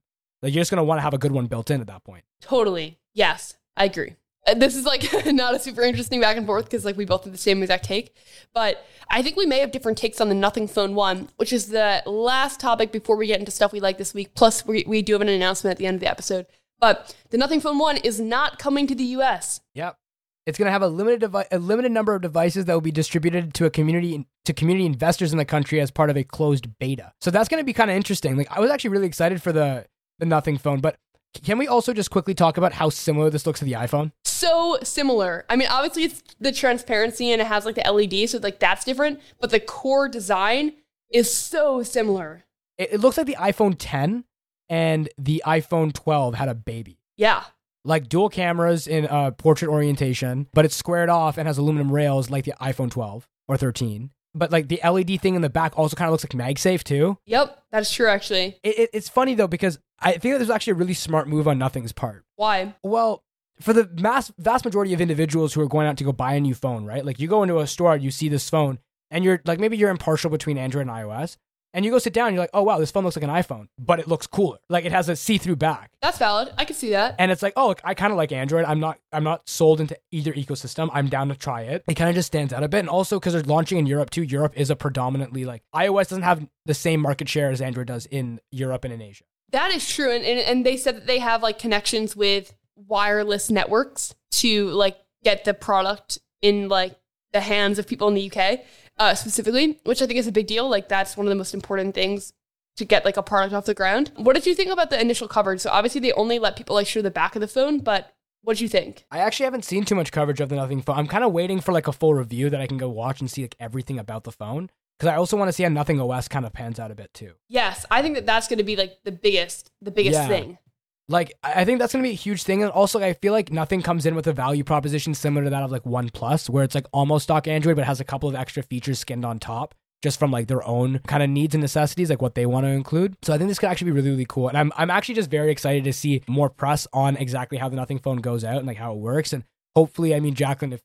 Like 0.44 0.54
you're 0.54 0.60
just 0.60 0.70
going 0.70 0.76
to 0.76 0.84
want 0.84 0.98
to 0.98 1.02
have 1.02 1.14
a 1.14 1.18
good 1.18 1.32
one 1.32 1.46
built 1.46 1.70
in 1.70 1.80
at 1.80 1.86
that 1.86 2.04
point. 2.04 2.22
Totally. 2.42 2.98
Yes, 3.14 3.56
I 3.78 3.86
agree. 3.86 4.16
This 4.54 4.76
is 4.76 4.84
like 4.84 5.08
not 5.26 5.54
a 5.54 5.58
super 5.58 5.80
interesting 5.80 6.20
back 6.20 6.36
and 6.36 6.44
forth 6.44 6.66
because 6.66 6.84
like 6.84 6.98
we 6.98 7.06
both 7.06 7.24
have 7.24 7.32
the 7.32 7.38
same 7.38 7.62
exact 7.62 7.86
take, 7.86 8.14
but 8.52 8.84
I 9.08 9.22
think 9.22 9.38
we 9.38 9.46
may 9.46 9.60
have 9.60 9.70
different 9.70 9.96
takes 9.96 10.20
on 10.20 10.28
the 10.28 10.34
Nothing 10.34 10.68
Phone 10.68 10.94
One, 10.94 11.30
which 11.36 11.50
is 11.50 11.68
the 11.68 12.02
last 12.04 12.60
topic 12.60 12.92
before 12.92 13.16
we 13.16 13.26
get 13.26 13.40
into 13.40 13.50
stuff 13.50 13.72
we 13.72 13.80
like 13.80 13.96
this 13.96 14.12
week. 14.12 14.34
Plus, 14.34 14.66
we 14.66 14.84
we 14.86 15.00
do 15.00 15.14
have 15.14 15.22
an 15.22 15.30
announcement 15.30 15.72
at 15.72 15.78
the 15.78 15.86
end 15.86 15.94
of 15.94 16.00
the 16.00 16.10
episode. 16.10 16.44
But 16.78 17.16
the 17.30 17.38
Nothing 17.38 17.62
Phone 17.62 17.78
One 17.78 17.96
is 17.96 18.20
not 18.20 18.58
coming 18.58 18.86
to 18.86 18.94
the 18.94 19.04
U.S. 19.04 19.62
Yep. 19.74 19.96
It's 20.44 20.58
going 20.58 20.66
to 20.66 20.72
have 20.72 20.82
a 20.82 20.88
limited 20.88 21.20
devi- 21.20 21.46
a 21.50 21.58
limited 21.58 21.90
number 21.92 22.14
of 22.14 22.20
devices 22.20 22.66
that 22.66 22.74
will 22.74 22.82
be 22.82 22.92
distributed 22.92 23.54
to 23.54 23.64
a 23.64 23.70
community 23.70 24.26
to 24.44 24.52
community 24.52 24.84
investors 24.84 25.32
in 25.32 25.38
the 25.38 25.46
country 25.46 25.80
as 25.80 25.90
part 25.90 26.10
of 26.10 26.18
a 26.18 26.24
closed 26.24 26.78
beta. 26.78 27.14
So 27.22 27.30
that's 27.30 27.48
going 27.48 27.62
to 27.62 27.64
be 27.64 27.72
kind 27.72 27.90
of 27.90 27.96
interesting. 27.96 28.36
Like 28.36 28.50
I 28.50 28.60
was 28.60 28.70
actually 28.70 28.90
really 28.90 29.06
excited 29.06 29.42
for 29.42 29.52
the 29.52 29.86
the 30.18 30.26
Nothing 30.26 30.58
phone, 30.58 30.80
but 30.80 30.96
can 31.42 31.58
we 31.58 31.66
also 31.66 31.92
just 31.92 32.10
quickly 32.10 32.34
talk 32.34 32.56
about 32.56 32.74
how 32.74 32.88
similar 32.88 33.28
this 33.30 33.46
looks 33.46 33.58
to 33.58 33.64
the 33.64 33.72
iPhone? 33.72 34.12
So 34.24 34.78
similar. 34.82 35.44
I 35.48 35.56
mean, 35.56 35.68
obviously 35.68 36.04
it's 36.04 36.22
the 36.38 36.52
transparency 36.52 37.32
and 37.32 37.40
it 37.40 37.46
has 37.46 37.64
like 37.64 37.74
the 37.74 37.90
LED, 37.90 38.28
so 38.30 38.38
like 38.38 38.60
that's 38.60 38.84
different. 38.84 39.20
But 39.40 39.50
the 39.50 39.60
core 39.60 40.08
design 40.08 40.74
is 41.12 41.32
so 41.32 41.82
similar. 41.82 42.44
It, 42.78 42.94
it 42.94 43.00
looks 43.00 43.16
like 43.16 43.26
the 43.26 43.36
iPhone 43.36 43.74
10 43.78 44.24
and 44.68 45.08
the 45.18 45.42
iPhone 45.46 45.92
12 45.92 46.34
had 46.34 46.48
a 46.48 46.54
baby. 46.54 46.98
Yeah. 47.16 47.44
Like 47.84 48.08
dual 48.08 48.28
cameras 48.28 48.86
in 48.86 49.06
uh, 49.06 49.32
portrait 49.32 49.68
orientation, 49.68 50.48
but 50.54 50.64
it's 50.64 50.76
squared 50.76 51.10
off 51.10 51.36
and 51.36 51.46
has 51.46 51.58
aluminum 51.58 51.92
rails 51.92 52.30
like 52.30 52.44
the 52.44 52.54
iPhone 52.60 52.90
12 52.90 53.28
or 53.48 53.56
13. 53.56 54.10
But 54.34 54.50
like 54.50 54.68
the 54.68 54.80
LED 54.82 55.20
thing 55.20 55.34
in 55.34 55.42
the 55.42 55.50
back 55.50 55.78
also 55.78 55.94
kind 55.94 56.08
of 56.08 56.12
looks 56.12 56.24
like 56.24 56.32
MagSafe 56.32 56.82
too. 56.82 57.18
Yep. 57.26 57.62
That's 57.70 57.92
true. 57.92 58.08
Actually. 58.08 58.58
It, 58.62 58.78
it, 58.78 58.90
it's 58.92 59.08
funny 59.08 59.34
though 59.34 59.46
because 59.46 59.78
I 60.00 60.12
think 60.12 60.34
that 60.34 60.38
there's 60.38 60.50
actually 60.50 60.72
a 60.72 60.76
really 60.76 60.94
smart 60.94 61.28
move 61.28 61.48
on 61.48 61.58
Nothing's 61.58 61.92
part. 61.92 62.24
Why? 62.36 62.74
Well, 62.82 63.22
for 63.60 63.72
the 63.72 63.88
mass 64.00 64.32
vast 64.38 64.64
majority 64.64 64.92
of 64.92 65.00
individuals 65.00 65.54
who 65.54 65.60
are 65.60 65.68
going 65.68 65.86
out 65.86 65.96
to 65.98 66.04
go 66.04 66.12
buy 66.12 66.34
a 66.34 66.40
new 66.40 66.54
phone, 66.54 66.84
right? 66.84 67.04
Like 67.04 67.20
you 67.20 67.28
go 67.28 67.42
into 67.42 67.58
a 67.60 67.66
store, 67.66 67.96
you 67.96 68.10
see 68.10 68.28
this 68.28 68.50
phone, 68.50 68.78
and 69.10 69.24
you're 69.24 69.40
like 69.44 69.60
maybe 69.60 69.76
you're 69.76 69.90
impartial 69.90 70.30
between 70.30 70.58
Android 70.58 70.82
and 70.82 70.90
iOS, 70.90 71.36
and 71.72 71.84
you 71.84 71.90
go 71.92 71.98
sit 71.98 72.12
down, 72.12 72.28
and 72.28 72.34
you're 72.34 72.42
like, 72.42 72.50
oh 72.52 72.62
wow, 72.64 72.78
this 72.78 72.90
phone 72.90 73.04
looks 73.04 73.16
like 73.16 73.22
an 73.22 73.30
iPhone, 73.30 73.68
but 73.78 74.00
it 74.00 74.08
looks 74.08 74.26
cooler. 74.26 74.58
Like 74.68 74.84
it 74.84 74.90
has 74.92 75.08
a 75.08 75.14
see-through 75.14 75.56
back, 75.56 75.90
That's 76.02 76.18
valid. 76.18 76.52
I 76.58 76.64
can 76.64 76.74
see 76.74 76.90
that. 76.90 77.14
and 77.20 77.30
it's 77.30 77.42
like, 77.42 77.52
oh, 77.56 77.68
look, 77.68 77.80
I 77.84 77.94
kind 77.94 78.12
of 78.12 78.16
like 78.16 78.32
Android. 78.32 78.64
I'm 78.64 78.80
not 78.80 78.98
I'm 79.12 79.24
not 79.24 79.48
sold 79.48 79.80
into 79.80 79.96
either 80.10 80.32
ecosystem. 80.32 80.90
I'm 80.92 81.08
down 81.08 81.28
to 81.28 81.36
try 81.36 81.62
it. 81.62 81.84
It 81.86 81.94
kind 81.94 82.10
of 82.10 82.16
just 82.16 82.26
stands 82.26 82.52
out 82.52 82.64
a 82.64 82.68
bit, 82.68 82.80
and 82.80 82.88
also 82.88 83.20
because 83.20 83.34
they're 83.34 83.42
launching 83.44 83.78
in 83.78 83.86
Europe 83.86 84.10
too. 84.10 84.22
Europe 84.24 84.54
is 84.56 84.68
a 84.68 84.74
predominantly 84.76 85.44
like 85.44 85.62
iOS 85.72 86.08
doesn't 86.08 86.22
have 86.22 86.44
the 86.66 86.74
same 86.74 87.00
market 87.00 87.28
share 87.28 87.50
as 87.52 87.60
Android 87.60 87.86
does 87.86 88.06
in 88.06 88.40
Europe 88.50 88.82
and 88.84 88.92
in 88.92 89.00
Asia. 89.00 89.24
That 89.54 89.70
is 89.70 89.88
true. 89.88 90.10
And, 90.10 90.24
and, 90.24 90.40
and 90.40 90.66
they 90.66 90.76
said 90.76 90.96
that 90.96 91.06
they 91.06 91.20
have 91.20 91.40
like 91.40 91.60
connections 91.60 92.16
with 92.16 92.56
wireless 92.74 93.52
networks 93.52 94.12
to 94.32 94.68
like 94.70 94.96
get 95.22 95.44
the 95.44 95.54
product 95.54 96.18
in 96.42 96.68
like 96.68 96.96
the 97.32 97.40
hands 97.40 97.78
of 97.78 97.86
people 97.86 98.08
in 98.08 98.14
the 98.14 98.32
UK 98.32 98.62
uh, 98.98 99.14
specifically, 99.14 99.78
which 99.84 100.02
I 100.02 100.06
think 100.06 100.18
is 100.18 100.26
a 100.26 100.32
big 100.32 100.48
deal. 100.48 100.68
Like 100.68 100.88
that's 100.88 101.16
one 101.16 101.24
of 101.24 101.28
the 101.28 101.36
most 101.36 101.54
important 101.54 101.94
things 101.94 102.32
to 102.78 102.84
get 102.84 103.04
like 103.04 103.16
a 103.16 103.22
product 103.22 103.54
off 103.54 103.64
the 103.64 103.74
ground. 103.74 104.10
What 104.16 104.34
did 104.34 104.44
you 104.44 104.56
think 104.56 104.72
about 104.72 104.90
the 104.90 105.00
initial 105.00 105.28
coverage? 105.28 105.60
So 105.60 105.70
obviously 105.70 106.00
they 106.00 106.10
only 106.14 106.40
let 106.40 106.56
people 106.56 106.74
like 106.74 106.88
show 106.88 107.00
the 107.00 107.12
back 107.12 107.36
of 107.36 107.40
the 107.40 107.46
phone, 107.46 107.78
but 107.78 108.12
what 108.42 108.54
did 108.54 108.62
you 108.62 108.68
think? 108.68 109.04
I 109.12 109.20
actually 109.20 109.44
haven't 109.44 109.64
seen 109.64 109.84
too 109.84 109.94
much 109.94 110.10
coverage 110.10 110.40
of 110.40 110.48
the 110.48 110.56
Nothing 110.56 110.82
phone. 110.82 110.98
I'm 110.98 111.06
kind 111.06 111.22
of 111.22 111.30
waiting 111.30 111.60
for 111.60 111.70
like 111.70 111.86
a 111.86 111.92
full 111.92 112.14
review 112.14 112.50
that 112.50 112.60
I 112.60 112.66
can 112.66 112.76
go 112.76 112.88
watch 112.88 113.20
and 113.20 113.30
see 113.30 113.42
like 113.42 113.54
everything 113.60 114.00
about 114.00 114.24
the 114.24 114.32
phone 114.32 114.68
because 114.98 115.12
I 115.12 115.16
also 115.16 115.36
want 115.36 115.48
to 115.48 115.52
see 115.52 115.62
how 115.62 115.68
Nothing 115.68 116.00
OS 116.00 116.28
kind 116.28 116.44
of 116.46 116.52
pans 116.52 116.78
out 116.78 116.90
a 116.90 116.94
bit 116.94 117.12
too. 117.14 117.32
Yes, 117.48 117.84
I 117.90 118.02
think 118.02 118.14
that 118.16 118.26
that's 118.26 118.48
going 118.48 118.58
to 118.58 118.64
be 118.64 118.76
like 118.76 118.98
the 119.04 119.12
biggest, 119.12 119.70
the 119.82 119.90
biggest 119.90 120.14
Yeah. 120.20 120.28
thing. 120.28 120.58
Like 121.06 121.34
I 121.42 121.66
think 121.66 121.80
that's 121.80 121.92
gonna 121.92 122.02
be 122.02 122.10
a 122.12 122.14
huge 122.14 122.44
thing, 122.44 122.62
and 122.62 122.72
also 122.72 122.98
I 122.98 123.12
feel 123.12 123.34
like 123.34 123.52
Nothing 123.52 123.82
comes 123.82 124.06
in 124.06 124.14
with 124.14 124.26
a 124.26 124.32
value 124.32 124.64
proposition 124.64 125.12
similar 125.12 125.44
to 125.44 125.50
that 125.50 125.62
of 125.62 125.70
like 125.70 125.84
OnePlus, 125.84 126.48
where 126.48 126.64
it's 126.64 126.74
like 126.74 126.86
almost 126.94 127.24
stock 127.24 127.46
Android 127.46 127.76
but 127.76 127.84
has 127.84 128.00
a 128.00 128.04
couple 128.04 128.26
of 128.26 128.34
extra 128.34 128.62
features 128.62 129.00
skinned 129.00 129.22
on 129.24 129.38
top. 129.38 129.74
Just 130.02 130.18
from 130.18 130.30
like 130.30 130.48
their 130.48 130.62
own 130.66 131.00
kind 131.06 131.22
of 131.22 131.28
needs 131.28 131.54
and 131.54 131.60
necessities, 131.60 132.08
like 132.08 132.22
what 132.22 132.34
they 132.34 132.46
want 132.46 132.64
to 132.64 132.70
include. 132.70 133.16
So 133.22 133.34
I 133.34 133.38
think 133.38 133.48
this 133.48 133.58
could 133.58 133.68
actually 133.70 133.90
be 133.90 133.96
really, 133.96 134.10
really 134.10 134.26
cool. 134.26 134.48
And 134.48 134.56
I'm 134.56 134.72
I'm 134.76 134.90
actually 134.90 135.14
just 135.16 135.30
very 135.30 135.50
excited 135.50 135.84
to 135.84 135.92
see 135.92 136.22
more 136.26 136.48
press 136.48 136.86
on 136.94 137.16
exactly 137.18 137.58
how 137.58 137.68
the 137.68 137.76
Nothing 137.76 137.98
phone 137.98 138.18
goes 138.18 138.42
out 138.42 138.56
and 138.56 138.66
like 138.66 138.78
how 138.78 138.92
it 138.92 138.98
works. 138.98 139.34
And 139.34 139.44
hopefully, 139.76 140.14
I 140.14 140.20
mean, 140.20 140.34
Jacklyn, 140.34 140.72
if 140.72 140.80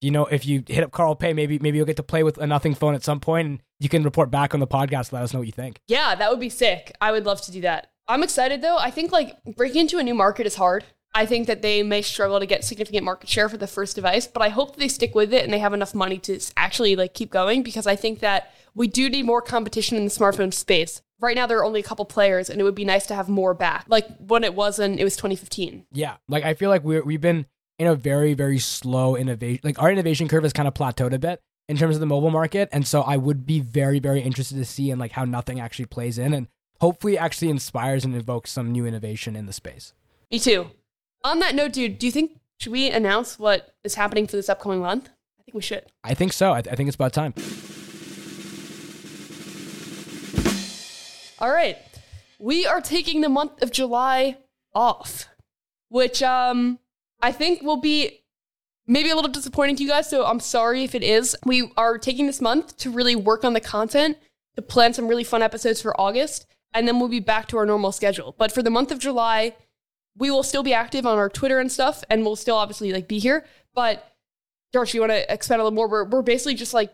you 0.00 0.10
know, 0.10 0.26
if 0.26 0.46
you 0.46 0.62
hit 0.66 0.82
up 0.82 0.92
Carl 0.92 1.14
Pei, 1.14 1.32
maybe 1.32 1.58
maybe 1.58 1.76
you'll 1.76 1.86
get 1.86 1.96
to 1.96 2.02
play 2.02 2.22
with 2.22 2.38
a 2.38 2.46
Nothing 2.46 2.74
phone 2.74 2.94
at 2.94 3.04
some 3.04 3.20
point, 3.20 3.46
and 3.46 3.62
you 3.78 3.88
can 3.88 4.02
report 4.02 4.30
back 4.30 4.54
on 4.54 4.60
the 4.60 4.66
podcast. 4.66 5.12
Let 5.12 5.22
us 5.22 5.32
know 5.32 5.40
what 5.40 5.46
you 5.46 5.52
think. 5.52 5.80
Yeah, 5.86 6.14
that 6.14 6.30
would 6.30 6.40
be 6.40 6.48
sick. 6.48 6.94
I 7.00 7.12
would 7.12 7.26
love 7.26 7.40
to 7.42 7.52
do 7.52 7.60
that. 7.62 7.90
I'm 8.08 8.22
excited 8.22 8.60
though. 8.60 8.76
I 8.76 8.90
think 8.90 9.12
like 9.12 9.36
breaking 9.56 9.82
into 9.82 9.98
a 9.98 10.02
new 10.02 10.14
market 10.14 10.46
is 10.46 10.56
hard. 10.56 10.84
I 11.14 11.26
think 11.26 11.46
that 11.48 11.62
they 11.62 11.82
may 11.82 12.02
struggle 12.02 12.38
to 12.38 12.46
get 12.46 12.64
significant 12.64 13.04
market 13.04 13.28
share 13.28 13.48
for 13.48 13.56
the 13.56 13.66
first 13.66 13.96
device, 13.96 14.26
but 14.26 14.42
I 14.42 14.48
hope 14.48 14.72
that 14.72 14.78
they 14.78 14.88
stick 14.88 15.14
with 15.14 15.32
it 15.32 15.44
and 15.44 15.52
they 15.52 15.58
have 15.58 15.72
enough 15.72 15.94
money 15.94 16.18
to 16.18 16.40
actually 16.56 16.94
like 16.94 17.14
keep 17.14 17.30
going 17.30 17.62
because 17.62 17.86
I 17.86 17.96
think 17.96 18.20
that 18.20 18.52
we 18.74 18.86
do 18.86 19.08
need 19.08 19.24
more 19.26 19.42
competition 19.42 19.96
in 19.96 20.04
the 20.04 20.10
smartphone 20.10 20.54
space. 20.54 21.02
Right 21.20 21.34
now 21.34 21.46
there 21.46 21.58
are 21.58 21.64
only 21.64 21.80
a 21.80 21.84
couple 21.84 22.04
players 22.04 22.48
and 22.48 22.60
it 22.60 22.64
would 22.64 22.76
be 22.76 22.84
nice 22.84 23.06
to 23.06 23.14
have 23.14 23.28
more 23.28 23.54
back. 23.54 23.86
Like 23.88 24.06
when 24.18 24.44
it 24.44 24.54
wasn't, 24.54 25.00
it 25.00 25.04
was 25.04 25.16
2015. 25.16 25.86
Yeah, 25.92 26.16
like 26.28 26.44
I 26.44 26.54
feel 26.54 26.70
like 26.70 26.84
we're 26.84 27.02
we've 27.02 27.20
been 27.20 27.46
in 27.80 27.86
a 27.86 27.94
very 27.94 28.34
very 28.34 28.58
slow 28.58 29.16
innovation. 29.16 29.60
Like 29.64 29.82
our 29.82 29.90
innovation 29.90 30.28
curve 30.28 30.42
has 30.42 30.52
kind 30.52 30.68
of 30.68 30.74
plateaued 30.74 31.14
a 31.14 31.18
bit 31.18 31.40
in 31.66 31.78
terms 31.78 31.96
of 31.96 32.00
the 32.00 32.06
mobile 32.06 32.30
market, 32.30 32.68
and 32.72 32.86
so 32.86 33.00
I 33.00 33.16
would 33.16 33.46
be 33.46 33.58
very 33.58 33.98
very 33.98 34.20
interested 34.20 34.56
to 34.58 34.66
see 34.66 34.90
in 34.90 34.98
like 34.98 35.12
how 35.12 35.24
nothing 35.24 35.58
actually 35.58 35.86
plays 35.86 36.18
in, 36.18 36.34
and 36.34 36.46
hopefully 36.80 37.16
actually 37.16 37.48
inspires 37.48 38.04
and 38.04 38.14
evokes 38.14 38.52
some 38.52 38.70
new 38.70 38.84
innovation 38.84 39.34
in 39.34 39.46
the 39.46 39.52
space. 39.54 39.94
Me 40.30 40.38
too. 40.38 40.70
On 41.24 41.38
that 41.38 41.54
note, 41.54 41.72
dude, 41.72 41.98
do 41.98 42.06
you 42.06 42.12
think 42.12 42.38
should 42.58 42.72
we 42.72 42.90
announce 42.90 43.38
what 43.38 43.74
is 43.82 43.94
happening 43.94 44.26
for 44.26 44.36
this 44.36 44.50
upcoming 44.50 44.80
month? 44.80 45.08
I 45.40 45.42
think 45.42 45.54
we 45.54 45.62
should. 45.62 45.86
I 46.04 46.12
think 46.12 46.34
so. 46.34 46.52
I, 46.52 46.58
I 46.58 46.76
think 46.76 46.86
it's 46.86 46.96
about 46.96 47.14
time. 47.14 47.32
All 51.38 51.50
right. 51.50 51.78
We 52.38 52.66
are 52.66 52.82
taking 52.82 53.22
the 53.22 53.30
month 53.30 53.62
of 53.62 53.70
July 53.70 54.36
off, 54.74 55.28
which 55.88 56.22
um 56.22 56.78
I 57.22 57.32
think 57.32 57.62
will 57.62 57.76
be 57.76 58.20
maybe 58.86 59.10
a 59.10 59.14
little 59.14 59.30
disappointing 59.30 59.76
to 59.76 59.82
you 59.82 59.88
guys, 59.88 60.08
so 60.08 60.24
I'm 60.24 60.40
sorry 60.40 60.84
if 60.84 60.94
it 60.94 61.02
is. 61.02 61.36
We 61.44 61.70
are 61.76 61.98
taking 61.98 62.26
this 62.26 62.40
month 62.40 62.76
to 62.78 62.90
really 62.90 63.16
work 63.16 63.44
on 63.44 63.52
the 63.52 63.60
content 63.60 64.18
to 64.56 64.62
plan 64.62 64.92
some 64.92 65.08
really 65.08 65.24
fun 65.24 65.42
episodes 65.42 65.80
for 65.80 65.98
August, 66.00 66.46
and 66.74 66.86
then 66.88 66.98
we'll 66.98 67.08
be 67.08 67.20
back 67.20 67.46
to 67.48 67.58
our 67.58 67.66
normal 67.66 67.92
schedule. 67.92 68.34
But 68.36 68.52
for 68.52 68.62
the 68.62 68.70
month 68.70 68.90
of 68.90 68.98
July, 68.98 69.54
we 70.16 70.30
will 70.30 70.42
still 70.42 70.62
be 70.62 70.74
active 70.74 71.06
on 71.06 71.18
our 71.18 71.28
Twitter 71.28 71.60
and 71.60 71.70
stuff, 71.70 72.02
and 72.10 72.24
we'll 72.24 72.36
still 72.36 72.56
obviously 72.56 72.92
like 72.92 73.08
be 73.08 73.18
here. 73.18 73.44
But 73.74 74.06
George, 74.72 74.94
you 74.94 75.00
want 75.00 75.12
to 75.12 75.32
expand 75.32 75.60
a 75.60 75.64
little 75.64 75.76
more? 75.76 75.88
We're 75.88 76.04
we're 76.04 76.22
basically 76.22 76.54
just 76.54 76.74
like 76.74 76.92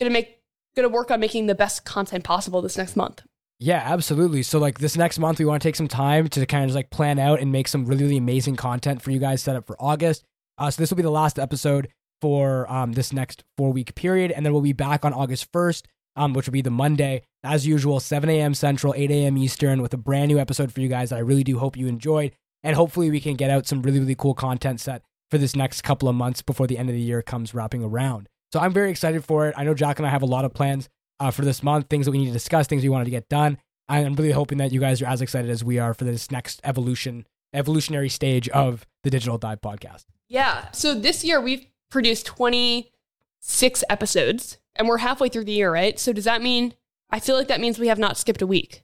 gonna 0.00 0.10
make 0.10 0.38
gonna 0.74 0.88
work 0.88 1.10
on 1.10 1.20
making 1.20 1.46
the 1.46 1.54
best 1.54 1.84
content 1.84 2.24
possible 2.24 2.62
this 2.62 2.78
next 2.78 2.96
month. 2.96 3.22
Yeah, 3.60 3.82
absolutely. 3.84 4.44
So 4.44 4.58
like 4.58 4.78
this 4.78 4.96
next 4.96 5.18
month, 5.18 5.38
we 5.40 5.44
want 5.44 5.60
to 5.60 5.68
take 5.68 5.74
some 5.76 5.88
time 5.88 6.28
to 6.28 6.46
kind 6.46 6.64
of 6.64 6.68
just 6.68 6.76
like 6.76 6.90
plan 6.90 7.18
out 7.18 7.40
and 7.40 7.50
make 7.50 7.66
some 7.66 7.86
really, 7.86 8.04
really 8.04 8.16
amazing 8.16 8.56
content 8.56 9.02
for 9.02 9.10
you 9.10 9.18
guys 9.18 9.42
set 9.42 9.56
up 9.56 9.66
for 9.66 9.76
August. 9.80 10.24
Uh, 10.58 10.70
so 10.70 10.80
this 10.80 10.90
will 10.90 10.96
be 10.96 11.02
the 11.02 11.10
last 11.10 11.38
episode 11.38 11.88
for 12.20 12.70
um, 12.70 12.92
this 12.92 13.12
next 13.12 13.44
four 13.56 13.72
week 13.72 13.94
period, 13.94 14.30
and 14.30 14.44
then 14.44 14.52
we'll 14.52 14.62
be 14.62 14.72
back 14.72 15.04
on 15.04 15.12
August 15.12 15.48
first, 15.52 15.88
um, 16.16 16.34
which 16.34 16.46
will 16.46 16.52
be 16.52 16.62
the 16.62 16.70
Monday 16.70 17.22
as 17.42 17.66
usual, 17.66 18.00
7 18.00 18.28
a.m. 18.30 18.54
Central, 18.54 18.94
8 18.96 19.10
a.m. 19.10 19.36
Eastern, 19.36 19.82
with 19.82 19.94
a 19.94 19.98
brand 19.98 20.28
new 20.28 20.38
episode 20.38 20.72
for 20.72 20.80
you 20.80 20.88
guys 20.88 21.10
that 21.10 21.16
I 21.16 21.20
really 21.20 21.44
do 21.44 21.58
hope 21.58 21.76
you 21.76 21.86
enjoyed, 21.86 22.32
and 22.62 22.76
hopefully 22.76 23.10
we 23.10 23.20
can 23.20 23.34
get 23.34 23.50
out 23.50 23.66
some 23.66 23.82
really, 23.82 24.00
really 24.00 24.16
cool 24.16 24.34
content 24.34 24.80
set 24.80 25.02
for 25.30 25.38
this 25.38 25.54
next 25.54 25.82
couple 25.82 26.08
of 26.08 26.14
months 26.14 26.42
before 26.42 26.66
the 26.66 26.78
end 26.78 26.88
of 26.88 26.94
the 26.94 27.00
year 27.00 27.22
comes 27.22 27.54
wrapping 27.54 27.84
around. 27.84 28.28
So 28.52 28.60
I'm 28.60 28.72
very 28.72 28.90
excited 28.90 29.24
for 29.24 29.48
it. 29.48 29.54
I 29.56 29.64
know 29.64 29.74
Jack 29.74 29.98
and 29.98 30.06
I 30.06 30.10
have 30.10 30.22
a 30.22 30.26
lot 30.26 30.44
of 30.44 30.54
plans 30.54 30.88
uh, 31.20 31.30
for 31.30 31.42
this 31.44 31.62
month, 31.62 31.88
things 31.88 32.06
that 32.06 32.12
we 32.12 32.18
need 32.18 32.26
to 32.26 32.32
discuss, 32.32 32.66
things 32.66 32.82
we 32.82 32.88
wanted 32.88 33.06
to 33.06 33.10
get 33.10 33.28
done. 33.28 33.58
I'm 33.88 34.14
really 34.14 34.32
hoping 34.32 34.58
that 34.58 34.70
you 34.72 34.80
guys 34.80 35.00
are 35.02 35.06
as 35.06 35.22
excited 35.22 35.50
as 35.50 35.64
we 35.64 35.78
are 35.78 35.94
for 35.94 36.04
this 36.04 36.30
next 36.30 36.60
evolution, 36.64 37.26
evolutionary 37.54 38.08
stage 38.10 38.48
of 38.50 38.86
the 39.02 39.10
Digital 39.10 39.38
Dive 39.38 39.60
podcast. 39.62 40.04
Yeah. 40.28 40.70
So 40.72 40.94
this 40.94 41.24
year 41.24 41.40
we've 41.40 41.64
produced 41.90 42.26
26 42.26 43.84
episodes 43.88 44.58
and 44.76 44.86
we're 44.88 44.98
halfway 44.98 45.28
through 45.28 45.44
the 45.44 45.52
year, 45.52 45.72
right? 45.72 45.98
So 45.98 46.12
does 46.12 46.24
that 46.24 46.42
mean, 46.42 46.74
I 47.10 47.18
feel 47.20 47.36
like 47.36 47.48
that 47.48 47.60
means 47.60 47.78
we 47.78 47.88
have 47.88 47.98
not 47.98 48.16
skipped 48.18 48.42
a 48.42 48.46
week. 48.46 48.82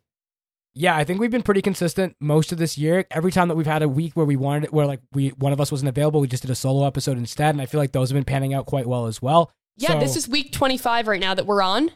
Yeah, 0.76 0.96
I 0.96 1.04
think 1.04 1.20
we've 1.20 1.30
been 1.30 1.42
pretty 1.42 1.62
consistent 1.62 2.16
most 2.18 2.50
of 2.50 2.58
this 2.58 2.76
year. 2.76 3.04
Every 3.10 3.30
time 3.30 3.46
that 3.48 3.54
we've 3.54 3.66
had 3.66 3.82
a 3.82 3.88
week 3.88 4.16
where 4.16 4.26
we 4.26 4.34
wanted, 4.34 4.72
where 4.72 4.86
like 4.86 5.00
we 5.12 5.28
one 5.30 5.52
of 5.52 5.60
us 5.60 5.70
wasn't 5.70 5.88
available, 5.88 6.20
we 6.20 6.26
just 6.26 6.42
did 6.42 6.50
a 6.50 6.54
solo 6.56 6.84
episode 6.84 7.16
instead, 7.16 7.54
and 7.54 7.62
I 7.62 7.66
feel 7.66 7.78
like 7.78 7.92
those 7.92 8.08
have 8.10 8.16
been 8.16 8.24
panning 8.24 8.54
out 8.54 8.66
quite 8.66 8.84
well 8.86 9.06
as 9.06 9.22
well. 9.22 9.52
Yeah, 9.76 9.90
So- 9.92 10.00
this 10.00 10.16
is 10.16 10.28
week 10.28 10.50
25 10.50 11.06
right 11.06 11.20
now 11.20 11.32
that 11.34 11.46
we're 11.46 11.62
on. 11.62 11.90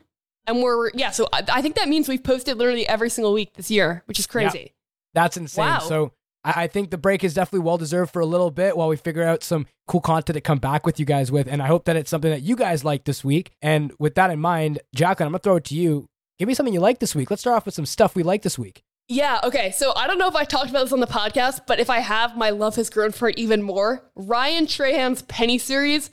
And 0.49 0.63
we're, 0.63 0.91
yeah, 0.95 1.11
so 1.11 1.29
I, 1.33 1.45
I 1.53 1.63
think 1.63 1.77
that 1.77 1.89
means 1.89 2.09
we've 2.09 2.25
posted 2.25 2.57
literally 2.57 2.89
every 2.89 3.11
single 3.11 3.33
week 3.33 3.53
this 3.55 3.71
year, 3.71 4.03
which 4.07 4.19
is 4.19 4.27
crazy. 4.27 4.73
That's 5.15 5.37
insane. 5.37 5.67
Wow. 5.67 5.79
So 5.81 6.13
I, 6.43 6.65
I 6.65 6.67
think 6.67 6.91
the 6.91 6.99
break 6.99 7.23
is 7.23 7.35
definitely 7.35 7.67
well 7.67 7.79
deserved 7.79 8.13
for 8.13 8.21
a 8.21 8.27
little 8.27 8.51
bit 8.51 8.77
while 8.77 8.89
we 8.89 8.97
figure 8.97 9.23
out 9.23 9.43
some 9.43 9.67
cool 9.87 10.01
content 10.01 10.35
to 10.35 10.41
come 10.41 10.59
back 10.59 10.87
with 10.87 10.99
you 10.99 11.07
guys 11.07 11.31
with. 11.31 11.47
And 11.49 11.63
I 11.63 11.67
hope 11.67 11.85
that 11.85 11.97
it's 11.97 12.11
something 12.11 12.31
that 12.31 12.43
you 12.43 12.57
guys 12.57 12.85
like 12.85 13.05
this 13.05 13.23
week. 13.23 13.53
And 13.61 13.93
with 13.99 14.15
that 14.15 14.31
in 14.31 14.41
mind, 14.41 14.81
Jacklyn, 14.95 15.27
I'm 15.27 15.33
gonna 15.33 15.41
throw 15.41 15.57
it 15.57 15.65
to 15.65 15.75
you. 15.75 16.09
Give 16.39 16.49
me 16.49 16.55
something 16.55 16.73
you 16.73 16.81
like 16.81 16.99
this 16.99 17.15
week. 17.15 17.31
Let's 17.31 17.43
start 17.43 17.57
off 17.57 17.67
with 17.67 17.75
some 17.75 17.87
stuff 17.87 18.15
we 18.15 18.23
like 18.23 18.43
this 18.43 18.59
week. 18.59 18.83
Yeah, 19.09 19.41
okay. 19.43 19.71
So 19.71 19.93
I 19.97 20.07
don't 20.07 20.19
know 20.19 20.29
if 20.29 20.37
I 20.37 20.45
talked 20.45 20.71
about 20.71 20.85
this 20.85 20.93
on 20.93 21.01
the 21.01 21.07
podcast, 21.07 21.63
but 21.67 21.81
if 21.81 21.89
I 21.89 22.01
have, 22.01 22.37
my 22.37 22.51
love 22.51 22.77
has 22.77 22.91
grown 22.91 23.11
for 23.11 23.29
it 23.29 23.39
even 23.39 23.63
more. 23.63 24.03
Ryan 24.15 24.67
Trahan's 24.67 25.23
Penny 25.23 25.59
series 25.59 26.11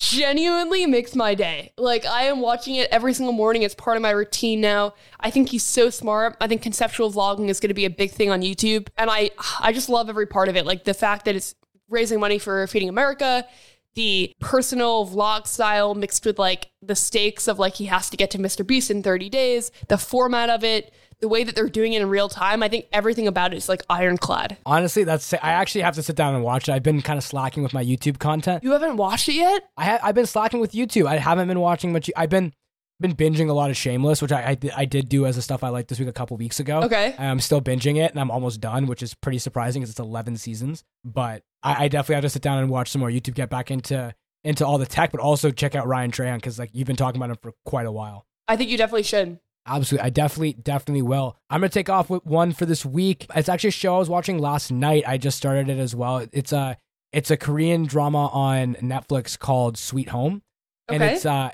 genuinely 0.00 0.86
makes 0.86 1.14
my 1.14 1.34
day. 1.34 1.72
Like 1.76 2.04
I 2.06 2.24
am 2.24 2.40
watching 2.40 2.74
it 2.74 2.88
every 2.90 3.14
single 3.14 3.34
morning. 3.34 3.62
It's 3.62 3.74
part 3.74 3.96
of 3.96 4.02
my 4.02 4.10
routine 4.10 4.60
now. 4.60 4.94
I 5.20 5.30
think 5.30 5.50
he's 5.50 5.62
so 5.62 5.90
smart. 5.90 6.36
I 6.40 6.48
think 6.48 6.62
conceptual 6.62 7.12
vlogging 7.12 7.48
is 7.48 7.60
going 7.60 7.68
to 7.68 7.74
be 7.74 7.84
a 7.84 7.90
big 7.90 8.10
thing 8.10 8.30
on 8.30 8.40
YouTube, 8.40 8.88
and 8.96 9.10
I 9.10 9.30
I 9.60 9.72
just 9.72 9.88
love 9.88 10.08
every 10.08 10.26
part 10.26 10.48
of 10.48 10.56
it. 10.56 10.66
Like 10.66 10.84
the 10.84 10.94
fact 10.94 11.26
that 11.26 11.36
it's 11.36 11.54
raising 11.88 12.18
money 12.18 12.38
for 12.38 12.66
Feeding 12.66 12.88
America, 12.88 13.46
the 13.94 14.34
personal 14.40 15.06
vlog 15.06 15.46
style 15.46 15.94
mixed 15.94 16.24
with 16.24 16.38
like 16.38 16.70
the 16.80 16.96
stakes 16.96 17.46
of 17.46 17.58
like 17.58 17.74
he 17.74 17.86
has 17.86 18.08
to 18.10 18.16
get 18.16 18.30
to 18.30 18.38
Mr. 18.38 18.66
Beast 18.66 18.90
in 18.90 19.02
30 19.02 19.28
days, 19.28 19.70
the 19.88 19.98
format 19.98 20.48
of 20.48 20.64
it, 20.64 20.94
the 21.20 21.28
way 21.28 21.44
that 21.44 21.54
they're 21.54 21.68
doing 21.68 21.92
it 21.92 22.02
in 22.02 22.08
real 22.08 22.28
time. 22.28 22.62
I 22.62 22.68
think 22.68 22.86
everything 22.92 23.28
about 23.28 23.52
it 23.52 23.56
is 23.58 23.68
like 23.68 23.82
ironclad. 23.90 24.56
Honestly, 24.64 25.04
that's 25.04 25.32
I 25.34 25.38
actually 25.52 25.82
have 25.82 25.94
to 25.96 26.02
sit 26.02 26.16
down 26.16 26.34
and 26.34 26.42
watch 26.42 26.68
it. 26.68 26.72
I've 26.72 26.82
been 26.82 27.02
kind 27.02 27.18
of 27.18 27.24
slacking 27.24 27.62
with 27.62 27.72
my 27.72 27.84
YouTube 27.84 28.18
content. 28.18 28.64
You 28.64 28.72
haven't 28.72 28.96
watched 28.96 29.28
it 29.28 29.34
yet? 29.34 29.68
I 29.76 29.84
ha- 29.84 30.00
I've 30.02 30.14
been 30.14 30.26
slacking 30.26 30.60
with 30.60 30.72
YouTube. 30.72 31.06
I 31.06 31.16
haven't 31.18 31.48
been 31.48 31.60
watching 31.60 31.92
much. 31.92 32.10
I've 32.16 32.30
been 32.30 32.52
been 33.00 33.14
binging 33.14 33.48
a 33.48 33.52
lot 33.54 33.70
of 33.70 33.76
Shameless, 33.76 34.20
which 34.22 34.32
I 34.32 34.50
I, 34.50 34.70
I 34.76 34.84
did 34.84 35.08
do 35.08 35.26
as 35.26 35.36
a 35.36 35.42
stuff 35.42 35.64
I 35.64 35.68
liked 35.68 35.88
this 35.88 35.98
week 35.98 36.08
a 36.08 36.12
couple 36.12 36.36
weeks 36.36 36.60
ago. 36.60 36.82
Okay. 36.82 37.14
I'm 37.18 37.40
still 37.40 37.60
binging 37.60 37.96
it, 37.96 38.10
and 38.10 38.20
I'm 38.20 38.30
almost 38.30 38.60
done, 38.60 38.86
which 38.86 39.02
is 39.02 39.14
pretty 39.14 39.38
surprising 39.38 39.82
because 39.82 39.90
it's 39.90 40.00
11 40.00 40.36
seasons. 40.36 40.84
But 41.04 41.42
I, 41.62 41.84
I 41.84 41.88
definitely 41.88 42.16
have 42.16 42.24
to 42.24 42.30
sit 42.30 42.42
down 42.42 42.58
and 42.58 42.70
watch 42.70 42.90
some 42.90 43.00
more 43.00 43.10
YouTube, 43.10 43.34
get 43.34 43.50
back 43.50 43.70
into 43.70 44.14
into 44.42 44.66
all 44.66 44.78
the 44.78 44.86
tech, 44.86 45.12
but 45.12 45.20
also 45.20 45.50
check 45.50 45.74
out 45.74 45.86
Ryan 45.86 46.10
Trahan 46.10 46.36
because 46.36 46.58
like 46.58 46.70
you've 46.72 46.86
been 46.86 46.96
talking 46.96 47.20
about 47.20 47.30
him 47.30 47.36
for 47.42 47.52
quite 47.64 47.86
a 47.86 47.92
while. 47.92 48.26
I 48.48 48.56
think 48.56 48.70
you 48.70 48.78
definitely 48.78 49.02
should. 49.04 49.38
Absolutely. 49.66 50.06
I 50.06 50.10
definitely, 50.10 50.52
definitely 50.54 51.02
will. 51.02 51.36
I'm 51.48 51.60
going 51.60 51.70
to 51.70 51.74
take 51.74 51.88
off 51.90 52.10
with 52.10 52.24
one 52.24 52.52
for 52.52 52.66
this 52.66 52.84
week. 52.84 53.26
It's 53.34 53.48
actually 53.48 53.68
a 53.68 53.72
show 53.72 53.96
I 53.96 53.98
was 53.98 54.08
watching 54.08 54.38
last 54.38 54.72
night. 54.72 55.04
I 55.06 55.18
just 55.18 55.36
started 55.36 55.68
it 55.68 55.78
as 55.78 55.94
well. 55.94 56.26
It's 56.32 56.52
a, 56.52 56.76
it's 57.12 57.30
a 57.30 57.36
Korean 57.36 57.84
drama 57.86 58.26
on 58.28 58.74
Netflix 58.76 59.38
called 59.38 59.76
Sweet 59.76 60.08
Home. 60.08 60.42
And 60.88 61.02
Okay. 61.02 61.14
it's, 61.14 61.26
uh, 61.26 61.50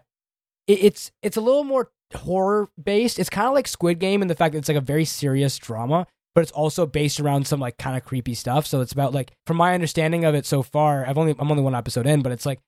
it, 0.67 0.85
it's, 0.85 1.11
it's 1.23 1.37
a 1.37 1.41
little 1.41 1.65
more 1.65 1.91
horror 2.15 2.69
based. 2.83 3.19
It's 3.19 3.29
kind 3.29 3.49
of 3.49 3.55
like 3.55 3.67
Squid 3.69 3.99
Game 3.99 4.23
in 4.23 4.29
the 4.29 4.35
fact 4.35 4.53
that 4.53 4.59
it's 4.59 4.69
like 4.69 4.77
a 4.77 4.81
very 4.81 5.05
serious 5.05 5.59
drama, 5.59 6.07
but 6.35 6.43
it's 6.43 6.53
also 6.53 6.87
based 6.87 7.19
around 7.21 7.47
some 7.47 7.61
like 7.61 7.77
kind 7.77 7.97
of 7.97 8.05
creepy 8.05 8.35
stuff. 8.35 8.67
So 8.67 8.81
it's 8.81 8.93
about 8.93 9.13
like, 9.13 9.33
from 9.47 9.57
my 9.57 9.75
understanding 9.75 10.25
of 10.25 10.35
it 10.35 10.47
so 10.47 10.63
far, 10.63 11.05
I've 11.07 11.19
only, 11.19 11.35
I'm 11.39 11.51
only 11.51 11.63
one 11.63 11.75
episode 11.75 12.07
in, 12.07 12.23
but 12.23 12.33
it's 12.33 12.47
like, 12.47 12.61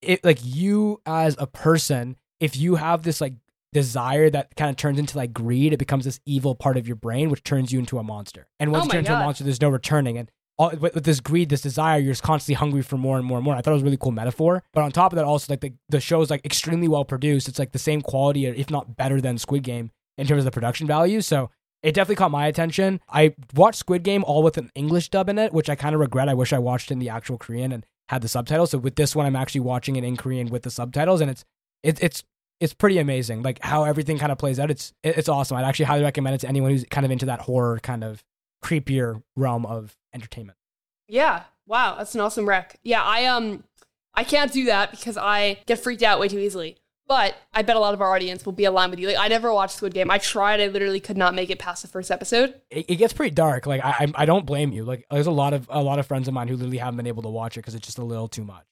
it 0.00 0.24
like 0.24 0.38
you 0.42 1.00
as 1.04 1.36
a 1.38 1.46
person, 1.46 2.16
if 2.40 2.56
you 2.56 2.76
have 2.76 3.02
this 3.02 3.20
like 3.20 3.34
desire 3.72 4.30
that 4.30 4.56
kind 4.56 4.70
of 4.70 4.76
turns 4.76 4.98
into 4.98 5.16
like 5.16 5.32
greed, 5.32 5.72
it 5.72 5.78
becomes 5.78 6.04
this 6.04 6.20
evil 6.26 6.54
part 6.54 6.76
of 6.76 6.86
your 6.86 6.96
brain, 6.96 7.30
which 7.30 7.42
turns 7.42 7.72
you 7.72 7.78
into 7.78 7.98
a 7.98 8.02
monster. 8.02 8.48
And 8.58 8.72
once 8.72 8.82
Oh 8.82 8.86
you 8.86 8.90
turn 8.92 8.98
into 9.00 9.14
a 9.14 9.20
monster, 9.20 9.44
there's 9.44 9.60
no 9.60 9.68
returning. 9.68 10.18
And 10.18 10.30
all, 10.58 10.70
with, 10.70 10.94
with 10.94 11.04
this 11.04 11.20
greed, 11.20 11.48
this 11.48 11.62
desire, 11.62 11.98
you're 11.98 12.12
just 12.12 12.22
constantly 12.22 12.54
hungry 12.54 12.82
for 12.82 12.96
more 12.98 13.16
and 13.16 13.26
more 13.26 13.38
and 13.38 13.44
more. 13.44 13.54
I 13.54 13.60
thought 13.60 13.70
it 13.70 13.74
was 13.74 13.82
a 13.82 13.86
really 13.86 13.96
cool 13.96 14.12
metaphor. 14.12 14.62
But 14.72 14.82
on 14.82 14.92
top 14.92 15.12
of 15.12 15.16
that, 15.16 15.24
also 15.24 15.52
like 15.52 15.60
the, 15.60 15.72
the 15.88 16.00
show 16.00 16.20
is 16.20 16.30
like 16.30 16.44
extremely 16.44 16.88
well 16.88 17.04
produced. 17.04 17.48
It's 17.48 17.58
like 17.58 17.72
the 17.72 17.78
same 17.78 18.02
quality, 18.02 18.46
if 18.46 18.70
not 18.70 18.96
better 18.96 19.20
than 19.20 19.38
Squid 19.38 19.62
Game 19.62 19.90
in 20.18 20.26
terms 20.26 20.40
of 20.40 20.44
the 20.44 20.50
production 20.50 20.86
value. 20.86 21.20
So 21.20 21.50
it 21.82 21.94
definitely 21.94 22.16
caught 22.16 22.30
my 22.30 22.46
attention. 22.46 23.00
I 23.08 23.34
watched 23.54 23.78
Squid 23.78 24.02
Game 24.02 24.24
all 24.24 24.42
with 24.42 24.58
an 24.58 24.70
English 24.74 25.08
dub 25.08 25.28
in 25.28 25.38
it, 25.38 25.52
which 25.52 25.70
I 25.70 25.74
kind 25.76 25.94
of 25.94 26.00
regret. 26.00 26.28
I 26.28 26.34
wish 26.34 26.52
I 26.52 26.58
watched 26.58 26.90
in 26.90 26.98
the 26.98 27.08
actual 27.08 27.38
Korean 27.38 27.72
and 27.72 27.86
had 28.10 28.20
the 28.20 28.28
subtitles. 28.28 28.72
So 28.72 28.78
with 28.78 28.96
this 28.96 29.16
one, 29.16 29.24
I'm 29.24 29.36
actually 29.36 29.62
watching 29.62 29.96
it 29.96 30.04
in 30.04 30.16
Korean 30.16 30.48
with 30.48 30.64
the 30.64 30.70
subtitles, 30.70 31.20
and 31.20 31.30
it's 31.30 31.44
it, 31.82 32.02
it's 32.02 32.24
it's 32.60 32.74
pretty 32.74 32.98
amazing. 32.98 33.42
Like 33.42 33.58
how 33.62 33.84
everything 33.84 34.18
kind 34.18 34.30
of 34.30 34.38
plays 34.38 34.60
out. 34.60 34.70
It's 34.70 34.92
it's 35.02 35.28
awesome. 35.28 35.56
I'd 35.56 35.64
actually 35.64 35.86
highly 35.86 36.04
recommend 36.04 36.34
it 36.34 36.38
to 36.42 36.48
anyone 36.48 36.70
who's 36.70 36.84
kind 36.90 37.04
of 37.04 37.10
into 37.10 37.26
that 37.26 37.40
horror 37.40 37.80
kind 37.82 38.04
of 38.04 38.22
creepier 38.62 39.22
realm 39.34 39.64
of 39.66 39.96
entertainment. 40.14 40.58
Yeah. 41.08 41.44
Wow, 41.66 41.96
that's 41.98 42.14
an 42.14 42.20
awesome 42.20 42.48
rec. 42.48 42.78
Yeah, 42.82 43.02
I 43.02 43.24
um 43.26 43.64
I 44.14 44.24
can't 44.24 44.52
do 44.52 44.66
that 44.66 44.90
because 44.90 45.16
I 45.16 45.60
get 45.66 45.78
freaked 45.78 46.02
out 46.02 46.20
way 46.20 46.28
too 46.28 46.38
easily. 46.38 46.76
But 47.06 47.34
I 47.52 47.62
bet 47.62 47.74
a 47.74 47.80
lot 47.80 47.92
of 47.92 48.00
our 48.00 48.14
audience 48.14 48.46
will 48.46 48.52
be 48.52 48.64
aligned 48.66 48.90
with 48.90 49.00
you. 49.00 49.08
Like 49.08 49.16
I 49.18 49.26
never 49.26 49.52
watched 49.52 49.76
Squid 49.76 49.94
Game. 49.94 50.10
I 50.12 50.18
tried. 50.18 50.60
I 50.60 50.68
literally 50.68 51.00
could 51.00 51.16
not 51.16 51.34
make 51.34 51.50
it 51.50 51.58
past 51.58 51.82
the 51.82 51.88
first 51.88 52.08
episode. 52.10 52.54
It, 52.70 52.88
it 52.88 52.96
gets 52.96 53.12
pretty 53.12 53.34
dark. 53.34 53.66
Like 53.66 53.84
I 53.84 53.90
I 53.90 54.12
I 54.22 54.26
don't 54.26 54.46
blame 54.46 54.72
you. 54.72 54.84
Like 54.84 55.06
there's 55.10 55.26
a 55.26 55.32
lot 55.32 55.52
of 55.52 55.66
a 55.70 55.82
lot 55.82 55.98
of 55.98 56.06
friends 56.06 56.28
of 56.28 56.34
mine 56.34 56.46
who 56.48 56.54
literally 56.56 56.78
haven't 56.78 56.98
been 56.98 57.08
able 57.08 57.22
to 57.22 57.28
watch 57.28 57.56
it 57.56 57.60
because 57.60 57.74
it's 57.74 57.86
just 57.86 57.98
a 57.98 58.04
little 58.04 58.28
too 58.28 58.44
much. 58.44 58.64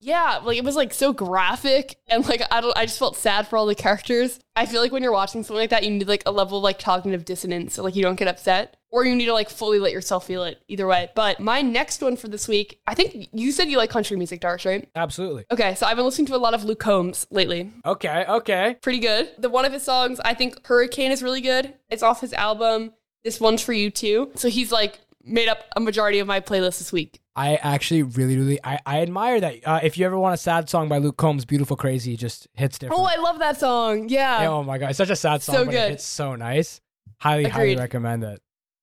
Yeah, 0.00 0.40
like 0.42 0.58
it 0.58 0.64
was 0.64 0.76
like 0.76 0.94
so 0.94 1.12
graphic 1.12 1.96
and 2.08 2.26
like 2.28 2.42
I 2.50 2.60
don't 2.60 2.76
I 2.76 2.86
just 2.86 2.98
felt 2.98 3.16
sad 3.16 3.48
for 3.48 3.56
all 3.56 3.66
the 3.66 3.74
characters. 3.74 4.38
I 4.54 4.66
feel 4.66 4.80
like 4.80 4.92
when 4.92 5.02
you're 5.02 5.12
watching 5.12 5.42
something 5.42 5.60
like 5.60 5.70
that, 5.70 5.84
you 5.84 5.90
need 5.90 6.06
like 6.06 6.22
a 6.26 6.30
level 6.30 6.58
of 6.58 6.64
like 6.64 6.78
cognitive 6.78 7.24
dissonance 7.24 7.74
so 7.74 7.82
like 7.82 7.96
you 7.96 8.02
don't 8.02 8.18
get 8.18 8.28
upset. 8.28 8.76
Or 8.90 9.04
you 9.04 9.14
need 9.14 9.26
to 9.26 9.34
like 9.34 9.50
fully 9.50 9.78
let 9.78 9.92
yourself 9.92 10.26
feel 10.26 10.44
it. 10.44 10.62
Either 10.68 10.86
way. 10.86 11.10
But 11.14 11.40
my 11.40 11.60
next 11.60 12.00
one 12.00 12.16
for 12.16 12.28
this 12.28 12.48
week, 12.48 12.80
I 12.86 12.94
think 12.94 13.28
you 13.32 13.52
said 13.52 13.68
you 13.68 13.76
like 13.76 13.90
country 13.90 14.16
music, 14.16 14.40
Darsh, 14.40 14.64
right? 14.64 14.88
Absolutely. 14.94 15.44
Okay, 15.50 15.74
so 15.74 15.86
I've 15.86 15.96
been 15.96 16.06
listening 16.06 16.26
to 16.28 16.36
a 16.36 16.38
lot 16.38 16.54
of 16.54 16.64
Luke 16.64 16.80
Combs 16.80 17.26
lately. 17.30 17.70
Okay. 17.84 18.24
Okay. 18.26 18.76
Pretty 18.80 19.00
good. 19.00 19.30
The 19.36 19.50
one 19.50 19.66
of 19.66 19.74
his 19.74 19.82
songs, 19.82 20.20
I 20.24 20.32
think 20.32 20.66
Hurricane 20.66 21.12
is 21.12 21.22
really 21.22 21.42
good. 21.42 21.74
It's 21.90 22.02
off 22.02 22.22
his 22.22 22.32
album. 22.32 22.92
This 23.24 23.40
one's 23.40 23.62
for 23.62 23.74
you 23.74 23.90
too. 23.90 24.30
So 24.36 24.48
he's 24.48 24.72
like 24.72 25.00
made 25.28 25.48
up 25.48 25.64
a 25.76 25.80
majority 25.80 26.18
of 26.18 26.26
my 26.26 26.40
playlist 26.40 26.78
this 26.78 26.92
week. 26.92 27.20
I 27.36 27.54
actually 27.56 28.02
really, 28.02 28.36
really, 28.36 28.58
I, 28.64 28.80
I 28.84 29.00
admire 29.02 29.40
that. 29.40 29.54
Uh, 29.66 29.80
if 29.82 29.96
you 29.96 30.04
ever 30.06 30.18
want 30.18 30.34
a 30.34 30.38
sad 30.38 30.68
song 30.68 30.88
by 30.88 30.98
Luke 30.98 31.16
Combs, 31.16 31.44
"Beautiful 31.44 31.76
Crazy" 31.76 32.16
just 32.16 32.48
hits 32.54 32.78
different. 32.78 33.00
Oh, 33.00 33.04
I 33.04 33.16
love 33.16 33.38
that 33.38 33.58
song. 33.60 34.08
Yeah. 34.08 34.42
Yeah, 34.42 34.48
oh 34.50 34.64
my 34.64 34.78
god, 34.78 34.90
it's 34.90 34.96
such 34.98 35.10
a 35.10 35.16
sad 35.16 35.42
song, 35.42 35.54
So 35.54 35.64
but 35.66 35.70
good. 35.70 35.92
it's 35.92 36.04
so 36.04 36.34
nice. 36.34 36.80
Highly, 37.20 37.44
highly 37.48 37.76
recommend 37.76 38.24
it. 38.24 38.40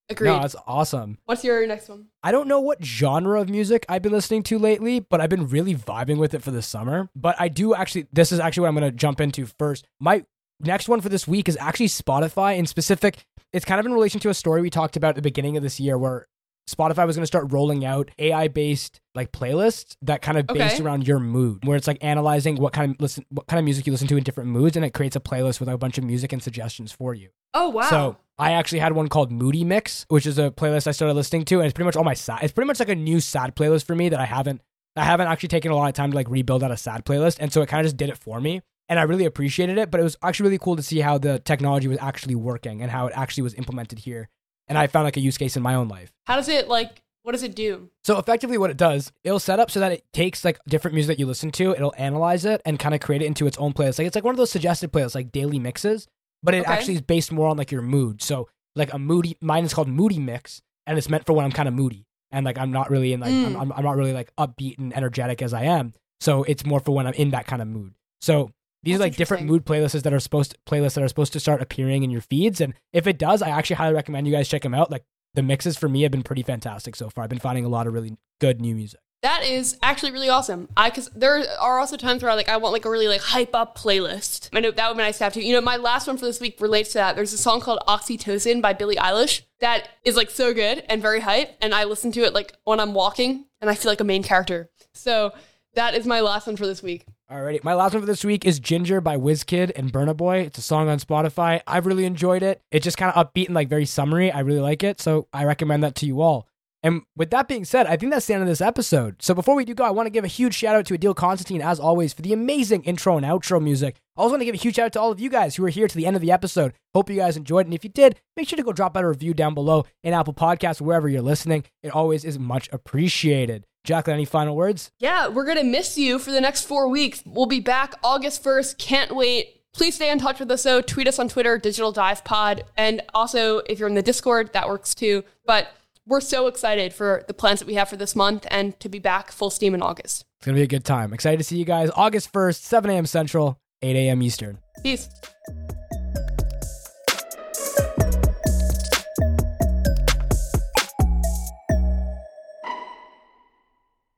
Agreed. 0.07 0.29
No, 0.29 0.39
that's 0.39 0.55
awesome. 0.67 1.17
What's 1.25 1.43
your 1.43 1.65
next 1.65 1.89
one? 1.89 2.07
I 2.23 2.31
don't 2.31 2.47
know 2.47 2.59
what 2.61 2.83
genre 2.83 3.41
of 3.41 3.49
music 3.49 3.85
I've 3.89 4.03
been 4.03 4.11
listening 4.11 4.43
to 4.43 4.59
lately, 4.59 4.99
but 4.99 5.19
I've 5.19 5.31
been 5.31 5.47
really 5.47 5.73
vibing 5.73 6.17
with 6.17 6.33
it 6.35 6.43
for 6.43 6.51
the 6.51 6.61
summer. 6.61 7.09
But 7.15 7.35
I 7.39 7.47
do 7.47 7.73
actually, 7.73 8.05
this 8.13 8.31
is 8.31 8.39
actually 8.39 8.61
what 8.61 8.67
I'm 8.69 8.75
going 8.75 8.91
to 8.91 8.95
jump 8.95 9.19
into 9.19 9.47
first. 9.57 9.87
My 9.99 10.23
next 10.59 10.87
one 10.87 11.01
for 11.01 11.09
this 11.09 11.27
week 11.27 11.49
is 11.49 11.57
actually 11.59 11.87
Spotify 11.87 12.55
in 12.57 12.67
specific. 12.67 13.25
It's 13.51 13.65
kind 13.65 13.79
of 13.79 13.85
in 13.87 13.93
relation 13.93 14.19
to 14.21 14.29
a 14.29 14.33
story 14.35 14.61
we 14.61 14.69
talked 14.69 14.95
about 14.95 15.09
at 15.09 15.15
the 15.15 15.21
beginning 15.23 15.57
of 15.57 15.63
this 15.63 15.79
year 15.79 15.97
where 15.97 16.27
Spotify 16.69 17.05
was 17.05 17.15
going 17.15 17.21
to 17.23 17.27
start 17.27 17.51
rolling 17.51 17.85
out 17.85 18.09
AI 18.17 18.47
based 18.47 18.99
like 19.13 19.31
playlists 19.31 19.95
that 20.01 20.21
kind 20.21 20.37
of 20.37 20.47
based 20.47 20.75
Okay. 20.75 20.83
around 20.83 21.07
your 21.07 21.19
mood, 21.19 21.65
where 21.65 21.77
it's 21.77 21.87
like 21.87 21.99
analyzing 22.01 22.55
what 22.55 22.73
kind 22.73 22.91
of 22.95 23.01
listen, 23.01 23.25
what 23.29 23.45
kind 23.47 23.59
of 23.59 23.65
music 23.65 23.85
you 23.85 23.91
listen 23.93 24.07
to 24.07 24.17
in 24.17 24.23
different 24.23 24.49
moods, 24.49 24.75
and 24.75 24.83
it 24.83 24.93
creates 24.93 25.15
a 25.15 25.19
playlist 25.19 25.59
with 25.59 25.69
a 25.69 25.77
bunch 25.77 25.97
of 25.97 26.03
music 26.03 26.33
and 26.33 26.41
suggestions 26.41 26.91
for 26.91 27.13
you. 27.13 27.29
Oh 27.53 27.69
wow. 27.69 27.89
So 27.89 28.17
I 28.39 28.53
actually 28.53 28.79
had 28.79 28.93
one 28.93 29.07
called 29.09 29.31
Moody 29.31 29.63
Mix, 29.63 30.05
which 30.09 30.25
is 30.25 30.37
a 30.39 30.49
playlist 30.51 30.87
I 30.87 30.91
started 30.91 31.13
listening 31.13 31.45
to, 31.45 31.55
and 31.59 31.65
it's 31.65 31.73
pretty 31.73 31.85
much 31.85 31.95
all 31.95 32.03
my 32.03 32.15
sad. 32.15 32.39
It's 32.43 32.51
pretty 32.51 32.67
much 32.67 32.79
like 32.79 32.89
a 32.89 32.95
new 32.95 33.19
sad 33.19 33.55
playlist 33.55 33.85
for 33.85 33.95
me 33.95 34.09
that 34.09 34.19
I 34.19 34.25
haven't 34.25 34.61
I 34.97 35.03
haven't 35.03 35.27
actually 35.27 35.49
taken 35.49 35.71
a 35.71 35.75
lot 35.75 35.87
of 35.87 35.93
time 35.93 36.11
to 36.11 36.15
like 36.15 36.29
rebuild 36.29 36.63
out 36.63 36.71
a 36.71 36.77
sad 36.77 37.05
playlist, 37.05 37.37
and 37.39 37.53
so 37.53 37.61
it 37.61 37.67
kind 37.69 37.81
of 37.81 37.85
just 37.85 37.97
did 37.97 38.09
it 38.09 38.17
for 38.17 38.41
me, 38.41 38.61
and 38.89 38.97
I 38.99 39.03
really 39.03 39.25
appreciated 39.25 39.77
it. 39.77 39.91
But 39.91 39.99
it 39.99 40.03
was 40.03 40.17
actually 40.23 40.45
really 40.47 40.57
cool 40.57 40.75
to 40.77 40.83
see 40.83 40.99
how 41.01 41.17
the 41.19 41.37
technology 41.39 41.87
was 41.87 41.97
actually 42.01 42.35
working 42.35 42.81
and 42.81 42.89
how 42.89 43.05
it 43.07 43.13
actually 43.15 43.43
was 43.43 43.53
implemented 43.53 43.99
here, 43.99 44.29
and 44.67 44.77
I 44.77 44.87
found 44.87 45.05
like 45.05 45.17
a 45.17 45.21
use 45.21 45.37
case 45.37 45.55
in 45.57 45.63
my 45.63 45.75
own 45.75 45.87
life. 45.87 46.11
How 46.25 46.35
does 46.35 46.49
it 46.49 46.67
like? 46.67 47.01
What 47.23 47.31
does 47.31 47.41
it 47.41 47.55
do? 47.55 47.89
So 48.03 48.19
effectively, 48.19 48.57
what 48.59 48.69
it 48.69 48.77
does, 48.77 49.11
it'll 49.23 49.39
set 49.39 49.59
up 49.59 49.71
so 49.71 49.79
that 49.79 49.91
it 49.91 50.03
takes 50.13 50.45
like 50.45 50.59
different 50.67 50.93
music 50.93 51.15
that 51.15 51.19
you 51.19 51.25
listen 51.25 51.49
to, 51.53 51.71
it'll 51.71 51.93
analyze 51.97 52.45
it 52.45 52.61
and 52.65 52.77
kind 52.77 52.93
of 52.93 53.01
create 53.01 53.23
it 53.23 53.25
into 53.25 53.47
its 53.47 53.57
own 53.57 53.73
playlist. 53.73 53.97
Like 53.97 54.05
it's 54.05 54.15
like 54.15 54.23
one 54.23 54.33
of 54.35 54.37
those 54.37 54.51
suggested 54.51 54.91
playlists, 54.91 55.15
like 55.15 55.31
daily 55.31 55.57
mixes, 55.57 56.07
but 56.43 56.53
it 56.53 56.61
Okay. 56.61 56.71
actually 56.71 56.93
is 56.95 57.01
based 57.01 57.31
more 57.31 57.47
on 57.49 57.57
like 57.57 57.71
your 57.71 57.81
mood. 57.81 58.21
So 58.21 58.47
like 58.75 58.93
a 58.93 58.99
moody, 58.99 59.37
mine 59.41 59.65
is 59.65 59.73
called 59.73 59.87
Moody 59.87 60.19
Mix, 60.19 60.61
and 60.85 60.99
it's 60.99 61.09
meant 61.09 61.25
for 61.25 61.33
when 61.33 61.45
I'm 61.45 61.51
kind 61.51 61.67
of 61.67 61.73
moody 61.73 62.05
and 62.31 62.45
like 62.45 62.59
I'm 62.59 62.71
not 62.71 62.91
really 62.91 63.11
in 63.13 63.21
like 63.21 63.33
Mm. 63.33 63.59
I'm, 63.59 63.71
I'm 63.73 63.83
not 63.83 63.95
really 63.97 64.13
like 64.13 64.31
upbeat 64.35 64.77
and 64.77 64.95
energetic 64.95 65.41
as 65.41 65.51
I 65.51 65.63
am. 65.63 65.93
So 66.21 66.43
it's 66.43 66.63
more 66.63 66.79
for 66.79 66.93
when 66.93 67.07
I'm 67.07 67.13
in 67.15 67.31
that 67.31 67.47
kind 67.47 67.59
of 67.61 67.67
mood. 67.67 67.95
So 68.21 68.51
these 68.85 68.97
are 68.97 68.99
like 68.99 69.15
different 69.15 69.45
mood 69.45 69.65
playlists 69.65 70.03
that 70.03 70.13
are 70.13 70.19
supposed 70.19 70.51
to, 70.51 70.57
playlists 70.65 70.93
that 70.93 71.03
are 71.03 71.07
supposed 71.07 71.33
to 71.33 71.39
start 71.39 71.61
appearing 71.61 72.03
in 72.03 72.11
your 72.11 72.21
feeds. 72.21 72.61
And 72.61 72.75
if 72.93 73.07
it 73.07 73.17
does, 73.17 73.41
I 73.41 73.49
actually 73.49 73.77
highly 73.77 73.95
recommend 73.95 74.27
you 74.27 74.33
guys 74.33 74.47
check 74.47 74.61
them 74.61 74.75
out. 74.75 74.91
Like 74.91 75.03
the 75.33 75.43
mixes 75.43 75.75
for 75.75 75.89
me 75.89 76.03
have 76.03 76.11
been 76.11 76.23
pretty 76.23 76.43
fantastic 76.43 76.95
so 76.95 77.09
far. 77.09 77.23
I've 77.23 77.29
been 77.29 77.39
finding 77.39 77.65
a 77.65 77.69
lot 77.69 77.87
of 77.87 77.93
really 77.93 78.15
good 78.39 78.61
new 78.61 78.75
music. 78.75 78.99
That 79.23 79.43
is 79.43 79.75
actually 79.81 80.11
really 80.11 80.29
awesome. 80.29 80.69
I 80.77 80.91
because 80.91 81.09
there 81.15 81.43
are 81.59 81.79
also 81.79 81.97
times 81.97 82.21
where 82.21 82.31
I 82.31 82.35
like 82.35 82.47
I 82.47 82.57
want 82.57 82.73
like 82.73 82.85
a 82.85 82.89
really 82.91 83.07
like 83.07 83.21
hype 83.21 83.55
up 83.55 83.75
playlist. 83.75 84.49
I 84.53 84.59
know 84.59 84.69
that 84.69 84.87
would 84.87 84.97
be 84.97 85.03
nice 85.03 85.17
to 85.17 85.23
have 85.23 85.33
too. 85.33 85.41
You 85.41 85.53
know, 85.53 85.61
my 85.61 85.77
last 85.77 86.05
one 86.05 86.17
for 86.17 86.25
this 86.25 86.39
week 86.39 86.61
relates 86.61 86.91
to 86.91 86.99
that. 86.99 87.15
There's 87.15 87.33
a 87.33 87.37
song 87.39 87.59
called 87.59 87.79
Oxytocin 87.87 88.61
by 88.61 88.73
Billie 88.73 88.97
Eilish 88.97 89.41
that 89.61 89.89
is 90.03 90.15
like 90.15 90.29
so 90.29 90.53
good 90.53 90.83
and 90.89 91.01
very 91.01 91.21
hype, 91.21 91.57
and 91.59 91.73
I 91.73 91.85
listen 91.85 92.11
to 92.11 92.23
it 92.23 92.35
like 92.35 92.53
when 92.65 92.79
I'm 92.79 92.93
walking, 92.93 93.45
and 93.61 93.69
I 93.69 93.73
feel 93.73 93.91
like 93.91 93.99
a 93.99 94.03
main 94.03 94.21
character. 94.21 94.69
So 94.93 95.33
that 95.73 95.95
is 95.95 96.05
my 96.05 96.19
last 96.19 96.45
one 96.45 96.55
for 96.55 96.67
this 96.67 96.83
week. 96.83 97.07
Alrighty, 97.31 97.63
my 97.63 97.73
last 97.73 97.93
one 97.93 98.03
for 98.03 98.05
this 98.05 98.23
week 98.23 98.45
is 98.45 98.59
Ginger 98.59 99.01
by 99.01 99.17
WizKid 99.17 99.71
and 99.75 99.91
Burna 99.91 100.15
Boy. 100.15 100.41
It's 100.41 100.59
a 100.59 100.61
song 100.61 100.89
on 100.89 100.99
Spotify. 100.99 101.59
I've 101.65 101.87
really 101.87 102.05
enjoyed 102.05 102.43
it. 102.43 102.61
It's 102.69 102.83
just 102.83 102.97
kind 102.99 103.11
of 103.11 103.33
upbeat 103.33 103.47
and 103.47 103.55
like 103.55 103.67
very 103.67 103.87
summery. 103.87 104.31
I 104.31 104.41
really 104.41 104.59
like 104.59 104.83
it, 104.83 105.01
so 105.01 105.27
I 105.33 105.43
recommend 105.45 105.83
that 105.83 105.95
to 105.95 106.05
you 106.05 106.21
all. 106.21 106.47
And 106.83 107.01
with 107.15 107.31
that 107.31 107.47
being 107.47 107.65
said, 107.65 107.87
I 107.87 107.97
think 107.97 108.11
that's 108.11 108.27
the 108.27 108.35
end 108.35 108.43
of 108.43 108.47
this 108.47 108.61
episode. 108.61 109.23
So 109.23 109.33
before 109.33 109.55
we 109.55 109.65
do 109.65 109.73
go, 109.73 109.83
I 109.83 109.89
want 109.89 110.05
to 110.05 110.11
give 110.11 110.23
a 110.23 110.27
huge 110.27 110.53
shout 110.53 110.75
out 110.75 110.85
to 110.85 110.95
Adil 110.95 111.15
Constantine, 111.15 111.63
as 111.63 111.79
always, 111.79 112.13
for 112.13 112.21
the 112.21 112.31
amazing 112.31 112.83
intro 112.83 113.17
and 113.17 113.25
outro 113.25 113.59
music. 113.59 113.95
I 114.15 114.21
also 114.21 114.33
want 114.33 114.41
to 114.41 114.45
give 114.45 114.53
a 114.53 114.59
huge 114.59 114.75
shout 114.75 114.85
out 114.85 114.93
to 114.93 115.01
all 115.01 115.11
of 115.11 115.19
you 115.19 115.31
guys 115.31 115.55
who 115.55 115.65
are 115.65 115.69
here 115.69 115.87
to 115.87 115.97
the 115.97 116.05
end 116.05 116.15
of 116.15 116.21
the 116.21 116.31
episode. 116.31 116.73
Hope 116.93 117.09
you 117.09 117.15
guys 117.15 117.37
enjoyed. 117.37 117.65
And 117.65 117.73
if 117.73 117.83
you 117.83 117.89
did, 117.89 118.19
make 118.37 118.47
sure 118.47 118.57
to 118.57 118.61
go 118.61 118.71
drop 118.71 118.95
out 118.95 119.03
a 119.03 119.07
review 119.07 119.33
down 119.33 119.55
below 119.55 119.85
in 120.03 120.13
Apple 120.13 120.35
Podcasts, 120.35 120.79
wherever 120.79 121.09
you're 121.09 121.23
listening. 121.23 121.63
It 121.81 121.89
always 121.89 122.23
is 122.23 122.37
much 122.37 122.69
appreciated. 122.71 123.65
Jacklyn, 123.85 124.15
any 124.15 124.25
final 124.25 124.55
words? 124.55 124.91
Yeah, 124.99 125.27
we're 125.27 125.45
gonna 125.45 125.63
miss 125.63 125.97
you 125.97 126.19
for 126.19 126.31
the 126.31 126.41
next 126.41 126.63
four 126.63 126.89
weeks. 126.89 127.23
We'll 127.25 127.45
be 127.45 127.59
back 127.59 127.95
August 128.03 128.43
1st. 128.43 128.77
Can't 128.77 129.15
wait. 129.15 129.61
Please 129.73 129.95
stay 129.95 130.09
in 130.09 130.19
touch 130.19 130.39
with 130.39 130.49
us 130.51 130.63
though. 130.63 130.81
Tweet 130.81 131.07
us 131.07 131.19
on 131.19 131.29
Twitter, 131.29 131.57
Digital 131.57 131.91
Dive 131.91 132.23
Pod. 132.23 132.63
And 132.75 133.01
also 133.13 133.59
if 133.59 133.79
you're 133.79 133.89
in 133.89 133.95
the 133.95 134.01
Discord, 134.01 134.51
that 134.53 134.67
works 134.67 134.95
too. 134.95 135.23
But 135.45 135.69
we're 136.07 136.21
so 136.21 136.47
excited 136.47 136.93
for 136.93 137.23
the 137.27 137.33
plans 137.33 137.59
that 137.59 137.67
we 137.67 137.73
have 137.75 137.89
for 137.89 137.97
this 137.97 138.15
month 138.15 138.45
and 138.49 138.79
to 138.79 138.89
be 138.89 138.99
back 138.99 139.31
full 139.31 139.49
steam 139.49 139.73
in 139.73 139.81
August. 139.81 140.25
It's 140.39 140.45
going 140.45 140.55
to 140.55 140.59
be 140.59 140.63
a 140.63 140.67
good 140.67 140.85
time. 140.85 141.13
Excited 141.13 141.37
to 141.37 141.43
see 141.43 141.57
you 141.57 141.65
guys 141.65 141.89
August 141.95 142.31
1st, 142.31 142.61
7 142.61 142.89
a.m. 142.91 143.05
Central, 143.05 143.59
8 143.81 143.95
a.m. 143.95 144.21
Eastern. 144.21 144.59
Peace. 144.83 145.09